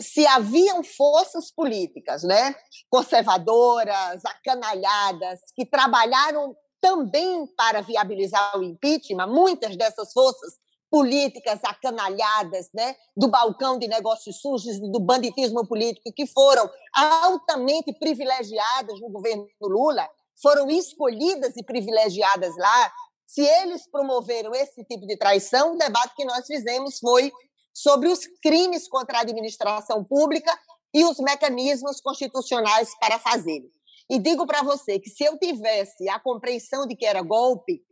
se 0.00 0.26
haviam 0.26 0.82
forças 0.82 1.50
políticas, 1.52 2.22
né, 2.22 2.54
conservadoras, 2.90 4.24
acanalhadas, 4.24 5.40
que 5.54 5.64
trabalharam 5.66 6.56
também 6.80 7.46
para 7.56 7.80
viabilizar 7.80 8.56
o 8.56 8.62
impeachment, 8.62 9.26
muitas 9.26 9.76
dessas 9.76 10.12
forças 10.12 10.54
políticas 10.90 11.60
acanalhadas, 11.62 12.70
né, 12.72 12.96
do 13.16 13.28
balcão 13.28 13.78
de 13.78 13.86
negócios 13.86 14.40
sujos 14.40 14.80
do 14.80 15.00
banditismo 15.00 15.66
político 15.66 16.12
que 16.12 16.26
foram 16.26 16.68
altamente 16.94 17.92
privilegiadas 17.98 19.00
no 19.00 19.10
governo 19.10 19.46
Lula, 19.60 20.08
foram 20.40 20.70
escolhidas 20.70 21.56
e 21.56 21.62
privilegiadas 21.62 22.56
lá. 22.56 22.92
Se 23.26 23.42
eles 23.42 23.86
promoveram 23.90 24.54
esse 24.54 24.82
tipo 24.84 25.06
de 25.06 25.16
traição, 25.16 25.74
o 25.74 25.78
debate 25.78 26.14
que 26.14 26.24
nós 26.24 26.46
fizemos 26.46 26.98
foi 26.98 27.30
sobre 27.74 28.08
os 28.08 28.26
crimes 28.42 28.88
contra 28.88 29.18
a 29.18 29.20
administração 29.20 30.02
pública 30.02 30.58
e 30.94 31.04
os 31.04 31.18
mecanismos 31.18 32.00
constitucionais 32.00 32.90
para 32.98 33.18
fazê-lo. 33.18 33.70
E 34.10 34.18
digo 34.18 34.46
para 34.46 34.62
você 34.62 34.98
que 34.98 35.10
se 35.10 35.24
eu 35.24 35.38
tivesse 35.38 36.08
a 36.08 36.18
compreensão 36.18 36.86
de 36.86 36.96
que 36.96 37.04
era 37.04 37.20
golpe, 37.20 37.82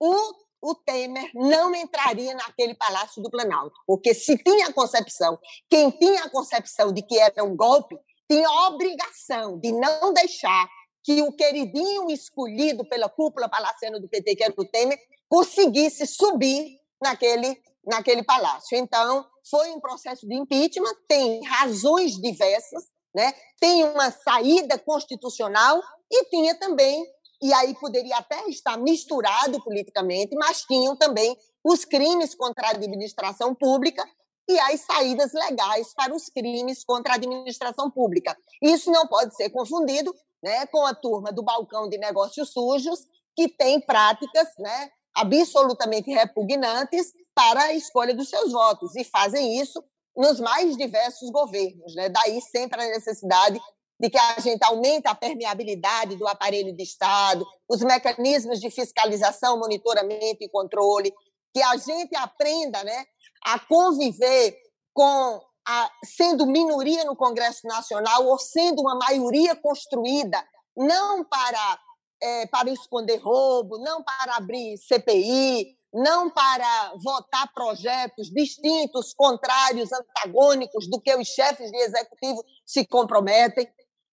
o 0.00 0.45
o 0.66 0.74
Temer 0.74 1.30
não 1.32 1.72
entraria 1.74 2.34
naquele 2.34 2.74
Palácio 2.74 3.22
do 3.22 3.30
Planalto, 3.30 3.76
porque 3.86 4.12
se 4.12 4.36
tinha 4.36 4.66
a 4.66 4.72
concepção, 4.72 5.38
quem 5.70 5.90
tinha 5.92 6.24
a 6.24 6.30
concepção 6.30 6.92
de 6.92 7.02
que 7.02 7.16
era 7.18 7.44
um 7.44 7.56
golpe, 7.56 7.96
tinha 8.28 8.48
a 8.48 8.66
obrigação 8.68 9.60
de 9.60 9.70
não 9.70 10.12
deixar 10.12 10.68
que 11.04 11.22
o 11.22 11.32
queridinho 11.32 12.10
escolhido 12.10 12.84
pela 12.88 13.08
cúpula 13.08 13.48
palaciana 13.48 14.00
do 14.00 14.08
PT, 14.08 14.34
que 14.34 14.42
era 14.42 14.54
o 14.56 14.64
Temer, 14.64 14.98
conseguisse 15.28 16.04
subir 16.04 16.80
naquele, 17.00 17.56
naquele 17.86 18.24
palácio. 18.24 18.76
Então, 18.76 19.24
foi 19.48 19.70
um 19.70 19.78
processo 19.78 20.26
de 20.26 20.34
impeachment, 20.34 20.96
tem 21.06 21.44
razões 21.44 22.20
diversas, 22.20 22.82
né? 23.14 23.32
tem 23.60 23.84
uma 23.84 24.10
saída 24.10 24.76
constitucional 24.80 25.80
e 26.10 26.24
tinha 26.24 26.58
também, 26.58 27.06
e 27.42 27.52
aí 27.52 27.74
poderia 27.74 28.16
até 28.16 28.48
estar 28.48 28.76
misturado 28.76 29.62
politicamente, 29.62 30.34
mas 30.34 30.62
tinham 30.62 30.96
também 30.96 31.36
os 31.64 31.84
crimes 31.84 32.34
contra 32.34 32.68
a 32.68 32.70
administração 32.70 33.54
pública 33.54 34.04
e 34.48 34.58
as 34.60 34.80
saídas 34.80 35.32
legais 35.32 35.92
para 35.94 36.14
os 36.14 36.28
crimes 36.28 36.84
contra 36.84 37.12
a 37.12 37.16
administração 37.16 37.90
pública. 37.90 38.36
Isso 38.62 38.90
não 38.90 39.06
pode 39.06 39.34
ser 39.34 39.50
confundido 39.50 40.14
né, 40.42 40.66
com 40.66 40.86
a 40.86 40.94
turma 40.94 41.32
do 41.32 41.42
balcão 41.42 41.88
de 41.88 41.98
negócios 41.98 42.52
sujos, 42.52 43.00
que 43.34 43.48
tem 43.48 43.80
práticas 43.80 44.48
né, 44.58 44.90
absolutamente 45.14 46.10
repugnantes 46.10 47.12
para 47.34 47.64
a 47.64 47.74
escolha 47.74 48.14
dos 48.14 48.28
seus 48.28 48.52
votos, 48.52 48.94
e 48.96 49.04
fazem 49.04 49.60
isso 49.60 49.82
nos 50.16 50.40
mais 50.40 50.76
diversos 50.76 51.30
governos. 51.30 51.94
Né? 51.94 52.08
Daí 52.08 52.40
sempre 52.40 52.82
a 52.82 52.88
necessidade 52.88 53.60
de 53.98 54.10
que 54.10 54.18
a 54.18 54.40
gente 54.40 54.62
aumente 54.62 55.08
a 55.08 55.14
permeabilidade 55.14 56.16
do 56.16 56.28
aparelho 56.28 56.74
de 56.74 56.82
Estado, 56.82 57.46
os 57.68 57.80
mecanismos 57.80 58.60
de 58.60 58.70
fiscalização, 58.70 59.58
monitoramento 59.58 60.38
e 60.40 60.48
controle, 60.48 61.12
que 61.54 61.62
a 61.62 61.76
gente 61.76 62.14
aprenda 62.16 62.84
né, 62.84 63.04
a 63.44 63.58
conviver 63.58 64.58
com 64.92 65.40
a, 65.66 65.90
sendo 66.04 66.46
minoria 66.46 67.04
no 67.04 67.16
Congresso 67.16 67.66
Nacional 67.66 68.26
ou 68.26 68.38
sendo 68.38 68.82
uma 68.82 68.96
maioria 68.96 69.56
construída 69.56 70.42
não 70.76 71.24
para 71.24 71.80
é, 72.22 72.46
para 72.46 72.70
esconder 72.70 73.18
roubo, 73.18 73.78
não 73.78 74.02
para 74.02 74.36
abrir 74.36 74.78
CPI, 74.78 75.76
não 75.92 76.30
para 76.30 76.92
votar 77.02 77.52
projetos 77.52 78.30
distintos, 78.30 79.12
contrários, 79.14 79.90
antagônicos 79.92 80.88
do 80.88 81.00
que 81.00 81.14
os 81.14 81.28
chefes 81.28 81.70
de 81.70 81.76
executivo 81.76 82.42
se 82.64 82.86
comprometem. 82.86 83.68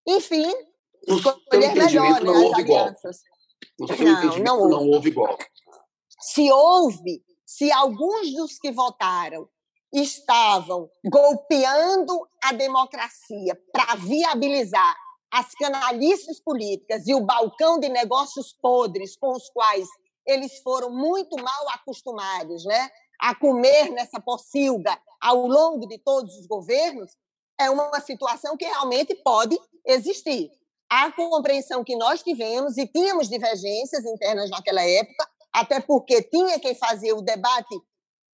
Enfim, 0.06 0.52
escolher 1.06 1.74
melhor 1.74 2.22
né, 2.22 2.30
as 2.30 2.54
alianças. 2.54 3.18
No 3.78 3.88
seu 3.88 4.06
não, 4.06 4.40
não 4.40 4.58
houve. 4.58 4.70
não 4.70 4.90
houve 4.90 5.08
igual. 5.10 5.38
Se 6.20 6.50
houve, 6.50 7.24
se 7.44 7.70
alguns 7.72 8.32
dos 8.34 8.58
que 8.58 8.70
votaram 8.70 9.48
estavam 9.92 10.90
golpeando 11.04 12.28
a 12.42 12.52
democracia 12.52 13.58
para 13.72 13.94
viabilizar 13.96 14.96
as 15.30 15.52
canalices 15.54 16.40
políticas 16.40 17.06
e 17.06 17.14
o 17.14 17.20
balcão 17.20 17.78
de 17.78 17.88
negócios 17.88 18.52
podres 18.60 19.16
com 19.16 19.32
os 19.32 19.48
quais 19.50 19.88
eles 20.26 20.58
foram 20.62 20.90
muito 20.90 21.36
mal 21.42 21.68
acostumados 21.70 22.64
né, 22.64 22.90
a 23.20 23.34
comer 23.34 23.90
nessa 23.90 24.20
pocilga 24.20 24.98
ao 25.20 25.46
longo 25.46 25.86
de 25.86 25.98
todos 25.98 26.36
os 26.38 26.46
governos, 26.46 27.10
é 27.58 27.70
uma 27.70 28.00
situação 28.00 28.56
que 28.56 28.64
realmente 28.64 29.14
pode 29.16 29.58
existir. 29.86 30.50
A 30.90 31.10
compreensão 31.12 31.82
que 31.82 31.96
nós 31.96 32.22
tivemos, 32.22 32.76
e 32.76 32.86
tínhamos 32.86 33.28
divergências 33.28 34.04
internas 34.04 34.50
naquela 34.50 34.82
época, 34.82 35.28
até 35.52 35.80
porque 35.80 36.22
tinha 36.22 36.58
quem 36.58 36.74
fazia 36.74 37.14
o 37.14 37.22
debate 37.22 37.80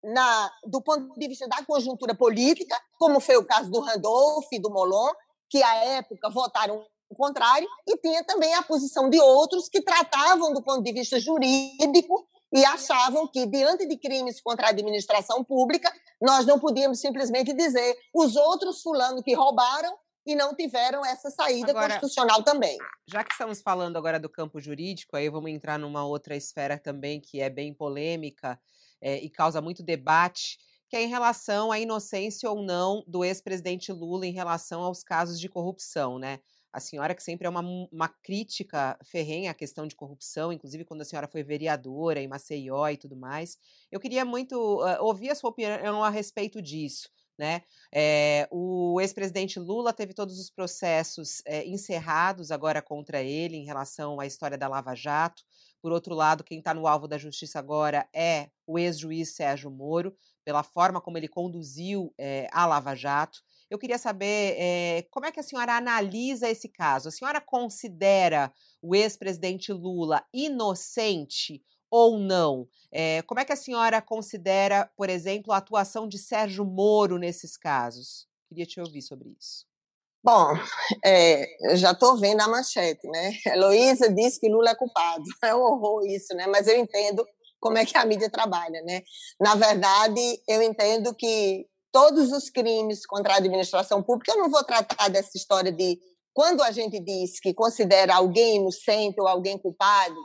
na, 0.02 0.50
do 0.64 0.80
ponto 0.80 1.18
de 1.18 1.28
vista 1.28 1.46
da 1.46 1.64
conjuntura 1.64 2.14
política, 2.14 2.78
como 2.98 3.20
foi 3.20 3.36
o 3.36 3.44
caso 3.44 3.70
do 3.70 3.80
Randolph 3.80 4.46
e 4.52 4.58
do 4.58 4.70
Molon, 4.70 5.12
que 5.48 5.62
à 5.62 5.74
época 5.84 6.30
votaram 6.30 6.84
o 7.08 7.14
contrário, 7.14 7.68
e 7.86 7.96
tinha 7.98 8.24
também 8.24 8.54
a 8.54 8.62
posição 8.62 9.10
de 9.10 9.20
outros 9.20 9.68
que 9.68 9.82
tratavam 9.82 10.54
do 10.54 10.62
ponto 10.62 10.82
de 10.82 10.92
vista 10.92 11.18
jurídico 11.18 12.26
e 12.52 12.64
achavam 12.64 13.28
que, 13.28 13.46
diante 13.46 13.86
de 13.86 13.96
crimes 13.96 14.40
contra 14.40 14.66
a 14.66 14.70
administração 14.70 15.44
pública, 15.44 15.92
nós 16.20 16.44
não 16.46 16.58
podíamos 16.58 17.00
simplesmente 17.00 17.52
dizer 17.52 17.96
os 18.14 18.36
outros 18.36 18.82
fulano 18.82 19.22
que 19.22 19.34
roubaram 19.34 19.96
e 20.26 20.34
não 20.34 20.54
tiveram 20.54 21.04
essa 21.04 21.30
saída 21.30 21.70
agora, 21.70 21.94
constitucional 21.94 22.42
também. 22.42 22.76
Já 23.06 23.24
que 23.24 23.32
estamos 23.32 23.62
falando 23.62 23.96
agora 23.96 24.20
do 24.20 24.28
campo 24.28 24.60
jurídico, 24.60 25.16
aí 25.16 25.28
vamos 25.28 25.50
entrar 25.50 25.78
numa 25.78 26.04
outra 26.04 26.36
esfera 26.36 26.78
também 26.78 27.20
que 27.20 27.40
é 27.40 27.48
bem 27.48 27.72
polêmica 27.72 28.60
é, 29.00 29.16
e 29.16 29.30
causa 29.30 29.60
muito 29.60 29.82
debate, 29.82 30.58
que 30.88 30.96
é 30.96 31.02
em 31.02 31.08
relação 31.08 31.72
à 31.72 31.78
inocência 31.78 32.50
ou 32.50 32.62
não 32.62 33.02
do 33.06 33.24
ex-presidente 33.24 33.92
Lula 33.92 34.26
em 34.26 34.32
relação 34.32 34.82
aos 34.82 35.02
casos 35.02 35.40
de 35.40 35.48
corrupção, 35.48 36.18
né? 36.18 36.40
A 36.72 36.80
senhora 36.80 37.14
que 37.14 37.22
sempre 37.22 37.46
é 37.46 37.50
uma, 37.50 37.60
uma 37.90 38.08
crítica 38.08 38.98
ferrenha 39.04 39.50
à 39.50 39.54
questão 39.54 39.86
de 39.86 39.96
corrupção, 39.96 40.52
inclusive 40.52 40.84
quando 40.84 41.00
a 41.00 41.04
senhora 41.04 41.26
foi 41.28 41.42
vereadora 41.42 42.20
em 42.20 42.28
Maceió 42.28 42.88
e 42.88 42.96
tudo 42.96 43.16
mais. 43.16 43.58
Eu 43.90 43.98
queria 43.98 44.24
muito 44.24 44.54
uh, 44.54 45.02
ouvir 45.02 45.30
a 45.30 45.34
sua 45.34 45.50
opinião 45.50 46.04
a 46.04 46.10
respeito 46.10 46.62
disso. 46.62 47.08
Né? 47.36 47.62
É, 47.90 48.46
o 48.50 49.00
ex-presidente 49.00 49.58
Lula 49.58 49.94
teve 49.94 50.12
todos 50.12 50.38
os 50.38 50.50
processos 50.50 51.40
é, 51.46 51.66
encerrados 51.66 52.50
agora 52.50 52.82
contra 52.82 53.22
ele 53.22 53.56
em 53.56 53.64
relação 53.64 54.20
à 54.20 54.26
história 54.26 54.58
da 54.58 54.68
Lava 54.68 54.94
Jato. 54.94 55.42
Por 55.80 55.90
outro 55.90 56.14
lado, 56.14 56.44
quem 56.44 56.58
está 56.58 56.74
no 56.74 56.86
alvo 56.86 57.08
da 57.08 57.16
justiça 57.16 57.58
agora 57.58 58.06
é 58.14 58.50
o 58.66 58.78
ex-juiz 58.78 59.34
Sérgio 59.34 59.70
Moro, 59.70 60.14
pela 60.44 60.62
forma 60.62 61.00
como 61.00 61.16
ele 61.16 61.28
conduziu 61.28 62.12
é, 62.18 62.46
a 62.52 62.66
Lava 62.66 62.94
Jato. 62.94 63.40
Eu 63.70 63.78
queria 63.78 63.98
saber 63.98 64.56
é, 64.58 65.06
como 65.10 65.26
é 65.26 65.32
que 65.32 65.38
a 65.38 65.44
senhora 65.44 65.76
analisa 65.76 66.50
esse 66.50 66.68
caso. 66.68 67.08
A 67.08 67.12
senhora 67.12 67.40
considera 67.40 68.52
o 68.82 68.96
ex-presidente 68.96 69.72
Lula 69.72 70.24
inocente 70.34 71.62
ou 71.88 72.18
não? 72.18 72.68
É, 72.92 73.22
como 73.22 73.38
é 73.38 73.44
que 73.44 73.52
a 73.52 73.56
senhora 73.56 74.02
considera, 74.02 74.90
por 74.96 75.08
exemplo, 75.08 75.52
a 75.52 75.58
atuação 75.58 76.08
de 76.08 76.18
Sérgio 76.18 76.64
Moro 76.64 77.16
nesses 77.16 77.56
casos? 77.56 78.26
Queria 78.48 78.66
te 78.66 78.80
ouvir 78.80 79.02
sobre 79.02 79.36
isso. 79.38 79.64
Bom, 80.22 80.52
é, 81.04 81.46
já 81.76 81.92
estou 81.92 82.18
vendo 82.18 82.40
a 82.40 82.48
manchete, 82.48 83.08
né? 83.08 83.32
Heloísa 83.46 84.12
diz 84.12 84.36
que 84.36 84.48
Lula 84.48 84.70
é 84.70 84.74
culpado. 84.74 85.22
É 85.42 85.54
um 85.54 85.60
horror 85.60 86.04
isso, 86.06 86.34
né? 86.34 86.46
Mas 86.46 86.66
eu 86.66 86.76
entendo 86.76 87.24
como 87.58 87.78
é 87.78 87.86
que 87.86 87.96
a 87.96 88.04
mídia 88.04 88.28
trabalha, 88.28 88.82
né? 88.82 89.02
Na 89.40 89.54
verdade, 89.54 90.42
eu 90.48 90.60
entendo 90.62 91.14
que 91.14 91.66
todos 91.92 92.32
os 92.32 92.48
crimes 92.48 93.04
contra 93.06 93.34
a 93.34 93.36
administração 93.36 94.02
pública, 94.02 94.32
eu 94.32 94.38
não 94.38 94.50
vou 94.50 94.62
tratar 94.64 95.08
dessa 95.08 95.36
história 95.36 95.72
de 95.72 95.98
quando 96.32 96.62
a 96.62 96.70
gente 96.70 97.00
diz 97.00 97.40
que 97.40 97.52
considera 97.52 98.14
alguém 98.14 98.56
inocente 98.56 99.20
ou 99.20 99.26
alguém 99.26 99.58
culpado, 99.58 100.16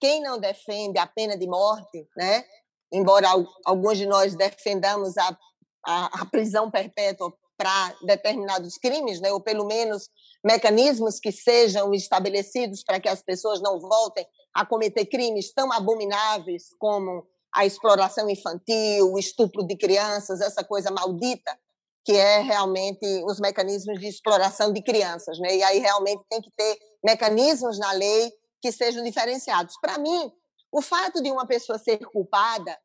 quem 0.00 0.20
não 0.20 0.38
defende 0.38 0.98
a 0.98 1.06
pena 1.06 1.38
de 1.38 1.46
morte, 1.46 2.06
né? 2.16 2.44
Embora 2.92 3.28
alguns 3.64 3.98
de 3.98 4.06
nós 4.06 4.34
defendamos 4.34 5.16
a, 5.16 5.38
a, 5.86 6.22
a 6.22 6.26
prisão 6.26 6.70
perpétua 6.70 7.32
para 7.56 7.94
determinados 8.04 8.76
crimes, 8.76 9.20
né? 9.20 9.32
ou 9.32 9.40
pelo 9.40 9.64
menos 9.64 10.08
mecanismos 10.44 11.18
que 11.20 11.30
sejam 11.30 11.94
estabelecidos 11.94 12.82
para 12.82 13.00
que 13.00 13.08
as 13.08 13.22
pessoas 13.22 13.60
não 13.62 13.78
voltem 13.78 14.26
a 14.52 14.66
cometer 14.66 15.06
crimes 15.06 15.52
tão 15.52 15.72
abomináveis 15.72 16.64
como 16.78 17.26
a 17.54 17.64
exploração 17.64 18.28
infantil, 18.28 19.12
o 19.12 19.18
estupro 19.18 19.66
de 19.66 19.76
crianças, 19.76 20.40
essa 20.40 20.64
coisa 20.64 20.90
maldita 20.90 21.56
que 22.04 22.12
é 22.12 22.40
realmente 22.40 23.06
os 23.24 23.40
mecanismos 23.40 23.98
de 23.98 24.06
exploração 24.06 24.72
de 24.72 24.82
crianças, 24.82 25.38
né? 25.38 25.56
E 25.56 25.62
aí 25.62 25.78
realmente 25.78 26.22
tem 26.28 26.40
que 26.42 26.50
ter 26.50 26.78
mecanismos 27.02 27.78
na 27.78 27.92
lei 27.92 28.30
que 28.60 28.70
sejam 28.70 29.02
diferenciados. 29.02 29.74
Para 29.80 29.96
mim, 29.96 30.30
o 30.70 30.82
fato 30.82 31.22
de 31.22 31.30
uma 31.30 31.46
pessoa 31.46 31.78
ser 31.78 31.98
culpada 31.98 32.78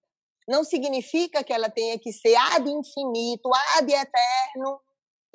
não 0.48 0.64
significa 0.64 1.44
que 1.44 1.52
ela 1.52 1.70
tenha 1.70 2.00
que 2.00 2.14
ser 2.14 2.36
ad 2.36 2.70
infinito, 2.70 3.50
ad 3.78 3.92
eterno, 3.92 4.80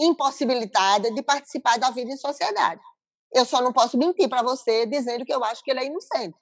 impossibilitada 0.01 1.12
de 1.12 1.22
participar 1.22 1.78
da 1.78 1.91
vida 1.91 2.11
em 2.11 2.16
sociedade. 2.16 2.80
Eu 3.32 3.45
só 3.45 3.61
não 3.61 3.72
posso 3.72 3.99
mentir 3.99 4.28
para 4.28 4.43
você 4.43 4.87
dizendo 4.87 5.24
que 5.24 5.35
eu 5.35 5.45
acho 5.45 5.62
que 5.62 5.70
ele 5.70 5.80
é 5.80 5.87
inocente. 5.87 6.37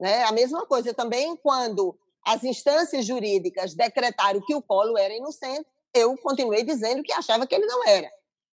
Né? 0.00 0.24
A 0.24 0.32
mesma 0.32 0.64
coisa 0.66 0.94
também 0.94 1.36
quando 1.36 1.96
as 2.26 2.42
instâncias 2.42 3.06
jurídicas 3.06 3.74
decretaram 3.74 4.40
que 4.44 4.54
o 4.54 4.60
Polo 4.60 4.98
era 4.98 5.14
inocente, 5.14 5.64
eu 5.94 6.16
continuei 6.18 6.64
dizendo 6.64 7.02
que 7.04 7.12
achava 7.12 7.46
que 7.46 7.54
ele 7.54 7.66
não 7.66 7.86
era. 7.86 8.10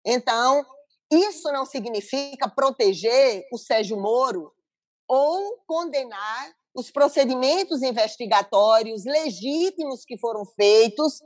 Então, 0.04 0.66
isso 1.12 1.52
não 1.52 1.66
significa 1.66 2.50
proteger 2.50 3.46
o 3.54 3.60
Sérgio 3.60 3.96
Moro 3.96 4.52
ou 5.08 5.58
condenar 5.68 6.52
os 6.74 6.90
procedimentos 6.90 7.84
investigatórios 7.84 9.06
legítimos 9.06 10.04
que 10.04 10.18
foram 10.18 10.46
feitos 10.46 11.22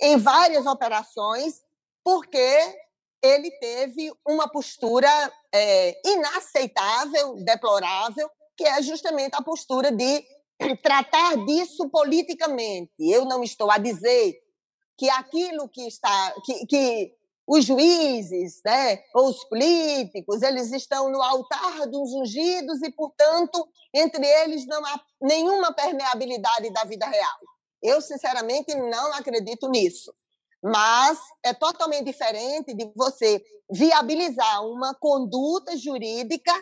em 0.00 0.16
várias 0.16 0.66
operações, 0.66 1.62
porque 2.04 2.76
ele 3.22 3.50
teve 3.58 4.12
uma 4.26 4.48
postura 4.48 5.08
é, 5.52 6.00
inaceitável, 6.04 7.36
deplorável, 7.44 8.28
que 8.56 8.64
é 8.64 8.82
justamente 8.82 9.34
a 9.34 9.42
postura 9.42 9.92
de 9.92 10.24
tratar 10.82 11.36
disso 11.46 11.88
politicamente. 11.88 12.92
Eu 12.98 13.24
não 13.24 13.42
estou 13.42 13.70
a 13.70 13.78
dizer 13.78 14.36
que 14.96 15.08
aquilo 15.10 15.68
que 15.68 15.86
está, 15.86 16.34
que, 16.44 16.66
que 16.66 17.18
os 17.46 17.64
juízes, 17.64 18.60
né, 18.64 18.98
ou 19.14 19.28
os 19.28 19.42
políticos, 19.44 20.42
eles 20.42 20.70
estão 20.70 21.10
no 21.10 21.22
altar 21.22 21.86
dos 21.86 22.12
ungidos 22.12 22.82
e, 22.82 22.92
portanto, 22.92 23.66
entre 23.94 24.26
eles 24.42 24.66
não 24.66 24.84
há 24.84 25.00
nenhuma 25.22 25.72
permeabilidade 25.72 26.70
da 26.70 26.84
vida 26.84 27.06
real. 27.06 27.38
Eu, 27.82 28.02
sinceramente, 28.02 28.74
não 28.74 29.14
acredito 29.14 29.68
nisso. 29.68 30.12
Mas 30.62 31.18
é 31.42 31.54
totalmente 31.54 32.04
diferente 32.04 32.74
de 32.74 32.92
você 32.94 33.42
viabilizar 33.70 34.66
uma 34.66 34.94
conduta 34.94 35.76
jurídica 35.76 36.52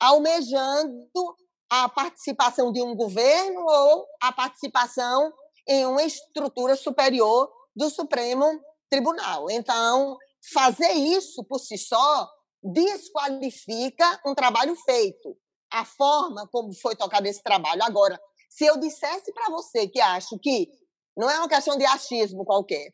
almejando 0.00 1.36
a 1.82 1.88
participação 1.88 2.70
de 2.70 2.80
um 2.80 2.94
governo 2.94 3.60
ou 3.66 4.06
a 4.22 4.30
participação 4.30 5.32
em 5.66 5.84
uma 5.86 6.04
estrutura 6.04 6.76
superior 6.76 7.50
do 7.74 7.90
Supremo 7.90 8.44
Tribunal. 8.88 9.50
Então, 9.50 10.16
fazer 10.52 10.92
isso 10.92 11.42
por 11.44 11.58
si 11.58 11.76
só 11.76 12.30
desqualifica 12.62 14.20
um 14.24 14.34
trabalho 14.34 14.76
feito. 14.84 15.36
A 15.72 15.84
forma 15.84 16.48
como 16.52 16.72
foi 16.74 16.94
tocado 16.94 17.26
esse 17.26 17.42
trabalho. 17.42 17.82
Agora, 17.82 18.20
se 18.48 18.64
eu 18.64 18.78
dissesse 18.78 19.32
para 19.32 19.50
você 19.50 19.88
que 19.88 20.00
acho 20.00 20.38
que 20.38 20.68
não 21.16 21.28
é 21.28 21.38
uma 21.38 21.48
questão 21.48 21.76
de 21.76 21.84
achismo 21.84 22.44
qualquer, 22.44 22.88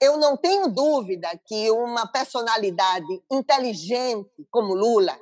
eu 0.00 0.16
não 0.16 0.36
tenho 0.36 0.66
dúvida 0.68 1.28
que 1.46 1.70
uma 1.70 2.10
personalidade 2.10 3.22
inteligente 3.30 4.28
como 4.50 4.74
Lula, 4.74 5.16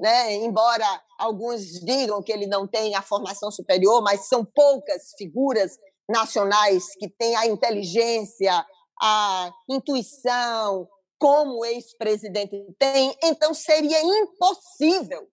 né, 0.00 0.34
embora 0.34 0.86
alguns 1.18 1.62
digam 1.84 2.22
que 2.22 2.32
ele 2.32 2.46
não 2.46 2.66
tem 2.66 2.94
a 2.94 3.02
formação 3.02 3.50
superior, 3.50 4.02
mas 4.02 4.28
são 4.28 4.44
poucas 4.44 5.12
figuras 5.16 5.78
nacionais 6.08 6.94
que 6.98 7.08
têm 7.08 7.34
a 7.36 7.46
inteligência, 7.46 8.64
a 9.00 9.52
intuição, 9.68 10.88
como 11.18 11.60
o 11.60 11.64
ex-presidente 11.64 12.56
tem, 12.78 13.16
então 13.22 13.54
seria 13.54 14.02
impossível 14.02 15.26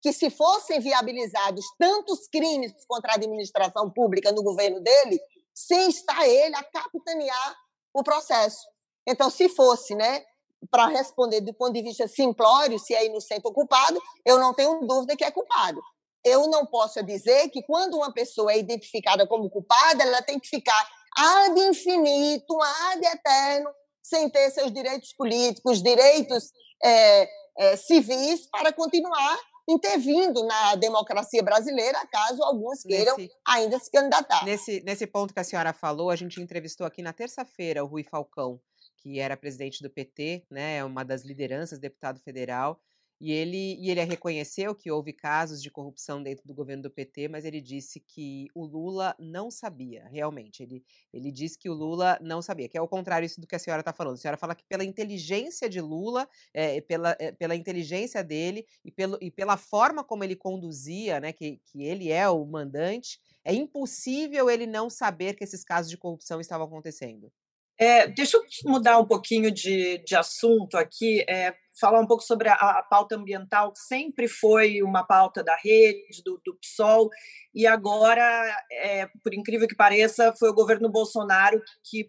que, 0.00 0.12
se 0.12 0.30
fossem 0.30 0.80
viabilizados 0.80 1.64
tantos 1.78 2.28
crimes 2.28 2.72
contra 2.86 3.12
a 3.12 3.14
administração 3.14 3.90
pública 3.90 4.30
no 4.32 4.42
governo 4.42 4.80
dele, 4.80 5.18
sem 5.54 5.88
estar 5.88 6.26
ele 6.26 6.54
a 6.54 6.62
capitanear 6.62 7.56
o 7.94 8.02
processo. 8.02 8.66
Então, 9.06 9.30
se 9.30 9.48
fosse, 9.48 9.94
né, 9.94 10.22
para 10.70 10.86
responder 10.86 11.40
do 11.40 11.52
ponto 11.54 11.72
de 11.72 11.82
vista 11.82 12.06
simplório, 12.08 12.78
se 12.78 12.94
é 12.94 13.06
inocente 13.06 13.42
ou 13.44 13.52
culpado, 13.52 14.00
eu 14.24 14.38
não 14.38 14.54
tenho 14.54 14.80
dúvida 14.86 15.16
que 15.16 15.24
é 15.24 15.30
culpado. 15.30 15.80
Eu 16.24 16.48
não 16.48 16.64
posso 16.64 17.02
dizer 17.02 17.50
que 17.50 17.62
quando 17.62 17.94
uma 17.96 18.12
pessoa 18.12 18.52
é 18.52 18.58
identificada 18.58 19.26
como 19.26 19.50
culpada, 19.50 20.02
ela 20.02 20.22
tem 20.22 20.38
que 20.40 20.48
ficar 20.48 20.88
ad 21.16 21.60
infinito, 21.60 22.60
ad 22.62 23.06
eterno, 23.06 23.70
sem 24.02 24.28
ter 24.30 24.50
seus 24.50 24.72
direitos 24.72 25.12
políticos, 25.12 25.82
direitos 25.82 26.50
é, 26.82 27.28
é, 27.58 27.76
civis, 27.76 28.48
para 28.50 28.72
continuar 28.72 29.38
intervindo 29.68 30.44
na 30.44 30.74
democracia 30.74 31.42
brasileira, 31.42 31.98
caso 32.12 32.42
alguns 32.42 32.82
queiram 32.82 33.16
nesse, 33.16 33.32
ainda 33.46 33.78
se 33.78 33.90
candidatar. 33.90 34.44
Nesse, 34.44 34.82
nesse 34.84 35.06
ponto 35.06 35.32
que 35.32 35.40
a 35.40 35.44
senhora 35.44 35.72
falou, 35.72 36.10
a 36.10 36.16
gente 36.16 36.40
entrevistou 36.40 36.86
aqui 36.86 37.02
na 37.02 37.12
terça-feira 37.12 37.82
o 37.82 37.86
Rui 37.86 38.04
Falcão, 38.04 38.60
que 39.04 39.20
era 39.20 39.36
presidente 39.36 39.82
do 39.82 39.90
PT, 39.90 40.46
né, 40.50 40.82
uma 40.82 41.04
das 41.04 41.24
lideranças, 41.24 41.78
deputado 41.78 42.18
federal, 42.20 42.80
e 43.20 43.32
ele, 43.32 43.76
e 43.78 43.90
ele 43.90 44.02
reconheceu 44.02 44.74
que 44.74 44.90
houve 44.90 45.12
casos 45.12 45.62
de 45.62 45.70
corrupção 45.70 46.22
dentro 46.22 46.46
do 46.46 46.54
governo 46.54 46.84
do 46.84 46.90
PT, 46.90 47.28
mas 47.28 47.44
ele 47.44 47.60
disse 47.60 48.00
que 48.00 48.48
o 48.54 48.64
Lula 48.64 49.14
não 49.18 49.50
sabia, 49.50 50.08
realmente. 50.08 50.62
Ele, 50.62 50.84
ele 51.12 51.30
disse 51.30 51.58
que 51.58 51.68
o 51.68 51.74
Lula 51.74 52.18
não 52.20 52.42
sabia, 52.42 52.68
que 52.68 52.76
é 52.76 52.80
o 52.80 52.88
contrário 52.88 53.24
isso 53.24 53.40
do 53.40 53.46
que 53.46 53.54
a 53.54 53.58
senhora 53.58 53.80
está 53.80 53.92
falando. 53.92 54.14
A 54.14 54.18
senhora 54.18 54.36
fala 54.36 54.54
que 54.54 54.64
pela 54.64 54.84
inteligência 54.84 55.68
de 55.68 55.80
Lula, 55.80 56.28
é, 56.52 56.80
pela, 56.80 57.16
é, 57.20 57.30
pela 57.30 57.54
inteligência 57.54 58.22
dele 58.24 58.66
e, 58.84 58.90
pelo, 58.90 59.16
e 59.20 59.30
pela 59.30 59.56
forma 59.56 60.02
como 60.02 60.24
ele 60.24 60.34
conduzia, 60.34 61.20
né, 61.20 61.32
que, 61.32 61.60
que 61.66 61.84
ele 61.84 62.10
é 62.10 62.28
o 62.28 62.44
mandante, 62.44 63.20
é 63.44 63.54
impossível 63.54 64.50
ele 64.50 64.66
não 64.66 64.90
saber 64.90 65.34
que 65.34 65.44
esses 65.44 65.62
casos 65.62 65.90
de 65.90 65.96
corrupção 65.96 66.40
estavam 66.40 66.66
acontecendo. 66.66 67.30
É, 67.78 68.06
deixa 68.06 68.36
eu 68.36 68.42
mudar 68.66 68.98
um 68.98 69.06
pouquinho 69.06 69.50
de, 69.50 69.98
de 69.98 70.14
assunto 70.14 70.76
aqui, 70.76 71.24
é, 71.28 71.52
falar 71.80 72.00
um 72.00 72.06
pouco 72.06 72.22
sobre 72.22 72.48
a, 72.48 72.54
a, 72.54 72.82
pauta 72.82 73.16
ambiental, 73.16 73.72
que 73.72 73.80
sempre 73.80 74.28
foi 74.28 74.80
uma 74.80 75.04
pauta 75.04 75.42
da 75.42 75.56
rede, 75.56 76.22
do, 76.24 76.40
do 76.44 76.56
PSOL, 76.56 77.10
e 77.52 77.66
agora, 77.66 78.22
é, 78.70 79.08
por 79.22 79.34
incrível 79.34 79.66
que 79.66 79.74
pareça, 79.74 80.32
foi 80.38 80.50
o 80.50 80.54
governo 80.54 80.88
Bolsonaro 80.88 81.60
que 81.82 82.08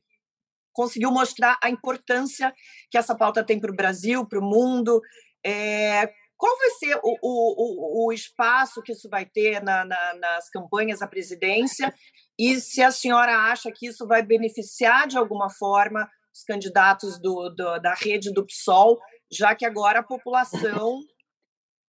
conseguiu 0.71 1.09
mostrar 1.09 1.57
a 1.63 1.69
importância 1.69 2.53
que 2.91 2.97
essa 2.97 3.15
pauta 3.15 3.43
tem 3.43 3.59
para 3.59 3.71
o 3.71 3.75
Brasil, 3.75 4.25
para 4.27 4.39
o 4.39 4.43
mundo. 4.43 5.01
Qual 6.37 6.57
vai 6.57 6.69
ser 6.71 6.99
o, 7.01 7.17
o, 7.21 8.07
o, 8.07 8.13
espaço 8.13 8.81
que 8.81 8.91
isso 8.91 9.09
vai 9.09 9.25
ter 9.25 9.63
na, 9.63 9.85
na, 9.85 10.13
nas 10.15 10.49
campanhas 10.49 11.01
à 11.01 11.07
presidência? 11.07 11.93
E 12.37 12.59
se 12.59 12.81
a 12.81 12.91
senhora 12.91 13.33
acha 13.51 13.71
que 13.71 13.87
isso 13.87 14.05
vai 14.05 14.21
beneficiar 14.21 15.07
de 15.07 15.17
alguma 15.17 15.49
forma 15.49 16.09
os 16.33 16.43
candidatos 16.43 17.19
do, 17.19 17.49
do, 17.49 17.79
da 17.79 17.93
rede 17.93 18.33
do 18.33 18.45
PSOL, 18.45 18.99
já 19.31 19.55
que 19.55 19.65
agora 19.65 19.99
a 19.99 20.03
população 20.03 20.99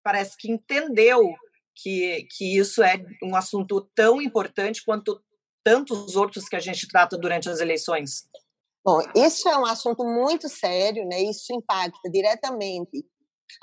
parece 0.05 0.37
que 0.39 0.51
entendeu 0.51 1.35
que, 1.75 2.27
que 2.31 2.57
isso 2.57 2.83
é 2.83 3.05
um 3.23 3.35
assunto 3.35 3.91
tão 3.95 4.23
importante 4.23 4.85
quanto 4.85 5.21
tantos 5.65 6.15
outros 6.15 6.49
que 6.49 6.55
a 6.55 6.61
gente 6.61 6.87
trata 6.87 7.19
durante 7.19 7.49
as 7.49 7.59
eleições? 7.59 8.29
Bom, 8.85 9.01
isso 9.17 9.49
é 9.49 9.59
um 9.59 9.67
assunto 9.67 10.05
muito 10.05 10.49
sério, 10.49 11.05
né? 11.05 11.21
Isso 11.21 11.53
impacta 11.53 12.09
diretamente 12.09 13.05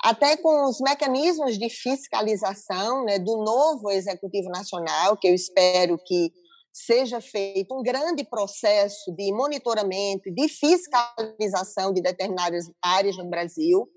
até 0.02 0.36
com 0.36 0.68
os 0.68 0.80
mecanismos 0.80 1.58
de 1.58 1.68
fiscalização 1.70 3.04
né, 3.04 3.18
do 3.18 3.36
novo 3.38 3.90
Executivo 3.90 4.48
Nacional, 4.48 5.16
que 5.16 5.28
eu 5.28 5.34
espero 5.34 5.98
que 6.04 6.32
seja 6.72 7.20
feito 7.20 7.72
um 7.72 7.82
grande 7.82 8.24
processo 8.24 9.14
de 9.14 9.32
monitoramento, 9.32 10.30
de 10.32 10.48
fiscalização 10.48 11.92
de 11.92 12.02
determinadas 12.02 12.64
áreas 12.82 13.16
no 13.16 13.30
Brasil. 13.30 13.88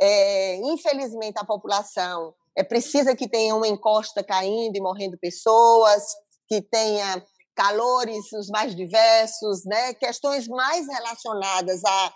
É, 0.00 0.56
infelizmente, 0.56 1.38
a 1.38 1.44
população 1.44 2.34
é 2.56 2.64
precisa 2.64 3.14
que 3.14 3.28
tenha 3.28 3.54
uma 3.54 3.68
encosta 3.68 4.24
caindo 4.24 4.76
e 4.76 4.80
morrendo 4.80 5.16
pessoas, 5.18 6.02
que 6.48 6.60
tenha 6.60 7.24
calores 7.54 8.32
os 8.32 8.48
mais 8.48 8.74
diversos, 8.74 9.64
né? 9.64 9.94
questões 9.94 10.48
mais 10.48 10.88
relacionadas 10.88 11.84
a, 11.84 12.12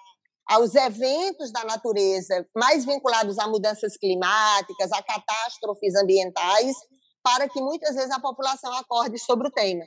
aos 0.46 0.74
eventos 0.74 1.50
da 1.52 1.64
natureza, 1.64 2.46
mais 2.54 2.84
vinculados 2.84 3.38
a 3.38 3.48
mudanças 3.48 3.96
climáticas, 3.96 4.92
a 4.92 5.02
catástrofes 5.02 5.94
ambientais, 5.94 6.76
para 7.22 7.48
que 7.48 7.60
muitas 7.60 7.94
vezes 7.94 8.10
a 8.10 8.20
população 8.20 8.72
acorde 8.74 9.18
sobre 9.18 9.48
o 9.48 9.50
tema. 9.50 9.84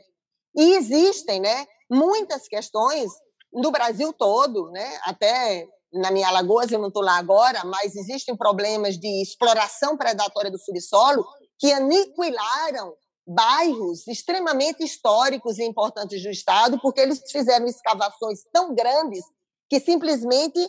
E 0.56 0.74
existem, 0.74 1.40
né, 1.40 1.68
muitas 1.90 2.48
questões 2.48 3.12
no 3.54 3.72
Brasil 3.72 4.12
todo, 4.12 4.72
né, 4.72 5.00
até 5.04 5.68
na 5.94 6.12
minha 6.12 6.28
Alagoas, 6.28 6.72
eu 6.72 6.80
não 6.80 6.90
estou 6.90 7.04
lá 7.04 7.18
agora, 7.18 7.64
mas 7.64 7.96
existem 7.96 8.36
problemas 8.36 8.98
de 8.98 9.22
exploração 9.22 9.96
predatória 9.96 10.52
do 10.52 10.60
subsolo 10.60 11.26
que 11.60 11.72
aniquilaram 11.72 12.94
bairros 13.26 14.08
extremamente 14.08 14.84
históricos 14.84 15.58
e 15.58 15.64
importantes 15.64 16.22
do 16.24 16.30
Estado, 16.30 16.80
porque 16.82 17.02
eles 17.02 17.22
fizeram 17.30 17.66
escavações 17.66 18.40
tão 18.54 18.74
grandes 18.74 19.24
que 19.70 19.80
simplesmente 19.80 20.60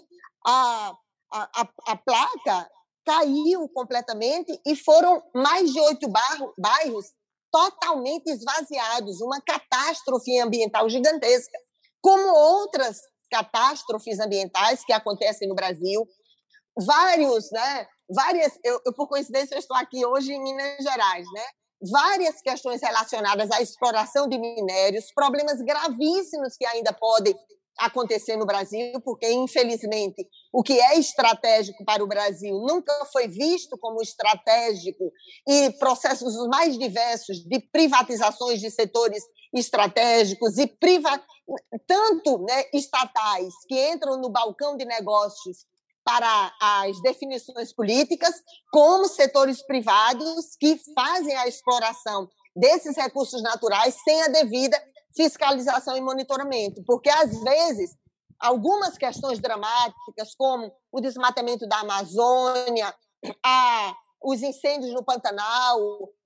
a, 0.47 0.93
a, 1.33 1.69
a 1.87 1.97
placa 1.97 2.71
caiu 3.05 3.69
completamente 3.71 4.61
e 4.67 4.77
foram 4.77 5.23
mais 5.35 5.73
de 5.73 5.81
oito 5.81 6.09
bairros 6.59 7.07
totalmente 7.51 8.29
esvaziados, 8.29 9.21
uma 9.21 9.41
catástrofe 9.41 10.39
ambiental 10.41 10.89
gigantesca, 10.89 11.59
como 12.03 12.35
outras 12.35 13.01
catástrofes 13.31 14.21
ambientais 14.21 14.85
que 14.85 14.93
acontecem 14.93 15.49
no 15.49 15.55
Brasil, 15.55 16.07
vários, 16.77 17.51
né, 17.51 17.87
várias, 18.15 18.59
eu, 18.63 18.81
eu 18.85 18.93
por 18.95 19.09
coincidência 19.09 19.55
eu 19.55 19.59
estou 19.59 19.77
aqui 19.77 20.05
hoje 20.05 20.33
em 20.33 20.43
Minas 20.43 20.83
Gerais, 20.83 21.27
né, 21.33 21.45
várias 21.91 22.41
questões 22.43 22.83
relacionadas 22.83 23.51
à 23.51 23.61
exploração 23.63 24.29
de 24.29 24.39
minérios, 24.39 25.13
problemas 25.15 25.61
gravíssimos 25.63 26.57
que 26.57 26.67
ainda 26.67 26.93
podem 26.93 27.35
acontecer 27.79 28.37
no 28.37 28.47
Brasil, 28.47 29.01
porque, 29.05 29.31
infelizmente, 29.31 30.27
o 30.53 30.63
que 30.63 30.79
é 30.79 30.99
estratégico 30.99 31.85
para 31.85 32.03
o 32.03 32.07
Brasil 32.07 32.55
nunca 32.67 32.93
foi 33.13 33.29
visto 33.29 33.79
como 33.79 34.03
estratégico 34.03 35.13
e 35.47 35.71
processos 35.79 36.35
mais 36.49 36.77
diversos 36.79 37.39
de 37.39 37.61
privatizações 37.71 38.61
de 38.61 38.71
setores 38.71 39.23
estratégicos 39.55 40.59
e 40.59 40.67
priva... 40.67 41.23
tanto 41.87 42.39
né, 42.45 42.65
estatais 42.75 43.55
que 43.67 43.91
entram 43.91 44.21
no 44.21 44.31
balcão 44.31 44.77
de 44.77 44.85
negócios 44.85 45.67
para 46.05 46.53
as 46.61 47.01
definições 47.03 47.73
políticas, 47.73 48.35
como 48.73 49.07
setores 49.07 49.63
privados 49.67 50.57
que 50.59 50.81
fazem 50.95 51.37
a 51.37 51.47
exploração 51.47 52.29
desses 52.57 52.97
recursos 52.97 53.43
naturais 53.43 53.95
sem 54.05 54.23
a 54.23 54.29
devida 54.29 54.83
fiscalização 55.19 55.97
e 55.97 56.01
monitoramento, 56.01 56.81
porque 56.87 57.11
às 57.11 57.43
vezes 57.43 57.91
algumas 58.39 58.97
questões 58.97 59.41
dramáticas, 59.41 60.33
como 60.39 60.73
o 60.93 61.01
desmatamento 61.01 61.67
da 61.67 61.81
Amazônia, 61.81 62.95
a, 63.45 63.97
os 64.23 64.41
incêndios 64.43 64.93
no 64.93 65.05
Pantanal, 65.05 65.81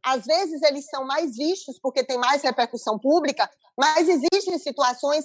às 0.05 0.27
vezes 0.27 0.61
eles 0.63 0.85
são 0.91 1.07
mais 1.07 1.35
vistos 1.39 1.79
porque 1.81 2.05
tem 2.05 2.19
mais 2.19 2.43
repercussão 2.43 2.99
pública, 2.99 3.51
mas 3.79 4.07
existem 4.07 4.59
situações 4.59 5.25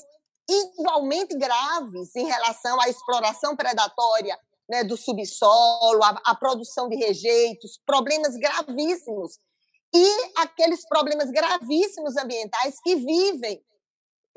igualmente 0.50 1.38
graves 1.38 2.16
em 2.16 2.26
relação 2.26 2.80
à 2.80 2.88
exploração 2.88 3.54
predatória 3.54 4.40
né, 4.70 4.86
do 4.86 4.96
subsolo, 4.96 6.02
a 6.04 6.36
produção 6.36 6.88
de 6.88 6.96
rejeitos, 6.96 7.82
problemas 7.86 8.34
gravíssimos. 8.38 9.40
E 9.94 10.32
aqueles 10.38 10.88
problemas 10.88 11.32
gravíssimos 11.32 12.18
ambientais 12.18 12.80
que 12.84 12.96
vivem 12.96 13.64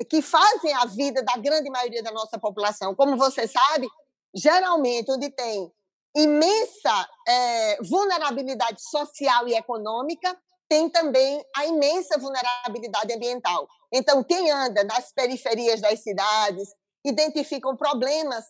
que 0.05 0.21
fazem 0.21 0.73
a 0.73 0.85
vida 0.85 1.21
da 1.23 1.37
grande 1.37 1.69
maioria 1.69 2.01
da 2.01 2.11
nossa 2.11 2.39
população. 2.39 2.95
Como 2.95 3.17
você 3.17 3.47
sabe, 3.47 3.87
geralmente 4.33 5.11
onde 5.11 5.29
tem 5.29 5.71
imensa 6.15 7.09
é, 7.27 7.77
vulnerabilidade 7.83 8.81
social 8.81 9.47
e 9.47 9.55
econômica, 9.55 10.35
tem 10.67 10.89
também 10.89 11.45
a 11.55 11.65
imensa 11.65 12.17
vulnerabilidade 12.17 13.13
ambiental. 13.13 13.67
Então, 13.91 14.23
quem 14.23 14.49
anda 14.51 14.83
nas 14.83 15.11
periferias 15.13 15.81
das 15.81 16.01
cidades 16.01 16.69
identificam 17.05 17.75
problemas 17.75 18.45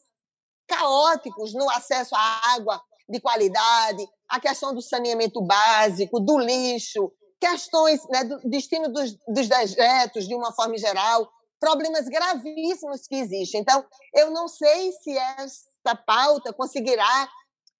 caóticos 0.67 1.53
no 1.53 1.69
acesso 1.69 2.15
à 2.15 2.53
água 2.55 2.81
de 3.09 3.19
qualidade, 3.19 4.07
a 4.29 4.39
questão 4.39 4.73
do 4.73 4.81
saneamento 4.81 5.41
básico, 5.41 6.19
do 6.19 6.37
lixo, 6.37 7.11
questões 7.39 8.01
né, 8.09 8.23
do 8.23 8.39
destino 8.49 8.87
dos, 8.91 9.17
dos 9.27 9.47
dejetos 9.47 10.27
de 10.27 10.35
uma 10.35 10.53
forma 10.53 10.77
geral, 10.77 11.29
problemas 11.59 12.07
gravíssimos 12.07 13.07
que 13.07 13.15
existem. 13.15 13.61
Então, 13.61 13.85
eu 14.13 14.31
não 14.31 14.47
sei 14.47 14.91
se 14.93 15.17
esta 15.17 15.95
pauta 16.05 16.53
conseguirá 16.53 17.29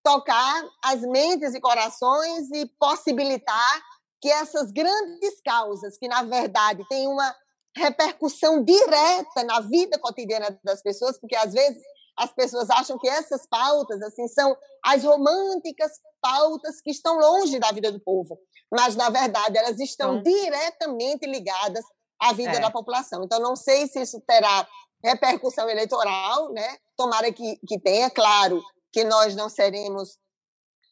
tocar 0.04 0.68
as 0.84 1.02
mentes 1.02 1.54
e 1.54 1.62
corações 1.62 2.50
e 2.52 2.66
possibilitar 2.80 3.82
que 4.20 4.30
essas 4.30 4.72
grandes 4.72 5.42
causas, 5.44 5.98
que 5.98 6.08
na 6.08 6.24
verdade 6.24 6.88
têm 6.88 7.08
uma 7.08 7.36
repercussão 7.76 8.64
direta 8.64 9.44
na 9.46 9.60
vida 9.62 9.98
cotidiana 10.00 10.60
das 10.64 10.82
pessoas, 10.82 11.20
porque 11.20 11.36
às 11.36 11.54
vezes 11.54 11.82
as 12.22 12.32
pessoas 12.34 12.70
acham 12.70 12.98
que 13.00 13.10
essas 13.10 13.48
pautas 13.48 14.02
assim 14.02 14.28
são 14.28 14.56
as 14.86 15.04
românticas 15.04 15.92
pautas 16.22 16.80
que 16.82 16.92
estão 16.92 17.18
longe 17.18 17.58
da 17.60 17.72
vida 17.72 17.92
do 17.92 18.00
povo, 18.00 18.38
mas 18.72 18.96
na 18.96 19.10
verdade 19.10 19.58
elas 19.58 19.80
estão 19.80 20.16
hum. 20.16 20.24
diretamente 20.24 21.26
ligadas 21.26 21.84
a 22.22 22.34
vida 22.34 22.52
é. 22.52 22.60
da 22.60 22.70
população. 22.70 23.24
Então, 23.24 23.40
não 23.40 23.56
sei 23.56 23.88
se 23.88 24.00
isso 24.00 24.22
terá 24.22 24.68
repercussão 25.04 25.68
eleitoral, 25.68 26.54
né? 26.54 26.78
Tomara 26.96 27.34
que, 27.34 27.58
que 27.68 27.80
tenha, 27.80 28.12
claro, 28.12 28.62
que 28.94 29.04
nós 29.04 29.36
não 29.36 29.50
seremos 29.50 30.20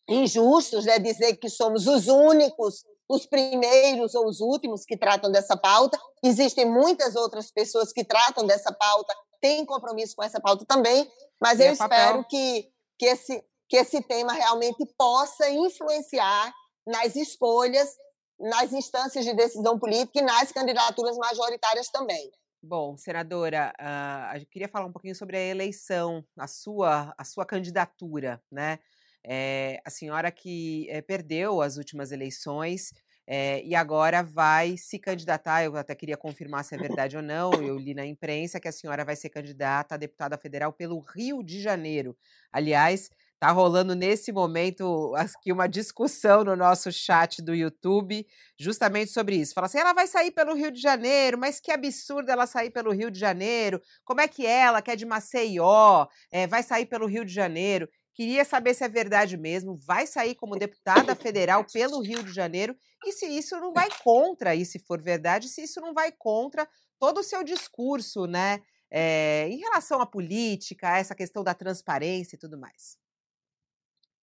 injustos, 0.10 0.86
né? 0.86 0.98
Dizer 0.98 1.38
que 1.38 1.48
somos 1.48 1.86
os 1.86 2.08
únicos, 2.08 2.84
os 3.08 3.28
primeiros 3.28 4.16
ou 4.16 4.26
os 4.26 4.40
últimos 4.40 4.84
que 4.84 4.98
tratam 4.98 5.32
dessa 5.32 5.56
pauta. 5.56 6.00
Existem 6.24 6.66
muitas 6.66 7.16
outras 7.16 7.52
pessoas 7.52 7.94
que 7.94 8.04
tratam 8.04 8.48
dessa 8.48 8.74
pauta, 8.74 9.14
têm 9.42 9.66
compromisso 9.66 10.16
com 10.16 10.24
essa 10.24 10.40
pauta 10.40 10.66
também, 10.66 11.10
mas 11.42 11.60
e 11.60 11.66
eu 11.66 11.74
espero 11.74 12.26
que, 12.26 12.70
que, 12.98 13.06
esse, 13.06 13.44
que 13.68 13.78
esse 13.78 14.02
tema 14.04 14.34
realmente 14.34 14.86
possa 14.98 15.50
influenciar 15.50 16.54
nas 16.86 17.16
escolhas 17.16 17.96
nas 18.40 18.72
instâncias 18.72 19.26
de 19.26 19.34
decisão 19.34 19.78
política 19.78 20.20
e 20.20 20.22
nas 20.22 20.52
candidaturas 20.52 21.18
majoritárias 21.18 21.90
também. 21.90 22.32
Bom, 22.62 22.98
senadora, 22.98 23.74
uh, 23.80 24.38
eu 24.38 24.46
queria 24.46 24.70
falar 24.70 24.86
um 24.86 24.92
pouquinho 24.92 25.16
sobre 25.16 25.38
a 25.38 25.42
eleição, 25.42 26.24
a 26.38 26.48
sua, 26.48 27.14
a 27.18 27.24
sua 27.24 27.46
candidatura, 27.46 28.42
né? 28.52 28.80
É, 29.22 29.82
a 29.84 29.90
senhora 29.90 30.32
que 30.32 30.90
é, 30.90 31.02
perdeu 31.02 31.62
as 31.62 31.76
últimas 31.76 32.12
eleições 32.12 32.94
é, 33.32 33.64
e 33.64 33.76
agora 33.76 34.24
vai 34.24 34.76
se 34.76 34.98
candidatar. 34.98 35.64
Eu 35.64 35.78
até 35.78 35.94
queria 35.94 36.18
confirmar 36.18 36.66
se 36.66 36.74
é 36.74 36.78
verdade 37.06 37.16
ou 37.16 37.22
não. 37.22 37.54
Eu 37.54 37.78
li 37.78 37.94
na 37.94 38.04
imprensa 38.04 38.60
que 38.60 38.68
a 38.68 38.72
senhora 38.72 39.06
vai 39.06 39.16
ser 39.16 39.30
candidata 39.30 39.94
a 39.94 39.98
deputada 40.00 40.36
federal 40.36 40.74
pelo 40.74 41.00
Rio 41.00 41.44
de 41.44 41.62
Janeiro. 41.62 42.18
Aliás, 42.52 43.12
Tá 43.40 43.52
rolando 43.52 43.96
nesse 43.96 44.34
momento 44.34 45.16
aqui 45.16 45.54
uma 45.54 45.66
discussão 45.66 46.44
no 46.44 46.58
nosso 46.58 46.92
chat 46.92 47.42
do 47.42 47.56
YouTube, 47.56 48.28
justamente 48.60 49.12
sobre 49.12 49.38
isso. 49.38 49.54
Fala 49.54 49.68
assim: 49.68 49.78
ela 49.78 49.94
vai 49.94 50.08
sair 50.08 50.32
pelo 50.32 50.54
Rio 50.54 50.70
de 50.70 50.82
Janeiro, 50.82 51.38
mas 51.38 51.58
que 51.58 51.72
absurdo 51.72 52.30
ela 52.30 52.46
sair 52.46 52.70
pelo 52.70 52.92
Rio 52.92 53.10
de 53.10 53.18
Janeiro. 53.18 53.82
Como 54.04 54.20
é 54.20 54.28
que 54.28 54.46
ela, 54.46 54.82
que 54.82 54.92
é 54.92 54.96
de 54.98 55.06
Maceió, 55.06 56.06
é, 56.30 56.48
vai 56.48 56.62
sair 56.62 56.86
pelo 56.86 57.08
Rio 57.08 57.24
de 57.24 57.34
Janeiro? 57.34 57.88
Queria 58.20 58.44
saber 58.44 58.74
se 58.74 58.84
é 58.84 58.90
verdade 58.90 59.38
mesmo. 59.38 59.78
Vai 59.78 60.06
sair 60.06 60.36
como 60.36 60.60
deputada 60.60 61.16
federal 61.16 61.64
pelo 61.64 62.02
Rio 62.04 62.22
de 62.22 62.34
Janeiro 62.34 62.76
e 63.06 63.14
se 63.14 63.26
isso 63.26 63.58
não 63.62 63.72
vai 63.72 63.88
contra, 64.04 64.54
e 64.54 64.66
se 64.66 64.78
for 64.78 65.02
verdade, 65.02 65.48
se 65.48 65.64
isso 65.64 65.80
não 65.80 65.94
vai 65.94 66.12
contra 66.12 66.68
todo 67.00 67.20
o 67.20 67.24
seu 67.24 67.46
discurso, 67.46 68.26
né? 68.26 68.62
É, 68.92 69.48
em 69.48 69.60
relação 69.60 70.02
à 70.02 70.06
política, 70.06 70.98
essa 70.98 71.16
questão 71.16 71.46
da 71.46 71.54
transparência 71.54 72.36
e 72.36 72.38
tudo 72.38 72.60
mais. 72.60 72.98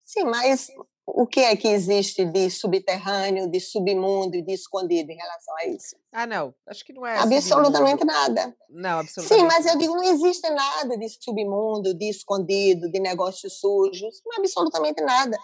Sim, 0.06 0.22
mas 0.24 0.68
o 1.04 1.26
que 1.26 1.40
é 1.40 1.56
que 1.56 1.66
existe 1.66 2.24
de 2.24 2.48
subterrâneo, 2.48 3.50
de 3.50 3.58
submundo 3.58 4.36
e 4.36 4.42
de 4.42 4.52
escondido 4.52 5.10
em 5.10 5.16
relação 5.16 5.52
a 5.58 5.66
isso? 5.66 5.96
Ah, 6.12 6.26
não. 6.26 6.54
Acho 6.64 6.84
que 6.84 6.92
não 6.92 7.04
é. 7.04 7.18
Absolutamente 7.18 8.02
submundo. 8.02 8.06
nada. 8.06 8.56
Não, 8.70 9.00
absolutamente. 9.00 9.40
Sim, 9.40 9.46
mas 9.46 9.66
eu 9.66 9.76
digo, 9.76 9.96
não 9.96 10.04
existe 10.04 10.48
nada 10.48 10.96
de 10.96 11.08
submundo, 11.08 11.92
de 11.92 12.08
escondido, 12.08 12.88
de 12.88 13.00
negócios 13.00 13.58
sujos. 13.58 14.22
Absolutamente 14.38 15.02
nada. 15.02 15.36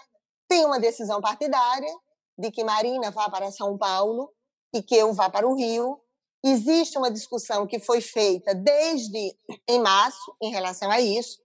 Tem 0.47 0.65
uma 0.65 0.79
decisão 0.79 1.19
partidária 1.19 1.93
de 2.37 2.49
que 2.49 2.63
Marina 2.63 3.11
vá 3.11 3.29
para 3.29 3.51
São 3.51 3.77
Paulo 3.77 4.31
e 4.73 4.81
que 4.81 4.95
eu 4.95 5.13
vá 5.13 5.29
para 5.29 5.45
o 5.45 5.55
Rio. 5.55 5.99
Existe 6.41 6.97
uma 6.97 7.11
discussão 7.11 7.67
que 7.67 7.79
foi 7.79 7.99
feita 7.99 8.55
desde 8.55 9.37
em 9.67 9.79
março 9.81 10.33
em 10.41 10.51
relação 10.51 10.89
a 10.89 11.01
isso. 11.01 11.42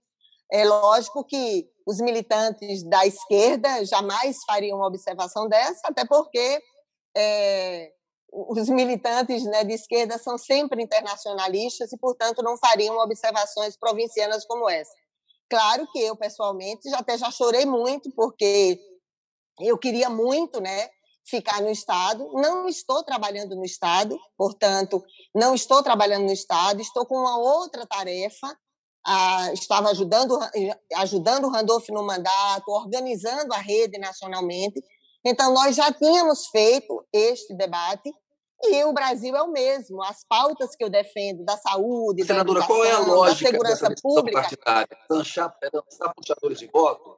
É 0.51 0.65
lógico 0.65 1.23
que 1.23 1.69
os 1.85 1.99
militantes 1.99 2.83
da 2.83 3.05
esquerda 3.05 3.85
jamais 3.85 4.37
fariam 4.45 4.77
uma 4.77 4.87
observação 4.87 5.47
dessa, 5.47 5.81
até 5.87 6.05
porque 6.05 6.61
é, 7.15 7.91
os 8.31 8.69
militantes 8.69 9.43
né, 9.45 9.63
de 9.63 9.73
esquerda 9.73 10.17
são 10.17 10.37
sempre 10.37 10.83
internacionalistas 10.83 11.91
e, 11.91 11.97
portanto, 11.97 12.43
não 12.43 12.57
fariam 12.57 12.97
observações 12.97 13.77
provincianas 13.77 14.45
como 14.45 14.69
essa. 14.69 14.93
Claro 15.49 15.87
que 15.91 15.99
eu, 15.99 16.15
pessoalmente, 16.15 16.89
já 16.89 16.99
até 16.99 17.17
já 17.17 17.31
chorei 17.31 17.65
muito, 17.65 18.11
porque 18.15 18.79
eu 19.59 19.77
queria 19.77 20.09
muito 20.09 20.61
né, 20.61 20.89
ficar 21.27 21.61
no 21.61 21.69
Estado. 21.69 22.31
Não 22.33 22.67
estou 22.67 23.03
trabalhando 23.03 23.55
no 23.55 23.65
Estado, 23.65 24.17
portanto, 24.37 25.03
não 25.33 25.55
estou 25.55 25.81
trabalhando 25.81 26.25
no 26.25 26.33
Estado, 26.33 26.81
estou 26.81 27.05
com 27.05 27.15
uma 27.15 27.37
outra 27.37 27.85
tarefa, 27.85 28.55
ah, 29.11 29.51
estava 29.53 29.89
ajudando, 29.89 30.37
ajudando 30.97 31.45
o 31.45 31.49
Randolph 31.49 31.89
no 31.89 32.03
mandato, 32.03 32.69
organizando 32.69 33.51
a 33.55 33.57
rede 33.57 33.97
nacionalmente. 33.97 34.83
Então, 35.25 35.51
nós 35.51 35.75
já 35.75 35.91
tínhamos 35.91 36.45
feito 36.47 37.03
este 37.11 37.55
debate 37.55 38.13
e 38.65 38.83
o 38.83 38.93
Brasil 38.93 39.35
é 39.35 39.41
o 39.41 39.51
mesmo. 39.51 40.03
As 40.03 40.23
pautas 40.23 40.75
que 40.75 40.83
eu 40.83 40.89
defendo 40.91 41.43
da 41.43 41.57
saúde, 41.57 42.23
Senadora, 42.23 42.59
da 42.59 42.67
qual 42.67 42.85
é 42.85 42.91
a 42.91 42.99
lógica 42.99 43.51
da 43.51 43.57
segurança 43.57 43.95
pública. 43.99 44.41
partidária? 44.41 44.97
Lançar, 45.09 45.57
lançar 45.73 46.13
puxadores 46.13 46.59
de 46.59 46.67
voto? 46.67 47.17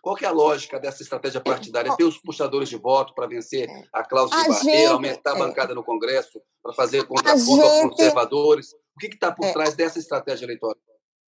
Qual 0.00 0.16
é 0.22 0.24
a 0.24 0.30
lógica 0.30 0.80
dessa 0.80 1.02
estratégia 1.02 1.42
partidária? 1.42 1.94
Ter 1.94 2.04
os 2.04 2.16
puxadores 2.16 2.70
de 2.70 2.76
voto 2.76 3.12
para 3.14 3.26
vencer 3.26 3.68
é. 3.68 3.82
a 3.92 4.02
cláusula 4.02 4.40
de 4.44 4.48
barreira, 4.48 4.92
aumentar 4.92 5.32
a 5.32 5.36
é. 5.36 5.38
bancada 5.40 5.74
no 5.74 5.84
Congresso, 5.84 6.40
para 6.62 6.72
fazer 6.72 7.04
contra 7.06 7.36
gente... 7.36 7.60
aos 7.60 7.82
conservadores? 7.82 8.72
O 8.72 8.98
que 8.98 9.08
está 9.08 9.30
por 9.30 9.44
é. 9.44 9.52
trás 9.52 9.74
dessa 9.74 9.98
estratégia 9.98 10.46
eleitoral? 10.46 10.76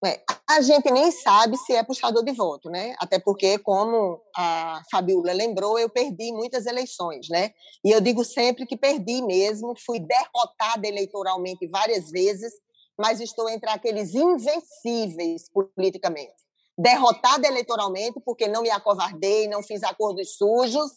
É, 0.05 0.23
a 0.49 0.63
gente 0.63 0.91
nem 0.91 1.11
sabe 1.11 1.59
se 1.59 1.75
é 1.75 1.83
puxador 1.83 2.25
de 2.25 2.33
voto, 2.33 2.71
né? 2.71 2.95
Até 2.99 3.19
porque, 3.19 3.59
como 3.59 4.19
a 4.35 4.81
Fabiola 4.91 5.33
lembrou, 5.33 5.79
eu 5.79 5.91
perdi 5.91 6.33
muitas 6.33 6.65
eleições, 6.65 7.29
né? 7.29 7.53
E 7.85 7.91
eu 7.91 8.01
digo 8.01 8.25
sempre 8.25 8.67
que 8.67 8.79
perdi 8.79 9.21
mesmo, 9.23 9.75
fui 9.85 10.01
derrotada 10.01 10.89
eleitoralmente 10.89 11.67
várias 11.67 12.11
vezes, 12.11 12.53
mas 12.99 13.21
estou 13.21 13.49
entre 13.49 13.69
aqueles 13.69 14.15
invencíveis 14.15 15.51
politicamente. 15.53 16.35
Derrotada 16.79 17.47
eleitoralmente 17.47 18.21
porque 18.25 18.49
não 18.49 18.63
me 18.63 18.71
acovardei, 18.71 19.49
não 19.49 19.63
fiz 19.63 19.83
acordos 19.83 20.37
sujos 20.37 20.93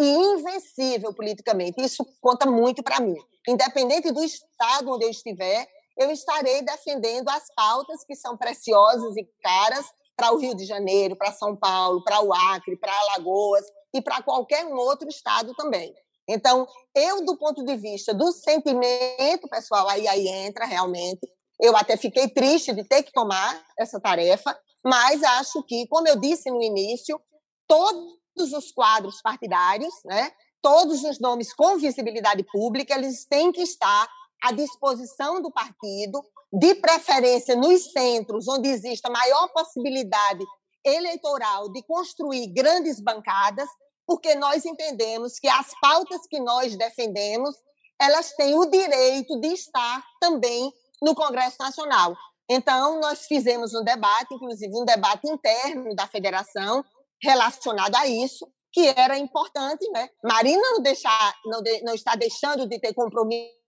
e 0.00 0.04
invencível 0.04 1.12
politicamente. 1.14 1.82
Isso 1.82 2.06
conta 2.22 2.50
muito 2.50 2.82
para 2.82 3.00
mim. 3.00 3.16
Independente 3.46 4.10
do 4.10 4.24
estado 4.24 4.90
onde 4.90 5.04
eu 5.04 5.10
estiver, 5.10 5.68
eu 5.96 6.10
estarei 6.10 6.62
defendendo 6.62 7.28
as 7.28 7.44
pautas 7.54 8.04
que 8.04 8.14
são 8.14 8.36
preciosas 8.36 9.16
e 9.16 9.24
caras 9.42 9.86
para 10.16 10.32
o 10.32 10.38
Rio 10.38 10.54
de 10.54 10.64
Janeiro, 10.64 11.16
para 11.16 11.32
São 11.32 11.56
Paulo, 11.56 12.02
para 12.02 12.22
o 12.22 12.32
Acre, 12.32 12.76
para 12.76 12.92
Alagoas 13.00 13.64
e 13.94 14.00
para 14.00 14.22
qualquer 14.22 14.64
um 14.64 14.76
outro 14.76 15.08
estado 15.08 15.54
também. 15.54 15.94
Então, 16.28 16.66
eu, 16.94 17.24
do 17.24 17.36
ponto 17.36 17.64
de 17.64 17.76
vista 17.76 18.12
do 18.12 18.32
sentimento 18.32 19.48
pessoal, 19.48 19.88
aí, 19.88 20.08
aí 20.08 20.26
entra 20.26 20.64
realmente, 20.64 21.20
Eu 21.58 21.74
até 21.76 21.96
fiquei 21.96 22.28
triste 22.28 22.74
de 22.74 22.84
ter 22.84 23.02
que 23.02 23.12
tomar 23.12 23.64
essa 23.78 23.98
tarefa, 23.98 24.58
mas 24.84 25.22
acho 25.22 25.62
que, 25.62 25.86
como 25.88 26.06
eu 26.06 26.20
disse 26.20 26.50
no 26.50 26.62
início, 26.62 27.18
todos 27.66 28.52
os 28.52 28.70
quadros 28.72 29.22
partidários, 29.22 29.94
né, 30.04 30.30
todos 30.60 31.02
os 31.02 31.18
nomes 31.18 31.54
com 31.54 31.78
visibilidade 31.78 32.44
pública, 32.52 32.94
eles 32.94 33.24
têm 33.24 33.52
que 33.52 33.62
estar 33.62 34.06
à 34.42 34.52
disposição 34.52 35.40
do 35.40 35.50
partido, 35.50 36.22
de 36.52 36.74
preferência 36.76 37.56
nos 37.56 37.90
centros, 37.90 38.46
onde 38.48 38.68
existe 38.68 39.06
a 39.06 39.10
maior 39.10 39.48
possibilidade 39.48 40.44
eleitoral 40.84 41.70
de 41.72 41.82
construir 41.82 42.46
grandes 42.52 43.00
bancadas, 43.00 43.68
porque 44.06 44.34
nós 44.36 44.64
entendemos 44.64 45.38
que 45.38 45.48
as 45.48 45.72
pautas 45.80 46.20
que 46.28 46.38
nós 46.38 46.76
defendemos, 46.76 47.54
elas 48.00 48.32
têm 48.32 48.54
o 48.54 48.66
direito 48.66 49.40
de 49.40 49.48
estar 49.48 50.04
também 50.20 50.72
no 51.02 51.14
Congresso 51.14 51.56
Nacional. 51.58 52.14
Então, 52.48 53.00
nós 53.00 53.26
fizemos 53.26 53.74
um 53.74 53.82
debate, 53.82 54.32
inclusive 54.32 54.72
um 54.76 54.84
debate 54.84 55.28
interno 55.28 55.94
da 55.96 56.06
federação 56.06 56.84
relacionado 57.20 57.96
a 57.96 58.06
isso, 58.06 58.46
que 58.72 58.86
era 58.88 59.18
importante, 59.18 59.88
né? 59.90 60.08
Marina 60.22 60.62
não, 60.62 60.82
deixar, 60.82 61.34
não, 61.46 61.62
de, 61.62 61.82
não 61.82 61.94
está 61.94 62.14
deixando 62.14 62.68
de 62.68 62.78
ter 62.78 62.94
compromisso 62.94 63.65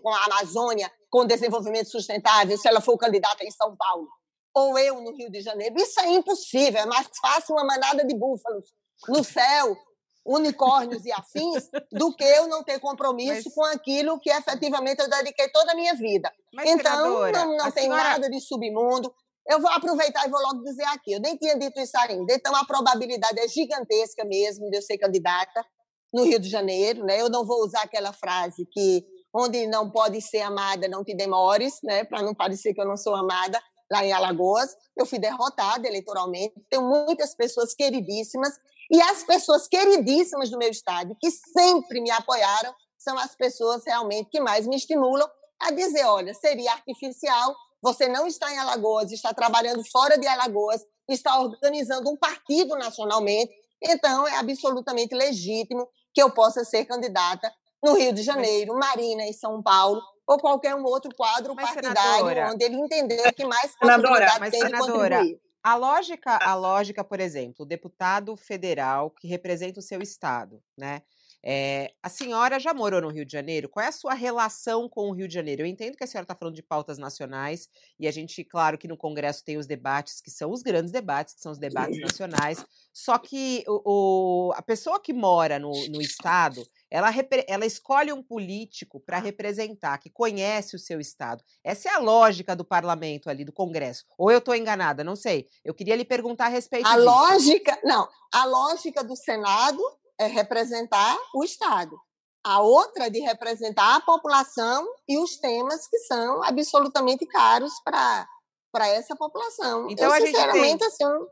com 0.00 0.08
a 0.10 0.24
Amazônia, 0.24 0.90
com 1.10 1.26
desenvolvimento 1.26 1.90
sustentável, 1.90 2.56
se 2.58 2.68
ela 2.68 2.80
for 2.80 2.96
candidata 2.98 3.44
em 3.44 3.50
São 3.50 3.76
Paulo, 3.76 4.08
ou 4.54 4.78
eu 4.78 5.00
no 5.00 5.14
Rio 5.16 5.30
de 5.30 5.40
Janeiro. 5.40 5.74
Isso 5.78 5.98
é 6.00 6.08
impossível, 6.10 6.80
é 6.80 6.86
mais 6.86 7.08
fácil 7.20 7.54
uma 7.54 7.64
manada 7.64 8.04
de 8.04 8.14
búfalos 8.14 8.66
no 9.08 9.24
céu, 9.24 9.76
unicórnios 10.24 11.04
e 11.04 11.12
afins, 11.12 11.68
do 11.92 12.14
que 12.14 12.24
eu 12.24 12.48
não 12.48 12.62
ter 12.62 12.78
compromisso 12.78 13.44
Mas... 13.44 13.54
com 13.54 13.64
aquilo 13.64 14.18
que 14.18 14.30
efetivamente 14.30 15.00
eu 15.00 15.10
dediquei 15.10 15.48
toda 15.48 15.72
a 15.72 15.74
minha 15.74 15.94
vida. 15.94 16.32
Mas, 16.52 16.70
então, 16.70 17.30
não, 17.30 17.56
não 17.56 17.70
tem 17.70 17.84
senhora... 17.84 18.02
nada 18.02 18.30
de 18.30 18.40
submundo. 18.40 19.12
Eu 19.46 19.60
vou 19.60 19.70
aproveitar 19.70 20.26
e 20.26 20.30
vou 20.30 20.40
logo 20.40 20.62
dizer 20.62 20.84
aqui. 20.84 21.12
Eu 21.12 21.20
nem 21.20 21.36
tinha 21.36 21.58
dito 21.58 21.78
isso 21.78 21.96
ainda. 21.98 22.32
Então, 22.32 22.56
a 22.56 22.64
probabilidade 22.64 23.38
é 23.38 23.46
gigantesca 23.46 24.24
mesmo 24.24 24.70
de 24.70 24.78
eu 24.78 24.82
ser 24.82 24.96
candidata 24.96 25.62
no 26.10 26.24
Rio 26.24 26.38
de 26.38 26.48
Janeiro. 26.48 27.04
Né? 27.04 27.20
Eu 27.20 27.28
não 27.28 27.44
vou 27.44 27.62
usar 27.62 27.82
aquela 27.82 28.14
frase 28.14 28.66
que 28.72 29.04
onde 29.34 29.66
não 29.66 29.90
pode 29.90 30.20
ser 30.20 30.42
amada, 30.42 30.86
não 30.86 31.02
te 31.02 31.14
demores, 31.14 31.80
né? 31.82 32.04
para 32.04 32.22
não 32.22 32.34
parecer 32.34 32.72
que 32.72 32.80
eu 32.80 32.86
não 32.86 32.96
sou 32.96 33.14
amada, 33.14 33.60
lá 33.90 34.04
em 34.04 34.12
Alagoas. 34.12 34.74
Eu 34.96 35.04
fui 35.04 35.18
derrotada 35.18 35.86
eleitoralmente. 35.86 36.54
Tenho 36.70 36.82
muitas 36.82 37.34
pessoas 37.34 37.74
queridíssimas. 37.74 38.52
E 38.90 39.00
as 39.02 39.24
pessoas 39.24 39.66
queridíssimas 39.66 40.50
do 40.50 40.58
meu 40.58 40.70
estado, 40.70 41.16
que 41.20 41.30
sempre 41.30 42.00
me 42.00 42.10
apoiaram, 42.10 42.72
são 42.98 43.18
as 43.18 43.34
pessoas 43.34 43.82
realmente 43.86 44.30
que 44.30 44.40
mais 44.40 44.66
me 44.66 44.76
estimulam 44.76 45.28
a 45.60 45.70
dizer: 45.70 46.04
olha, 46.04 46.32
seria 46.34 46.72
artificial, 46.72 47.54
você 47.82 48.08
não 48.08 48.26
está 48.26 48.52
em 48.52 48.58
Alagoas, 48.58 49.10
está 49.10 49.32
trabalhando 49.32 49.82
fora 49.90 50.18
de 50.18 50.26
Alagoas, 50.26 50.82
está 51.08 51.38
organizando 51.38 52.10
um 52.10 52.16
partido 52.16 52.76
nacionalmente, 52.76 53.52
então 53.82 54.26
é 54.26 54.36
absolutamente 54.36 55.14
legítimo 55.14 55.88
que 56.14 56.22
eu 56.22 56.30
possa 56.30 56.64
ser 56.64 56.84
candidata 56.84 57.52
no 57.84 57.94
Rio 57.94 58.14
de 58.14 58.22
Janeiro, 58.22 58.74
Marina 58.74 59.24
em 59.24 59.32
São 59.32 59.62
Paulo, 59.62 60.02
ou 60.26 60.38
qualquer 60.38 60.74
um 60.74 60.84
outro 60.84 61.14
quadro 61.14 61.54
mas, 61.54 61.66
partidário 61.66 61.98
senadora, 61.98 62.50
onde 62.52 62.64
ele 62.64 62.76
entender 62.76 63.30
que 63.32 63.44
mais 63.44 63.76
possibilidade 63.76 64.40
mas, 64.40 64.50
tem 64.50 64.60
senadora. 64.60 65.20
A 65.62 65.76
lógica, 65.76 66.38
a 66.42 66.54
lógica, 66.54 67.04
por 67.04 67.20
exemplo, 67.20 67.64
o 67.64 67.66
deputado 67.66 68.36
federal 68.36 69.10
que 69.10 69.28
representa 69.28 69.80
o 69.80 69.82
seu 69.82 70.00
estado, 70.00 70.62
né? 70.76 71.02
É, 71.46 71.92
a 72.02 72.08
senhora 72.08 72.58
já 72.58 72.72
morou 72.72 73.02
no 73.02 73.10
Rio 73.10 73.26
de 73.26 73.32
Janeiro? 73.32 73.68
Qual 73.68 73.84
é 73.84 73.88
a 73.88 73.92
sua 73.92 74.14
relação 74.14 74.88
com 74.88 75.10
o 75.10 75.12
Rio 75.12 75.28
de 75.28 75.34
Janeiro? 75.34 75.60
Eu 75.60 75.66
entendo 75.66 75.94
que 75.94 76.02
a 76.02 76.06
senhora 76.06 76.24
está 76.24 76.34
falando 76.34 76.54
de 76.54 76.62
pautas 76.62 76.96
nacionais 76.96 77.68
e 78.00 78.08
a 78.08 78.10
gente, 78.10 78.42
claro, 78.42 78.78
que 78.78 78.88
no 78.88 78.96
Congresso 78.96 79.44
tem 79.44 79.58
os 79.58 79.66
debates 79.66 80.22
que 80.22 80.30
são 80.30 80.50
os 80.50 80.62
grandes 80.62 80.90
debates, 80.90 81.34
que 81.34 81.42
são 81.42 81.52
os 81.52 81.58
debates 81.58 82.00
nacionais. 82.00 82.64
Só 82.94 83.18
que 83.18 83.62
o, 83.68 84.48
o 84.48 84.52
a 84.54 84.62
pessoa 84.62 84.98
que 84.98 85.12
mora 85.12 85.58
no, 85.58 85.72
no 85.90 86.00
estado, 86.00 86.66
ela, 86.90 87.10
ela 87.46 87.66
escolhe 87.66 88.10
um 88.10 88.22
político 88.22 88.98
para 88.98 89.18
representar, 89.18 89.98
que 89.98 90.08
conhece 90.08 90.74
o 90.74 90.78
seu 90.78 90.98
estado. 90.98 91.44
Essa 91.62 91.90
é 91.90 91.92
a 91.92 91.98
lógica 91.98 92.56
do 92.56 92.64
parlamento 92.64 93.28
ali, 93.28 93.44
do 93.44 93.52
Congresso. 93.52 94.06
Ou 94.16 94.30
eu 94.30 94.38
estou 94.38 94.54
enganada, 94.54 95.04
não 95.04 95.14
sei. 95.14 95.46
Eu 95.62 95.74
queria 95.74 95.94
lhe 95.94 96.06
perguntar 96.06 96.46
a 96.46 96.48
respeito 96.48 96.86
a 96.86 96.94
disso. 96.94 97.04
lógica, 97.04 97.78
não, 97.84 98.08
a 98.32 98.46
lógica 98.46 99.04
do 99.04 99.14
Senado 99.14 99.82
é 100.18 100.26
representar 100.26 101.16
o 101.34 101.44
Estado. 101.44 101.96
A 102.44 102.60
outra 102.60 103.10
de 103.10 103.20
representar 103.20 103.96
a 103.96 104.00
população 104.00 104.86
e 105.08 105.18
os 105.18 105.38
temas 105.38 105.86
que 105.88 105.98
são 106.00 106.42
absolutamente 106.42 107.26
caros 107.26 107.72
para 107.84 108.28
para 108.72 108.88
essa 108.88 109.14
população. 109.14 109.88
Então, 109.88 110.12
eu, 110.12 110.26
sinceramente, 110.26 110.78
tem... 110.78 110.88
assim, 110.88 111.26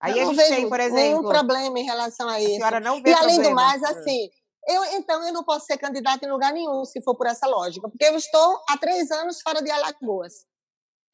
Aí 0.00 0.18
a 0.20 0.24
gente 0.24 0.36
tem, 0.36 0.68
por 0.68 0.80
exemplo, 0.80 1.02
nenhum 1.02 1.22
problema 1.22 1.78
em 1.78 1.84
relação 1.84 2.28
a 2.28 2.40
isso. 2.40 2.52
A 2.52 2.54
senhora 2.54 2.80
não 2.80 3.02
vê 3.02 3.10
e 3.10 3.12
além 3.12 3.34
problema. 3.34 3.50
do 3.50 3.54
mais, 3.54 3.82
assim, 3.82 4.30
eu, 4.66 4.84
então 4.96 5.24
eu 5.26 5.32
não 5.32 5.44
posso 5.44 5.66
ser 5.66 5.78
candidata 5.78 6.26
em 6.26 6.30
lugar 6.30 6.52
nenhum 6.52 6.84
se 6.84 7.02
for 7.02 7.16
por 7.16 7.26
essa 7.26 7.46
lógica, 7.46 7.88
porque 7.88 8.04
eu 8.04 8.16
estou 8.16 8.60
há 8.68 8.76
três 8.76 9.10
anos 9.10 9.40
fora 9.40 9.62
de 9.62 9.70
Alagoas. 9.70 10.44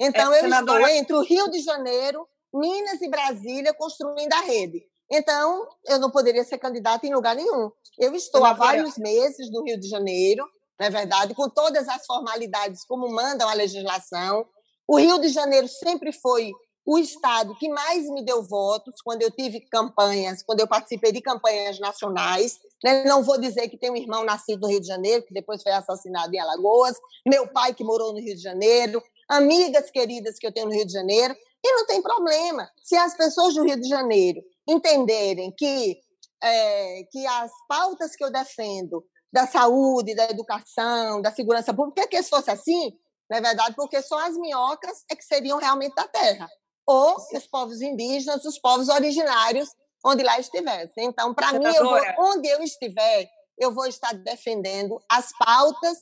Então 0.01 0.33
é, 0.33 0.39
eu 0.39 0.43
senadora... 0.43 0.81
estou 0.81 0.97
entre 0.97 1.17
o 1.17 1.23
Rio 1.23 1.51
de 1.51 1.61
Janeiro, 1.61 2.27
Minas 2.53 3.01
e 3.01 3.09
Brasília 3.09 3.73
construindo 3.75 4.33
a 4.33 4.41
rede. 4.41 4.85
Então, 5.13 5.69
eu 5.87 5.99
não 5.99 6.11
poderia 6.11 6.43
ser 6.43 6.57
candidata 6.57 7.07
em 7.07 7.15
lugar 7.15 7.37
nenhum. 7.37 7.71
Eu 7.99 8.15
estou 8.15 8.43
há 8.47 8.55
vários 8.55 8.97
meses 8.97 9.53
no 9.53 9.63
Rio 9.63 9.79
de 9.79 9.87
Janeiro, 9.87 10.43
na 10.81 10.87
é 10.87 10.91
verdade, 10.91 11.35
com 11.35 11.51
todas 11.51 11.87
as 11.87 12.07
formalidades 12.07 12.83
como 12.87 13.13
mandam 13.13 13.47
a 13.47 13.53
legislação. 13.53 14.47
O 14.89 14.99
Rio 14.99 15.21
de 15.21 15.29
Janeiro 15.29 15.69
sempre 15.69 16.13
foi 16.13 16.51
o 16.85 16.99
estado 16.99 17.55
que 17.59 17.69
mais 17.69 18.09
me 18.09 18.25
deu 18.25 18.43
votos 18.43 18.95
quando 19.05 19.23
eu 19.23 19.31
tive 19.31 19.61
campanhas, 19.61 20.43
quando 20.43 20.61
eu 20.61 20.67
participei 20.67 21.13
de 21.13 21.21
campanhas 21.21 21.79
nacionais. 21.79 22.59
Né? 22.83 23.05
Não 23.05 23.23
vou 23.23 23.39
dizer 23.39 23.69
que 23.69 23.79
tem 23.79 23.91
um 23.91 23.97
irmão 23.97 24.25
nascido 24.25 24.63
no 24.63 24.69
Rio 24.69 24.81
de 24.81 24.87
Janeiro, 24.87 25.25
que 25.25 25.35
depois 25.35 25.63
foi 25.63 25.73
assassinado 25.73 26.35
em 26.35 26.41
Alagoas, 26.41 26.97
meu 27.27 27.47
pai 27.47 27.75
que 27.75 27.85
morou 27.85 28.15
no 28.15 28.19
Rio 28.19 28.35
de 28.35 28.43
Janeiro, 28.43 29.03
amigas 29.29 29.91
queridas 29.91 30.39
que 30.39 30.47
eu 30.47 30.53
tenho 30.53 30.67
no 30.67 30.73
Rio 30.73 30.87
de 30.87 30.93
Janeiro, 30.93 31.37
e 31.65 31.73
não 31.77 31.87
tem 31.87 32.03
problema. 32.03 32.69
Se 32.83 32.97
as 32.97 33.15
pessoas 33.15 33.55
do 33.55 33.63
Rio 33.63 33.81
de 33.81 33.89
Janeiro 33.89 34.43
entenderem 34.69 35.53
que, 35.57 35.99
é, 36.43 37.03
que 37.11 37.27
as 37.27 37.51
pautas 37.69 38.15
que 38.15 38.25
eu 38.25 38.31
defendo 38.31 39.05
da 39.33 39.47
saúde, 39.47 40.15
da 40.15 40.25
educação, 40.25 41.23
da 41.23 41.33
segurança 41.33 41.73
pública, 41.73 42.07
que 42.07 42.23
se 42.23 42.29
fosse 42.29 42.51
assim, 42.51 42.93
na 43.31 43.39
é 43.39 43.41
verdade, 43.41 43.75
porque 43.75 44.03
só 44.03 44.19
as 44.27 44.37
minhocas 44.37 45.05
é 45.11 45.17
que 45.17 45.25
seriam 45.25 45.59
realmente 45.59 45.95
da 45.95 46.07
terra, 46.07 46.49
ou 46.87 47.17
os 47.33 47.47
povos 47.47 47.81
indígenas, 47.81 48.45
os 48.45 48.59
povos 48.59 48.89
originários, 48.89 49.71
onde 50.05 50.23
lá 50.23 50.39
estivessem. 50.39 51.07
Então, 51.07 51.33
para 51.33 51.53
mim, 51.55 51.65
eu 51.65 51.85
vou, 51.85 51.99
onde 52.19 52.49
eu 52.49 52.63
estiver, 52.63 53.27
eu 53.59 53.73
vou 53.73 53.87
estar 53.87 54.13
defendendo 54.13 55.01
as 55.11 55.31
pautas 55.39 55.97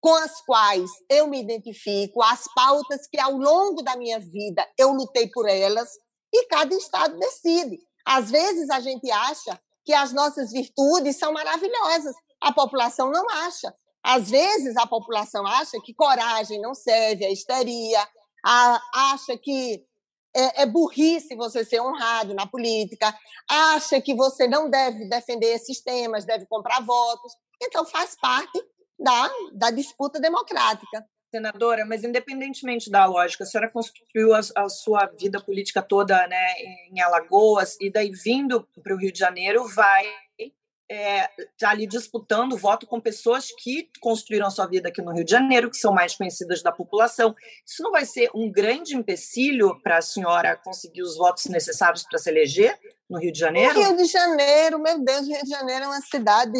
com 0.00 0.14
as 0.14 0.40
quais 0.42 0.90
eu 1.10 1.26
me 1.26 1.40
identifico, 1.40 2.22
as 2.22 2.44
pautas 2.54 3.06
que 3.10 3.18
ao 3.18 3.32
longo 3.32 3.82
da 3.82 3.96
minha 3.96 4.20
vida 4.20 4.66
eu 4.78 4.92
lutei 4.92 5.28
por 5.30 5.48
elas, 5.48 5.88
e 6.34 6.46
cada 6.46 6.74
estado 6.74 7.16
decide. 7.16 7.78
Às 8.04 8.30
vezes 8.30 8.68
a 8.68 8.80
gente 8.80 9.08
acha 9.10 9.58
que 9.84 9.92
as 9.92 10.12
nossas 10.12 10.50
virtudes 10.50 11.16
são 11.16 11.32
maravilhosas, 11.32 12.14
a 12.40 12.52
população 12.52 13.10
não 13.10 13.28
acha. 13.30 13.72
Às 14.02 14.30
vezes 14.30 14.76
a 14.76 14.86
população 14.86 15.46
acha 15.46 15.80
que 15.80 15.94
coragem 15.94 16.60
não 16.60 16.74
serve, 16.74 17.24
a 17.24 17.30
histeria, 17.30 18.06
a, 18.44 18.80
acha 19.12 19.38
que 19.38 19.82
é, 20.34 20.62
é, 20.62 20.66
burrice 20.66 21.36
você 21.36 21.64
ser 21.64 21.80
honrado 21.80 22.34
na 22.34 22.46
política, 22.46 23.16
acha 23.48 24.00
que 24.00 24.14
você 24.14 24.48
não 24.48 24.68
deve 24.68 25.08
defender 25.08 25.54
esses 25.54 25.80
temas, 25.80 26.24
deve 26.24 26.46
comprar 26.46 26.84
votos. 26.84 27.32
Então 27.62 27.84
faz 27.86 28.16
parte 28.20 28.60
da, 28.98 29.30
da 29.52 29.70
disputa 29.70 30.20
democrática 30.20 31.06
senadora, 31.34 31.84
mas 31.84 32.04
independentemente 32.04 32.88
da 32.90 33.04
lógica, 33.06 33.42
a 33.42 33.46
senhora 33.46 33.70
construiu 33.70 34.32
a, 34.34 34.40
a 34.56 34.68
sua 34.68 35.06
vida 35.18 35.40
política 35.40 35.82
toda 35.82 36.26
né, 36.28 36.54
em 36.90 37.00
Alagoas 37.00 37.76
e 37.80 37.90
daí 37.90 38.10
vindo 38.10 38.66
para 38.82 38.94
o 38.94 38.98
Rio 38.98 39.12
de 39.12 39.18
Janeiro 39.18 39.66
vai 39.74 40.06
é, 40.90 41.28
tá 41.58 41.70
ali 41.70 41.86
disputando 41.86 42.58
voto 42.58 42.86
com 42.86 43.00
pessoas 43.00 43.48
que 43.50 43.88
construíram 44.00 44.46
a 44.46 44.50
sua 44.50 44.66
vida 44.66 44.90
aqui 44.90 45.00
no 45.00 45.12
Rio 45.12 45.24
de 45.24 45.30
Janeiro, 45.30 45.70
que 45.70 45.78
são 45.78 45.92
mais 45.92 46.14
conhecidas 46.14 46.62
da 46.62 46.70
população. 46.70 47.34
Isso 47.66 47.82
não 47.82 47.90
vai 47.90 48.04
ser 48.04 48.30
um 48.34 48.52
grande 48.52 48.94
empecilho 48.94 49.80
para 49.82 49.98
a 49.98 50.02
senhora 50.02 50.56
conseguir 50.56 51.02
os 51.02 51.16
votos 51.16 51.46
necessários 51.46 52.02
para 52.04 52.18
se 52.18 52.30
eleger 52.30 52.78
no 53.08 53.18
Rio 53.18 53.32
de 53.32 53.38
Janeiro? 53.38 53.78
O 53.78 53.82
Rio 53.82 53.96
de 53.96 54.04
Janeiro, 54.04 54.78
meu 54.78 55.02
Deus, 55.02 55.26
o 55.26 55.32
Rio 55.32 55.42
de 55.42 55.50
Janeiro 55.50 55.84
é 55.84 55.88
uma 55.88 56.02
cidade 56.02 56.58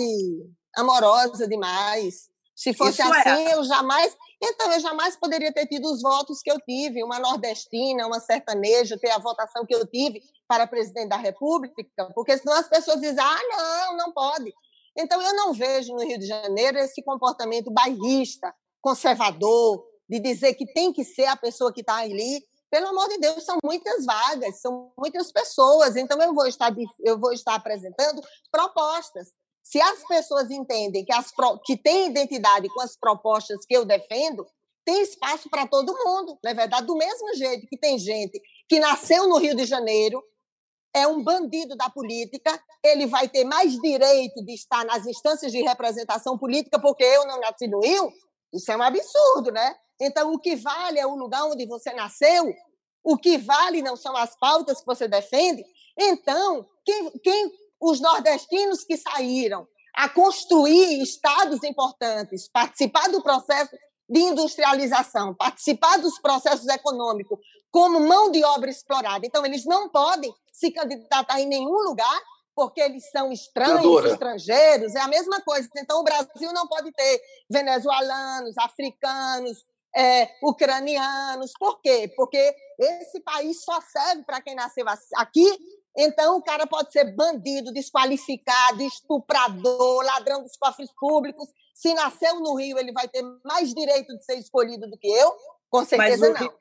amorosa 0.75 1.47
demais. 1.47 2.34
Se 2.55 2.73
fosse 2.73 3.03
Isso 3.03 3.13
assim, 3.13 3.47
é. 3.49 3.55
eu 3.55 3.65
jamais. 3.65 4.17
Então, 4.43 4.73
eu 4.73 4.81
jamais 4.81 5.17
poderia 5.17 5.53
ter 5.53 5.67
tido 5.67 5.91
os 5.91 6.01
votos 6.01 6.41
que 6.41 6.51
eu 6.51 6.61
tive, 6.61 7.03
uma 7.03 7.19
nordestina, 7.19 8.07
uma 8.07 8.21
sertaneja, 8.21 8.99
ter 8.99 9.11
a 9.11 9.19
votação 9.19 9.67
que 9.67 9.75
eu 9.75 9.87
tive 9.87 10.23
para 10.47 10.67
presidente 10.67 11.09
da 11.09 11.17
República, 11.17 11.75
porque 12.15 12.37
senão 12.39 12.55
as 12.55 12.69
pessoas 12.69 13.01
dizem, 13.01 13.19
ah, 13.19 13.41
não, 13.51 13.97
não 13.97 14.13
pode. 14.13 14.53
Então, 14.97 15.21
eu 15.21 15.35
não 15.35 15.53
vejo 15.53 15.93
no 15.93 16.05
Rio 16.05 16.19
de 16.19 16.27
Janeiro 16.27 16.79
esse 16.79 17.03
comportamento 17.03 17.71
bairrista, 17.73 18.55
conservador, 18.81 19.85
de 20.09 20.21
dizer 20.21 20.55
que 20.55 20.73
tem 20.73 20.93
que 20.93 21.05
ser 21.05 21.25
a 21.25 21.37
pessoa 21.37 21.73
que 21.73 21.81
está 21.81 21.97
ali. 21.97 22.45
Pelo 22.71 22.89
amor 22.89 23.09
de 23.09 23.19
Deus, 23.19 23.45
são 23.45 23.59
muitas 23.65 24.05
vagas, 24.05 24.61
são 24.61 24.93
muitas 24.97 25.33
pessoas. 25.33 25.97
Então, 25.97 26.21
eu 26.23 26.35
vou 26.35 26.47
estar, 26.47 26.73
eu 27.01 27.19
vou 27.19 27.33
estar 27.33 27.55
apresentando 27.55 28.23
propostas. 28.53 29.33
Se 29.65 29.81
as 29.81 30.07
pessoas 30.07 30.51
entendem 30.51 31.05
que, 31.05 31.13
as, 31.13 31.33
que 31.65 31.77
tem 31.77 32.09
identidade 32.09 32.69
com 32.69 32.83
as 32.83 32.95
propostas 32.95 33.65
que 33.65 33.75
eu 33.75 33.87
defendo, 33.87 34.47
tem 34.85 35.01
espaço 35.01 35.49
para 35.49 35.67
todo 35.67 35.97
mundo, 36.05 36.39
não 36.45 36.51
é 36.51 36.55
verdade? 36.55 36.87
Do 36.87 36.95
mesmo 36.95 37.35
jeito 37.35 37.67
que 37.67 37.79
tem 37.79 37.99
gente 37.99 38.39
que 38.69 38.79
nasceu 38.79 39.27
no 39.27 39.39
Rio 39.39 39.57
de 39.57 39.65
Janeiro, 39.65 40.23
é 40.95 41.09
um 41.09 41.25
bandido 41.25 41.75
da 41.75 41.89
política, 41.89 42.63
ele 42.83 43.07
vai 43.07 43.27
ter 43.29 43.45
mais 43.45 43.73
direito 43.81 44.45
de 44.45 44.53
estar 44.53 44.85
nas 44.85 45.07
instâncias 45.07 45.51
de 45.51 45.63
representação 45.63 46.39
política 46.39 46.79
porque 46.79 47.03
eu 47.03 47.27
não 47.27 47.41
nasci 47.41 47.67
no 47.67 47.81
Rio? 47.81 48.13
Isso 48.53 48.71
é 48.71 48.77
um 48.77 48.83
absurdo, 48.83 49.51
né? 49.51 49.75
Então, 50.01 50.33
o 50.33 50.39
que 50.39 50.55
vale 50.55 51.01
é 51.01 51.07
o 51.07 51.17
lugar 51.17 51.45
onde 51.47 51.67
você 51.67 51.93
nasceu, 51.95 52.55
o 53.03 53.17
que 53.17 53.39
vale 53.39 53.83
não 53.83 53.97
são 53.97 54.17
as 54.17 54.39
pautas 54.39 54.81
que 54.81 54.87
você 54.87 55.09
defende. 55.09 55.65
Então, 55.99 56.67
quem, 56.85 57.11
quem 57.19 57.53
os 57.85 58.01
nordestinos 58.01 58.83
que 58.83 58.97
saíram 58.97 59.69
a 59.95 60.09
construir 60.09 61.03
estados 61.03 61.63
importantes, 61.63 62.49
participar 62.49 63.09
do 63.09 63.23
processo 63.23 63.77
de 64.09 64.21
industrialização, 64.21 65.35
participar 65.35 65.99
dos 65.99 66.19
processos 66.19 66.67
econômicos 66.67 67.39
como 67.71 68.01
mão 68.01 68.31
de 68.31 68.43
obra 68.45 68.71
explorada. 68.71 69.27
Então, 69.27 69.45
eles 69.45 69.65
não 69.65 69.89
podem 69.89 70.35
se 70.53 70.71
candidatar 70.71 71.41
em 71.41 71.47
nenhum 71.47 71.79
lugar 71.83 72.21
porque 72.55 72.81
eles 72.81 73.11
são 73.11 73.33
estranhos, 73.33 73.79
Adora. 73.79 74.13
estrangeiros, 74.13 74.95
é 74.95 75.01
a 75.01 75.09
mesma 75.09 75.41
coisa. 75.43 75.69
Então, 75.77 76.01
o 76.01 76.05
Brasil 76.05 76.53
não 76.53 76.67
pode 76.69 76.93
ter 76.93 77.21
venezuelanos, 77.51 78.57
africanos, 78.59 79.65
é, 79.95 80.31
ucranianos. 80.43 81.53
Por 81.59 81.81
quê? 81.81 82.13
Porque 82.17 82.55
esse 82.79 83.21
país 83.21 83.63
só 83.63 83.81
serve 83.81 84.23
para 84.25 84.41
quem 84.41 84.55
nasceu 84.55 84.85
aqui. 85.17 85.59
Então, 85.97 86.37
o 86.37 86.43
cara 86.43 86.67
pode 86.67 86.91
ser 86.93 87.15
bandido, 87.15 87.73
desqualificado, 87.73 88.83
estuprador, 88.83 90.05
ladrão 90.05 90.43
dos 90.43 90.57
cofres 90.57 90.91
públicos. 90.99 91.49
Se 91.75 91.95
nasceu 91.95 92.41
no 92.41 92.55
Rio, 92.55 92.79
ele 92.79 92.93
vai 92.93 93.09
ter 93.09 93.23
mais 93.45 93.73
direito 93.73 94.17
de 94.17 94.25
ser 94.25 94.39
escolhido 94.39 94.89
do 94.91 94.99
que 94.99 95.09
eu? 95.09 95.35
Com 95.71 95.85
certeza 95.85 96.31
não. 96.31 96.53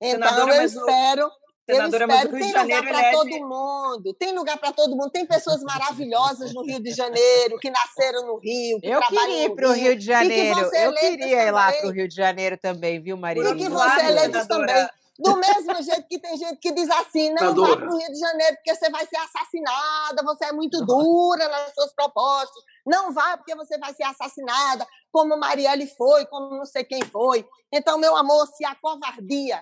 Então, 0.00 0.48
eu 0.48 0.62
espero 0.64 1.30
Senadora, 1.64 2.04
eu 2.04 2.08
espero, 2.08 2.32
tem 2.32 2.52
lugar 2.52 2.82
para 2.82 3.12
todo 3.12 3.48
mundo. 3.48 4.14
Tem 4.14 4.34
lugar 4.34 4.58
para 4.58 4.72
todo 4.72 4.96
mundo. 4.96 5.10
Tem 5.10 5.24
pessoas 5.24 5.62
maravilhosas 5.62 6.52
no 6.52 6.64
Rio 6.64 6.82
de 6.82 6.90
Janeiro, 6.90 7.56
que 7.60 7.70
nasceram 7.70 8.26
no 8.26 8.36
Rio. 8.38 8.80
eu 8.82 9.00
queria 9.02 9.44
ir 9.44 9.54
para 9.54 9.68
o 9.68 9.72
Rio 9.72 9.96
de 9.96 10.04
Janeiro. 10.04 10.60
Eu 10.74 10.92
queria 10.94 11.44
ir 11.44 11.50
lá 11.52 11.72
para 11.72 11.86
o 11.86 11.90
Rio 11.90 12.08
de 12.08 12.14
Janeiro 12.14 12.58
também, 12.58 13.00
viu, 13.00 13.16
Maria? 13.16 13.48
E 13.48 13.56
que 13.56 13.68
você 13.68 14.06
eleitos 14.06 14.46
também. 14.46 14.88
Do 15.22 15.36
mesmo 15.36 15.80
jeito 15.82 16.08
que 16.08 16.18
tem 16.18 16.36
gente 16.36 16.56
que 16.56 16.72
diz 16.72 16.90
assim, 16.90 17.30
não 17.30 17.54
vá 17.54 17.76
para 17.76 17.94
o 17.94 17.96
Rio 17.96 18.12
de 18.12 18.18
Janeiro 18.18 18.56
porque 18.56 18.74
você 18.74 18.90
vai 18.90 19.06
ser 19.06 19.16
assassinada, 19.18 20.22
você 20.24 20.46
é 20.46 20.52
muito 20.52 20.84
dura 20.84 21.48
nas 21.48 21.72
suas 21.74 21.94
propostas. 21.94 22.62
Não 22.84 23.12
vá 23.12 23.36
porque 23.36 23.54
você 23.54 23.78
vai 23.78 23.94
ser 23.94 24.02
assassinada, 24.02 24.84
como 25.12 25.36
Marielle 25.36 25.86
foi, 25.86 26.26
como 26.26 26.56
não 26.56 26.66
sei 26.66 26.82
quem 26.82 27.02
foi. 27.02 27.48
Então, 27.72 27.98
meu 27.98 28.16
amor, 28.16 28.48
se 28.48 28.64
a 28.64 28.74
covardia 28.74 29.60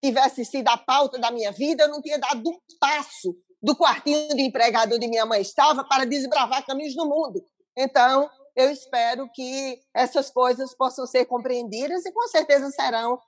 tivesse 0.00 0.44
sido 0.44 0.68
a 0.68 0.76
pauta 0.76 1.18
da 1.18 1.32
minha 1.32 1.50
vida, 1.50 1.84
eu 1.84 1.88
não 1.88 2.00
tinha 2.00 2.18
dado 2.18 2.48
um 2.48 2.58
passo 2.78 3.34
do 3.60 3.74
quartinho 3.76 4.36
de 4.36 4.42
empregado 4.42 4.94
onde 4.94 5.08
minha 5.08 5.26
mãe 5.26 5.40
estava 5.40 5.82
para 5.82 6.06
desbravar 6.06 6.64
caminhos 6.64 6.94
do 6.94 7.04
mundo. 7.04 7.44
Então, 7.76 8.30
eu 8.54 8.70
espero 8.70 9.28
que 9.32 9.80
essas 9.92 10.30
coisas 10.30 10.72
possam 10.74 11.04
ser 11.04 11.24
compreendidas 11.24 12.06
e 12.06 12.12
com 12.12 12.28
certeza 12.28 12.70
serão 12.70 13.18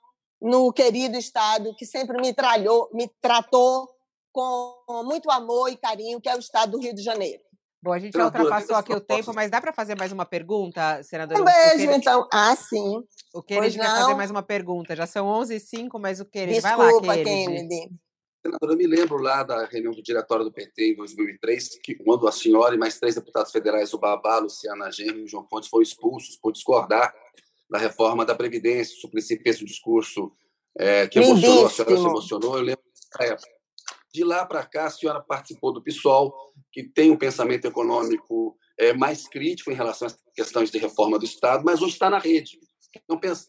no 0.43 0.73
querido 0.73 1.17
estado 1.17 1.73
que 1.75 1.85
sempre 1.85 2.21
me, 2.21 2.33
tralhou, 2.33 2.89
me 2.93 3.09
tratou 3.21 3.89
com 4.31 5.03
muito 5.05 5.31
amor 5.31 5.69
e 5.69 5.77
carinho, 5.77 6.19
que 6.19 6.27
é 6.27 6.35
o 6.35 6.39
estado 6.39 6.73
do 6.73 6.79
Rio 6.79 6.93
de 6.93 7.01
Janeiro. 7.01 7.41
Bom, 7.81 7.93
a 7.93 7.99
gente 7.99 8.13
já 8.13 8.25
ultrapassou 8.25 8.75
aqui 8.75 8.93
o 8.93 8.99
tempo, 8.99 9.33
mas 9.33 9.49
dá 9.49 9.61
para 9.61 9.73
fazer 9.73 9.95
mais 9.95 10.11
uma 10.11 10.25
pergunta, 10.25 11.01
senadora? 11.03 11.41
Um 11.41 11.45
beijo, 11.45 11.91
então. 11.91 12.27
Ah, 12.31 12.55
sim. 12.55 13.03
O 13.33 13.41
Kennedy 13.41 13.77
quer 13.77 13.85
fazer 13.85 14.15
mais 14.15 14.31
uma 14.31 14.43
pergunta. 14.43 14.95
Já 14.95 15.05
são 15.05 15.27
11 15.27 15.55
h 15.55 15.65
05 15.65 15.99
mas 15.99 16.19
o 16.19 16.25
Kennedy... 16.25 16.61
Desculpa, 16.61 17.01
vai 17.01 17.17
lá, 17.17 17.23
Kennedy. 17.23 17.45
Kennedy. 17.45 17.89
Senadora, 18.45 18.73
eu 18.73 18.77
me 18.77 18.87
lembro 18.87 19.17
lá 19.17 19.43
da 19.43 19.65
reunião 19.65 19.93
do 19.93 20.03
diretório 20.03 20.43
do 20.43 20.51
PT 20.51 20.91
em 20.91 20.95
2003, 20.95 21.79
que 21.81 21.95
quando 21.95 22.27
a 22.27 22.31
senhora 22.31 22.75
e 22.75 22.77
mais 22.77 22.99
três 22.99 23.15
deputados 23.15 23.51
federais, 23.51 23.93
o 23.93 23.97
Babá, 23.97 24.39
Luciana 24.39 24.91
Genro 24.91 25.19
e 25.19 25.27
João 25.27 25.47
Fontes, 25.47 25.69
foram 25.69 25.83
expulsos 25.83 26.35
por 26.35 26.51
discordar 26.51 27.13
da 27.73 27.79
reforma 27.79 28.23
da 28.23 28.35
Previdência. 28.35 28.95
O 28.95 29.01
Suplicy 29.01 29.39
fez 29.41 29.59
um 29.59 29.65
discurso 29.65 30.31
é, 30.77 31.07
que 31.07 31.17
emocionou, 31.17 31.65
a 31.65 31.69
senhora 31.71 31.97
se 31.97 32.05
emocionou. 32.05 32.57
Eu 32.57 32.63
lembro 32.63 32.83
dessa 32.85 33.33
época. 33.33 33.49
De 34.13 34.23
lá 34.23 34.45
para 34.45 34.63
cá, 34.63 34.85
a 34.85 34.91
senhora 34.91 35.19
participou 35.19 35.73
do 35.73 35.81
PSOL, 35.81 36.31
que 36.71 36.83
tem 36.83 37.09
um 37.09 37.17
pensamento 37.17 37.65
econômico 37.65 38.55
é, 38.77 38.93
mais 38.93 39.27
crítico 39.27 39.71
em 39.71 39.73
relação 39.73 40.05
às 40.05 40.15
questões 40.35 40.69
de 40.69 40.77
reforma 40.77 41.17
do 41.17 41.25
Estado, 41.25 41.63
mas 41.65 41.81
hoje 41.81 41.93
está 41.93 42.11
na 42.11 42.19
rede, 42.19 42.59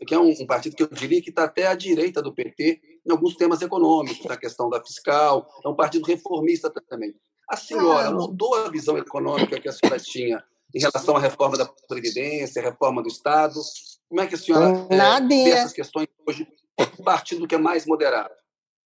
que 0.06 0.14
é 0.14 0.18
um, 0.18 0.30
um 0.30 0.46
partido 0.46 0.74
que 0.74 0.82
eu 0.82 0.88
diria 0.88 1.20
que 1.20 1.28
está 1.28 1.44
até 1.44 1.66
à 1.66 1.74
direita 1.74 2.22
do 2.22 2.34
PT 2.34 2.80
em 3.06 3.12
alguns 3.12 3.36
temas 3.36 3.60
econômicos, 3.60 4.24
na 4.24 4.38
questão 4.38 4.70
da 4.70 4.82
fiscal, 4.82 5.46
é 5.62 5.68
um 5.68 5.76
partido 5.76 6.06
reformista 6.06 6.72
também. 6.88 7.14
A 7.46 7.58
senhora 7.58 8.10
mudou 8.10 8.54
a 8.54 8.70
visão 8.70 8.96
econômica 8.96 9.60
que 9.60 9.68
a 9.68 9.72
senhora 9.72 10.00
tinha 10.00 10.42
em 10.74 10.80
relação 10.80 11.16
à 11.16 11.20
reforma 11.20 11.56
da 11.56 11.66
Previdência, 11.86 12.60
à 12.60 12.64
reforma 12.64 13.02
do 13.02 13.08
Estado? 13.08 13.60
Como 14.08 14.20
é 14.20 14.26
que 14.26 14.34
a 14.34 14.38
senhora 14.38 14.86
é, 14.90 15.20
vê 15.26 15.50
essas 15.50 15.72
questões 15.72 16.08
hoje, 16.26 16.46
partido 17.04 17.46
que 17.48 17.54
é 17.54 17.58
mais 17.58 17.86
moderado? 17.86 18.34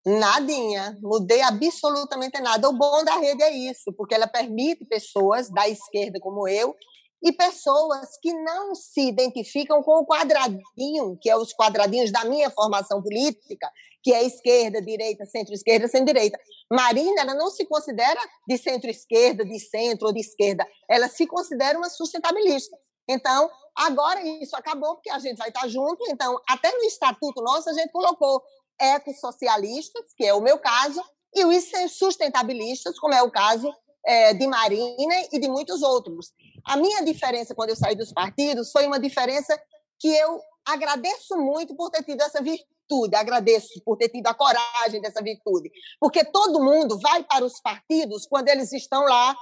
Nadinha, 0.05 0.97
mudei 1.01 1.41
absolutamente 1.41 2.39
nada. 2.41 2.67
O 2.67 2.73
bom 2.73 3.03
da 3.05 3.15
rede 3.15 3.41
é 3.41 3.51
isso, 3.51 3.93
porque 3.93 4.13
ela 4.13 4.27
permite 4.27 4.85
pessoas 4.85 5.49
da 5.49 5.67
esquerda 5.69 6.19
como 6.19 6.47
eu 6.47 6.75
e 7.23 7.31
pessoas 7.31 8.17
que 8.21 8.33
não 8.33 8.75
se 8.75 9.07
identificam 9.07 9.81
com 9.81 10.01
o 10.01 10.05
quadradinho, 10.05 11.17
que 11.21 11.29
é 11.29 11.37
os 11.37 11.53
quadradinhos 11.53 12.11
da 12.11 12.25
minha 12.25 12.51
formação 12.51 13.01
política, 13.01 13.71
que 14.03 14.13
é 14.13 14.23
esquerda, 14.23 14.81
direita, 14.81 15.25
centro-esquerda, 15.25 15.87
centro-direita. 15.87 16.37
Marina, 16.69 17.21
ela 17.21 17.33
não 17.33 17.49
se 17.49 17.65
considera 17.65 18.19
de 18.45 18.57
centro-esquerda, 18.57 19.45
de 19.45 19.57
centro 19.57 20.07
ou 20.07 20.13
de 20.13 20.19
esquerda, 20.19 20.67
ela 20.89 21.07
se 21.07 21.25
considera 21.25 21.77
uma 21.77 21.89
sustentabilista. 21.89 22.77
Então, 23.07 23.49
agora 23.75 24.21
isso 24.41 24.55
acabou, 24.55 24.95
porque 24.95 25.09
a 25.09 25.19
gente 25.19 25.37
vai 25.37 25.49
estar 25.49 25.67
junto, 25.67 26.03
então, 26.09 26.39
até 26.47 26.71
no 26.71 26.83
estatuto 26.83 27.41
nosso 27.41 27.69
a 27.69 27.73
gente 27.73 27.91
colocou 27.91 28.41
ecossocialistas, 28.79 30.13
que 30.15 30.25
é 30.25 30.33
o 30.33 30.41
meu 30.41 30.59
caso, 30.59 31.03
e 31.33 31.45
os 31.45 31.71
sustentabilistas, 31.91 32.99
como 32.99 33.13
é 33.13 33.21
o 33.21 33.31
caso 33.31 33.73
é, 34.05 34.33
de 34.33 34.45
Marina 34.47 35.15
e 35.31 35.39
de 35.39 35.47
muitos 35.47 35.81
outros. 35.81 36.31
A 36.65 36.77
minha 36.77 37.03
diferença 37.03 37.55
quando 37.55 37.69
eu 37.69 37.75
saí 37.75 37.95
dos 37.95 38.11
partidos 38.11 38.71
foi 38.71 38.85
uma 38.85 38.99
diferença 38.99 39.59
que 39.99 40.07
eu 40.07 40.39
agradeço 40.65 41.37
muito 41.37 41.75
por 41.75 41.89
ter 41.89 42.03
tido 42.03 42.21
essa 42.21 42.41
virtude, 42.41 43.15
agradeço 43.15 43.81
por 43.83 43.97
ter 43.97 44.09
tido 44.09 44.27
a 44.27 44.33
coragem 44.33 45.01
dessa 45.01 45.21
virtude, 45.21 45.71
porque 45.99 46.23
todo 46.23 46.63
mundo 46.63 46.99
vai 46.99 47.23
para 47.23 47.43
os 47.43 47.59
partidos 47.61 48.25
quando 48.27 48.47
eles 48.49 48.71
estão 48.71 49.03
lá, 49.03 49.35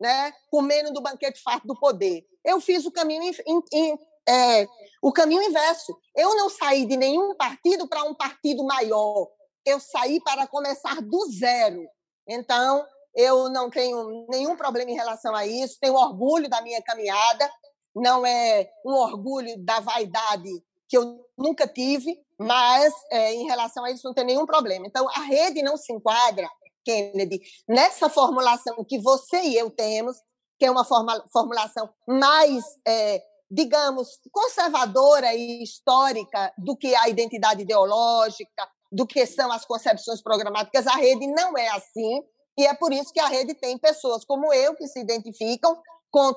né, 0.00 0.32
comendo 0.50 0.92
do 0.92 1.00
banquete 1.00 1.40
farto 1.42 1.66
do 1.66 1.78
poder. 1.78 2.24
Eu 2.48 2.62
fiz 2.62 2.86
o 2.86 2.90
caminho 2.90 3.22
in, 3.46 3.62
in, 3.72 3.98
é, 4.26 4.66
o 5.02 5.12
caminho 5.12 5.42
inverso. 5.42 5.94
Eu 6.16 6.34
não 6.34 6.48
saí 6.48 6.86
de 6.86 6.96
nenhum 6.96 7.34
partido 7.34 7.86
para 7.86 8.04
um 8.04 8.14
partido 8.14 8.64
maior. 8.64 9.28
Eu 9.66 9.78
saí 9.78 10.18
para 10.22 10.46
começar 10.46 11.02
do 11.02 11.26
zero. 11.30 11.86
Então, 12.26 12.86
eu 13.14 13.50
não 13.50 13.68
tenho 13.68 14.26
nenhum 14.30 14.56
problema 14.56 14.90
em 14.90 14.94
relação 14.94 15.34
a 15.34 15.46
isso. 15.46 15.76
Tenho 15.78 15.92
orgulho 15.94 16.48
da 16.48 16.62
minha 16.62 16.82
caminhada. 16.82 17.50
Não 17.94 18.24
é 18.24 18.70
um 18.82 18.94
orgulho 18.94 19.62
da 19.62 19.80
vaidade 19.80 20.48
que 20.88 20.96
eu 20.96 21.22
nunca 21.36 21.68
tive, 21.68 22.18
mas 22.38 22.94
é, 23.12 23.34
em 23.34 23.44
relação 23.44 23.84
a 23.84 23.90
isso 23.90 24.06
não 24.06 24.14
tem 24.14 24.24
nenhum 24.24 24.46
problema. 24.46 24.86
Então, 24.86 25.06
a 25.10 25.20
rede 25.20 25.62
não 25.62 25.76
se 25.76 25.92
enquadra, 25.92 26.48
Kennedy, 26.82 27.42
nessa 27.68 28.08
formulação 28.08 28.82
que 28.84 28.98
você 28.98 29.38
e 29.42 29.54
eu 29.54 29.70
temos, 29.70 30.16
que 30.58 30.66
é 30.66 30.70
uma 30.70 30.84
formulação 30.84 31.88
mais 32.06 32.64
é, 32.86 33.22
digamos, 33.50 34.18
conservadora 34.30 35.34
e 35.34 35.62
histórica 35.62 36.52
do 36.58 36.76
que 36.76 36.94
a 36.94 37.08
identidade 37.08 37.62
ideológica, 37.62 38.68
do 38.90 39.06
que 39.06 39.24
são 39.26 39.50
as 39.50 39.64
concepções 39.64 40.22
programáticas. 40.22 40.86
A 40.86 40.96
rede 40.96 41.26
não 41.28 41.56
é 41.56 41.68
assim, 41.68 42.22
e 42.58 42.66
é 42.66 42.74
por 42.74 42.92
isso 42.92 43.12
que 43.12 43.20
a 43.20 43.28
rede 43.28 43.54
tem 43.54 43.78
pessoas 43.78 44.24
como 44.24 44.52
eu 44.52 44.74
que 44.74 44.86
se 44.86 45.00
identificam 45.00 45.80
com 46.10 46.34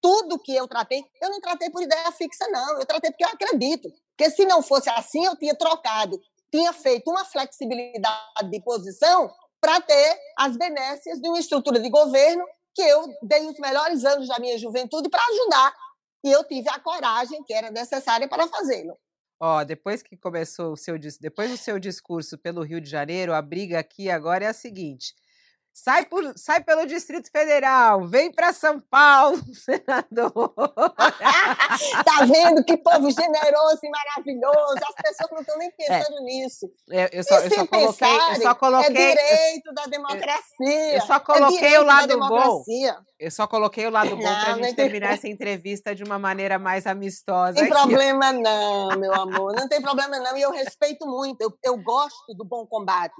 tudo 0.00 0.38
que 0.38 0.54
eu 0.54 0.68
tratei. 0.68 1.04
Eu 1.20 1.30
não 1.30 1.40
tratei 1.40 1.70
por 1.70 1.82
ideia 1.82 2.10
fixa, 2.12 2.46
não, 2.48 2.78
eu 2.78 2.86
tratei 2.86 3.10
porque 3.10 3.24
eu 3.24 3.28
acredito. 3.28 3.88
Porque 4.16 4.30
se 4.30 4.44
não 4.44 4.62
fosse 4.62 4.90
assim, 4.90 5.24
eu 5.24 5.36
tinha 5.36 5.56
trocado, 5.56 6.20
tinha 6.52 6.72
feito 6.72 7.10
uma 7.10 7.24
flexibilidade 7.24 8.50
de 8.50 8.60
posição 8.62 9.32
para 9.60 9.80
ter 9.80 10.18
as 10.36 10.56
benécias 10.56 11.20
de 11.20 11.28
uma 11.28 11.38
estrutura 11.38 11.80
de 11.80 11.88
governo 11.88 12.44
que 12.74 12.82
eu 12.82 13.06
dei 13.22 13.46
os 13.48 13.58
melhores 13.58 14.04
anos 14.04 14.28
da 14.28 14.38
minha 14.38 14.58
juventude 14.58 15.08
para 15.08 15.22
ajudar 15.32 15.74
e 16.24 16.30
eu 16.30 16.44
tive 16.44 16.68
a 16.68 16.78
coragem 16.78 17.42
que 17.42 17.52
era 17.52 17.70
necessária 17.70 18.28
para 18.28 18.46
fazê-lo. 18.46 18.96
Ó, 19.40 19.64
depois 19.64 20.02
que 20.02 20.16
começou 20.16 20.72
o 20.72 20.76
seu 20.76 20.96
depois 21.20 21.50
do 21.50 21.56
seu 21.56 21.78
discurso 21.78 22.38
pelo 22.38 22.62
Rio 22.62 22.80
de 22.80 22.88
Janeiro, 22.88 23.34
a 23.34 23.42
briga 23.42 23.78
aqui 23.78 24.08
agora 24.08 24.44
é 24.44 24.48
a 24.48 24.52
seguinte: 24.52 25.14
Sai, 25.74 26.04
por, 26.04 26.34
sai 26.36 26.62
pelo 26.62 26.86
Distrito 26.86 27.30
Federal, 27.30 28.06
vem 28.06 28.30
para 28.30 28.52
São 28.52 28.78
Paulo, 28.78 29.40
senador. 29.56 30.52
tá 32.04 32.24
vendo 32.26 32.62
que 32.62 32.76
povo 32.76 33.10
generoso 33.10 33.80
e 33.82 33.88
maravilhoso? 33.88 34.80
As 34.86 34.94
pessoas 35.02 35.30
não 35.30 35.40
estão 35.40 35.56
nem 35.56 35.68
é. 35.80 35.98
pensando 35.98 36.18
é. 36.18 36.20
nisso. 36.20 36.70
Eu, 37.10 37.24
só, 37.24 37.38
eu, 37.40 37.50
só 37.50 37.66
coloquei, 37.66 38.16
eu 38.16 38.42
só 38.42 38.54
coloquei. 38.54 39.02
É 39.02 39.14
direito 39.14 39.72
da 39.72 39.86
democracia. 39.86 40.94
Eu 40.94 41.00
só 41.00 41.16
é 41.16 41.20
coloquei 41.20 41.74
é 41.74 41.80
o 41.80 41.84
lado 41.84 42.18
bom. 42.18 42.62
Eu 43.18 43.30
só 43.30 43.46
coloquei 43.46 43.86
o 43.86 43.90
lado 43.90 44.14
bom 44.14 44.22
para 44.22 44.54
a 44.54 44.62
gente 44.62 44.74
terminar 44.74 45.14
essa 45.14 45.28
entrevista 45.28 45.94
de 45.94 46.04
uma 46.04 46.18
maneira 46.18 46.58
mais 46.58 46.86
amistosa. 46.86 47.52
Não 47.52 47.62
tem 47.62 47.72
aqui. 47.72 47.72
problema, 47.72 48.30
não, 48.32 48.88
meu 48.98 49.14
amor. 49.14 49.54
Não 49.54 49.68
tem 49.68 49.80
problema, 49.80 50.18
não. 50.18 50.36
E 50.36 50.42
eu 50.42 50.50
respeito 50.50 51.06
muito. 51.06 51.40
Eu, 51.40 51.52
eu 51.64 51.78
gosto 51.78 52.34
do 52.34 52.44
bom 52.44 52.66
combate 52.66 53.14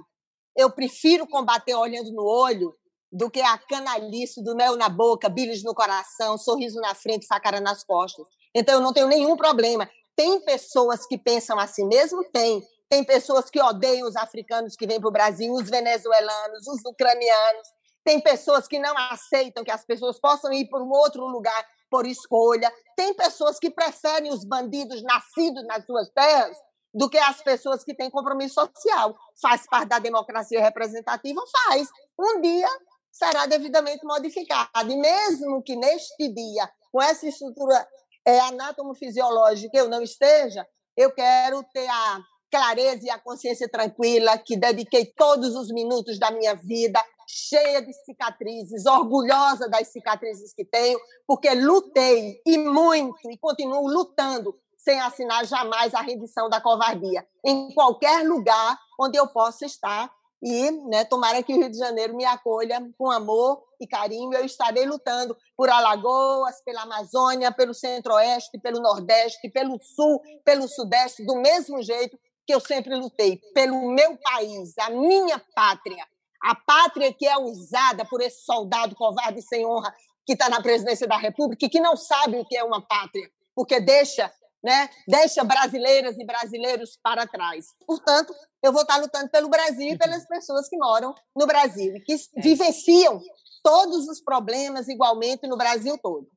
eu 0.55 0.71
prefiro 0.71 1.27
combater 1.27 1.73
olhando 1.75 2.11
no 2.11 2.23
olho 2.23 2.75
do 3.11 3.29
que 3.29 3.41
a 3.41 3.57
canalice 3.57 4.43
do 4.43 4.55
mel 4.55 4.75
na 4.75 4.89
boca, 4.89 5.29
bilhos 5.29 5.63
no 5.63 5.75
coração, 5.75 6.37
sorriso 6.37 6.79
na 6.81 6.95
frente, 6.95 7.25
sacara 7.25 7.61
nas 7.61 7.83
costas. 7.83 8.25
Então, 8.55 8.75
eu 8.75 8.81
não 8.81 8.93
tenho 8.93 9.07
nenhum 9.07 9.37
problema. 9.37 9.89
Tem 10.15 10.39
pessoas 10.41 11.05
que 11.05 11.17
pensam 11.17 11.59
assim 11.59 11.87
mesmo? 11.87 12.23
Tem. 12.31 12.63
Tem 12.89 13.03
pessoas 13.03 13.49
que 13.49 13.61
odeiam 13.61 14.07
os 14.07 14.15
africanos 14.15 14.75
que 14.75 14.85
vêm 14.85 14.99
para 14.99 15.09
o 15.09 15.11
Brasil, 15.11 15.51
os 15.53 15.69
venezuelanos, 15.69 16.67
os 16.67 16.83
ucranianos. 16.85 17.67
Tem 18.03 18.19
pessoas 18.19 18.67
que 18.67 18.79
não 18.79 18.95
aceitam 18.97 19.63
que 19.63 19.71
as 19.71 19.85
pessoas 19.85 20.19
possam 20.19 20.51
ir 20.51 20.67
para 20.67 20.83
um 20.83 20.91
outro 20.91 21.25
lugar 21.25 21.65
por 21.89 22.05
escolha. 22.05 22.71
Tem 22.95 23.13
pessoas 23.13 23.59
que 23.59 23.69
preferem 23.69 24.31
os 24.31 24.43
bandidos 24.43 25.01
nascidos 25.03 25.65
nas 25.65 25.85
suas 25.85 26.09
terras 26.09 26.57
do 26.93 27.09
que 27.09 27.17
as 27.17 27.41
pessoas 27.41 27.83
que 27.83 27.95
têm 27.95 28.09
compromisso 28.09 28.55
social. 28.55 29.15
Faz 29.41 29.65
parte 29.67 29.89
da 29.89 29.99
democracia 29.99 30.61
representativa? 30.61 31.41
Faz. 31.67 31.89
Um 32.19 32.39
dia 32.41 32.69
será 33.11 33.45
devidamente 33.45 34.05
modificado. 34.05 34.91
E 34.91 34.97
mesmo 34.97 35.61
que 35.63 35.75
neste 35.75 36.27
dia, 36.29 36.69
com 36.91 37.01
essa 37.01 37.27
estrutura 37.27 37.87
é, 38.25 38.39
anatomo-fisiológica, 38.39 39.77
eu 39.77 39.89
não 39.89 40.01
esteja, 40.01 40.65
eu 40.95 41.11
quero 41.11 41.63
ter 41.73 41.87
a 41.87 42.21
clareza 42.51 43.07
e 43.07 43.09
a 43.09 43.19
consciência 43.19 43.67
tranquila 43.67 44.37
que 44.37 44.55
dediquei 44.55 45.11
todos 45.15 45.55
os 45.55 45.71
minutos 45.71 46.19
da 46.19 46.29
minha 46.29 46.53
vida 46.53 47.03
cheia 47.27 47.81
de 47.81 47.91
cicatrizes, 48.05 48.85
orgulhosa 48.85 49.67
das 49.67 49.87
cicatrizes 49.87 50.53
que 50.53 50.63
tenho, 50.63 50.99
porque 51.25 51.49
lutei 51.55 52.39
e 52.45 52.57
muito 52.59 53.31
e 53.31 53.37
continuo 53.39 53.87
lutando 53.87 54.55
sem 54.83 54.99
assinar 54.99 55.45
jamais 55.45 55.93
a 55.93 56.01
rendição 56.01 56.49
da 56.49 56.59
covardia, 56.59 57.25
em 57.43 57.73
qualquer 57.73 58.27
lugar 58.27 58.77
onde 58.99 59.17
eu 59.17 59.27
possa 59.27 59.65
estar. 59.65 60.11
E 60.45 60.71
né, 60.89 61.05
tomara 61.05 61.41
que 61.41 61.53
o 61.53 61.55
Rio 61.55 61.71
de 61.71 61.77
Janeiro 61.77 62.13
me 62.17 62.25
acolha 62.25 62.85
com 62.97 63.09
amor 63.09 63.63
e 63.79 63.87
carinho. 63.87 64.33
Eu 64.33 64.43
estarei 64.43 64.85
lutando 64.85 65.37
por 65.55 65.69
Alagoas, 65.69 66.61
pela 66.65 66.81
Amazônia, 66.81 67.49
pelo 67.49 67.73
Centro-Oeste, 67.73 68.59
pelo 68.59 68.81
Nordeste, 68.81 69.49
pelo 69.49 69.79
Sul, 69.81 70.21
pelo 70.43 70.67
Sudeste, 70.67 71.25
do 71.25 71.35
mesmo 71.35 71.81
jeito 71.81 72.19
que 72.45 72.53
eu 72.53 72.59
sempre 72.59 72.93
lutei, 72.93 73.39
pelo 73.53 73.89
meu 73.89 74.17
país, 74.17 74.77
a 74.79 74.89
minha 74.89 75.41
pátria. 75.55 76.05
A 76.41 76.55
pátria 76.55 77.13
que 77.13 77.25
é 77.25 77.37
usada 77.37 78.03
por 78.03 78.21
esse 78.21 78.43
soldado 78.43 78.95
covarde 78.95 79.41
sem 79.41 79.65
honra 79.65 79.95
que 80.25 80.33
está 80.33 80.49
na 80.49 80.61
presidência 80.61 81.07
da 81.07 81.15
República 81.15 81.65
e 81.65 81.69
que 81.69 81.79
não 81.79 81.95
sabe 81.95 82.37
o 82.37 82.45
que 82.45 82.57
é 82.57 82.63
uma 82.65 82.85
pátria, 82.85 83.29
porque 83.55 83.79
deixa 83.79 84.29
né, 84.63 84.89
deixa 85.07 85.43
brasileiras 85.43 86.17
e 86.17 86.25
brasileiros 86.25 86.97
para 87.03 87.27
trás. 87.27 87.67
Portanto, 87.85 88.33
eu 88.61 88.71
vou 88.71 88.83
estar 88.83 88.97
lutando 88.97 89.29
pelo 89.29 89.49
Brasil 89.49 89.89
e 89.89 89.97
pelas 89.97 90.25
pessoas 90.25 90.69
que 90.69 90.77
moram 90.77 91.13
no 91.35 91.45
Brasil 91.45 91.95
e 91.95 91.99
que 91.99 92.13
é. 92.13 92.41
vivenciam 92.41 93.21
todos 93.61 94.07
os 94.07 94.21
problemas 94.21 94.87
igualmente 94.87 95.47
no 95.47 95.57
Brasil 95.57 95.97
todo. 95.97 96.27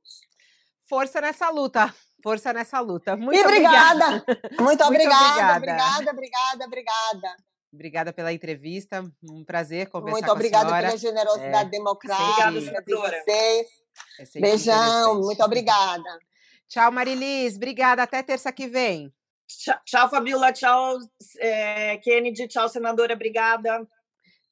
Força 0.88 1.20
nessa 1.20 1.50
luta. 1.50 1.94
Força 2.22 2.52
nessa 2.52 2.80
luta. 2.80 3.16
Muito 3.16 3.38
e 3.38 3.42
obrigada. 3.42 4.06
obrigada. 4.06 4.40
Muito 4.60 4.84
obrigada, 4.84 5.56
obrigada, 5.56 6.10
obrigada, 6.10 6.64
obrigada. 6.64 7.36
Obrigada 7.72 8.12
pela 8.12 8.32
entrevista. 8.32 9.04
Um 9.22 9.44
prazer 9.44 9.88
conversar 9.90 10.12
Muito 10.12 10.32
obrigada 10.32 10.66
pela 10.66 10.96
generosidade 10.96 11.68
é. 11.68 11.70
democrática 11.70 12.48
obrigada, 12.48 12.82
de 12.82 12.94
vocês. 12.94 13.68
É 14.18 14.40
Beijão, 14.40 15.20
muito 15.20 15.42
obrigada. 15.42 16.18
Tchau, 16.68 16.90
Marilis. 16.92 17.56
Obrigada. 17.56 18.02
Até 18.02 18.22
terça 18.22 18.52
que 18.52 18.66
vem. 18.66 19.12
Tchau, 19.48 19.78
tchau 19.84 20.10
Fabiola. 20.10 20.52
Tchau, 20.52 20.98
é, 21.38 21.96
Kennedy. 21.98 22.48
Tchau, 22.48 22.68
senadora. 22.68 23.14
Obrigada. 23.14 23.86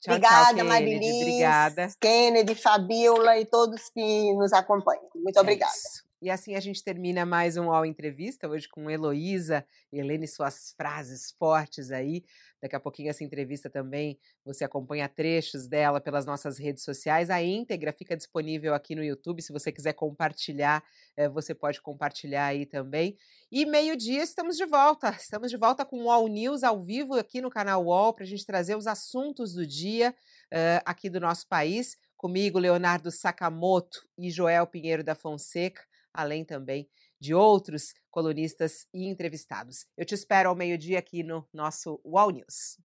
Tchau, 0.00 0.14
obrigada, 0.14 0.56
tchau, 0.56 0.66
Marilis. 0.66 1.14
Obrigada. 1.14 1.88
Kennedy, 2.00 2.54
Fabiola 2.54 3.38
e 3.38 3.46
todos 3.46 3.88
que 3.88 4.34
nos 4.34 4.52
acompanham. 4.52 5.08
Muito 5.14 5.38
é 5.38 5.40
obrigada. 5.40 5.72
Isso. 5.72 6.04
E 6.24 6.30
assim 6.30 6.54
a 6.54 6.60
gente 6.60 6.82
termina 6.82 7.26
mais 7.26 7.58
um 7.58 7.70
All 7.70 7.84
Entrevista, 7.84 8.48
hoje 8.48 8.66
com 8.66 8.90
Heloísa, 8.90 9.66
Helene, 9.92 10.26
suas 10.26 10.74
frases 10.74 11.34
fortes 11.38 11.90
aí. 11.90 12.24
Daqui 12.64 12.76
a 12.76 12.80
pouquinho 12.80 13.10
essa 13.10 13.22
entrevista 13.22 13.68
também, 13.68 14.18
você 14.42 14.64
acompanha 14.64 15.06
trechos 15.06 15.68
dela 15.68 16.00
pelas 16.00 16.24
nossas 16.24 16.56
redes 16.56 16.82
sociais. 16.82 17.28
A 17.28 17.42
íntegra 17.42 17.92
fica 17.92 18.16
disponível 18.16 18.72
aqui 18.72 18.94
no 18.94 19.04
YouTube, 19.04 19.42
se 19.42 19.52
você 19.52 19.70
quiser 19.70 19.92
compartilhar, 19.92 20.82
é, 21.14 21.28
você 21.28 21.54
pode 21.54 21.82
compartilhar 21.82 22.46
aí 22.46 22.64
também. 22.64 23.18
E 23.52 23.66
meio-dia 23.66 24.22
estamos 24.22 24.56
de 24.56 24.64
volta, 24.64 25.10
estamos 25.20 25.50
de 25.50 25.58
volta 25.58 25.84
com 25.84 26.04
o 26.04 26.10
All 26.10 26.26
News 26.26 26.64
ao 26.64 26.82
vivo 26.82 27.12
aqui 27.18 27.42
no 27.42 27.50
canal 27.50 27.84
UOL, 27.84 28.14
para 28.14 28.24
a 28.24 28.26
gente 28.26 28.46
trazer 28.46 28.76
os 28.76 28.86
assuntos 28.86 29.52
do 29.52 29.66
dia 29.66 30.14
uh, 30.50 30.80
aqui 30.86 31.10
do 31.10 31.20
nosso 31.20 31.46
país. 31.46 31.98
Comigo, 32.16 32.58
Leonardo 32.58 33.10
Sakamoto 33.10 34.08
e 34.16 34.30
Joel 34.30 34.66
Pinheiro 34.66 35.04
da 35.04 35.14
Fonseca 35.14 35.82
além 36.14 36.44
também 36.44 36.88
de 37.20 37.34
outros 37.34 37.94
colunistas 38.10 38.86
e 38.92 39.08
entrevistados. 39.08 39.86
Eu 39.96 40.04
te 40.04 40.14
espero 40.14 40.48
ao 40.48 40.54
meio-dia 40.54 40.98
aqui 40.98 41.22
no 41.22 41.46
nosso 41.52 42.00
UOL 42.04 42.30
News. 42.30 42.78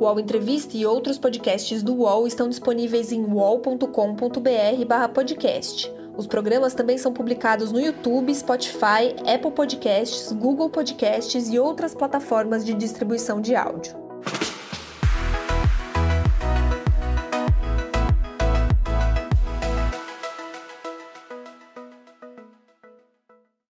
O 0.00 0.04
UOL 0.04 0.18
Entrevista 0.18 0.76
e 0.76 0.86
outros 0.86 1.18
podcasts 1.18 1.82
do 1.82 1.94
UOL 1.94 2.26
estão 2.26 2.48
disponíveis 2.48 3.12
em 3.12 3.22
uol.com.br/podcast. 3.22 5.92
Os 6.16 6.26
programas 6.26 6.74
também 6.74 6.96
são 6.96 7.12
publicados 7.12 7.70
no 7.70 7.80
YouTube, 7.80 8.34
Spotify, 8.34 9.14
Apple 9.26 9.52
Podcasts, 9.52 10.32
Google 10.32 10.70
Podcasts 10.70 11.48
e 11.48 11.58
outras 11.58 11.94
plataformas 11.94 12.64
de 12.64 12.72
distribuição 12.72 13.40
de 13.40 13.54
áudio. 13.54 13.99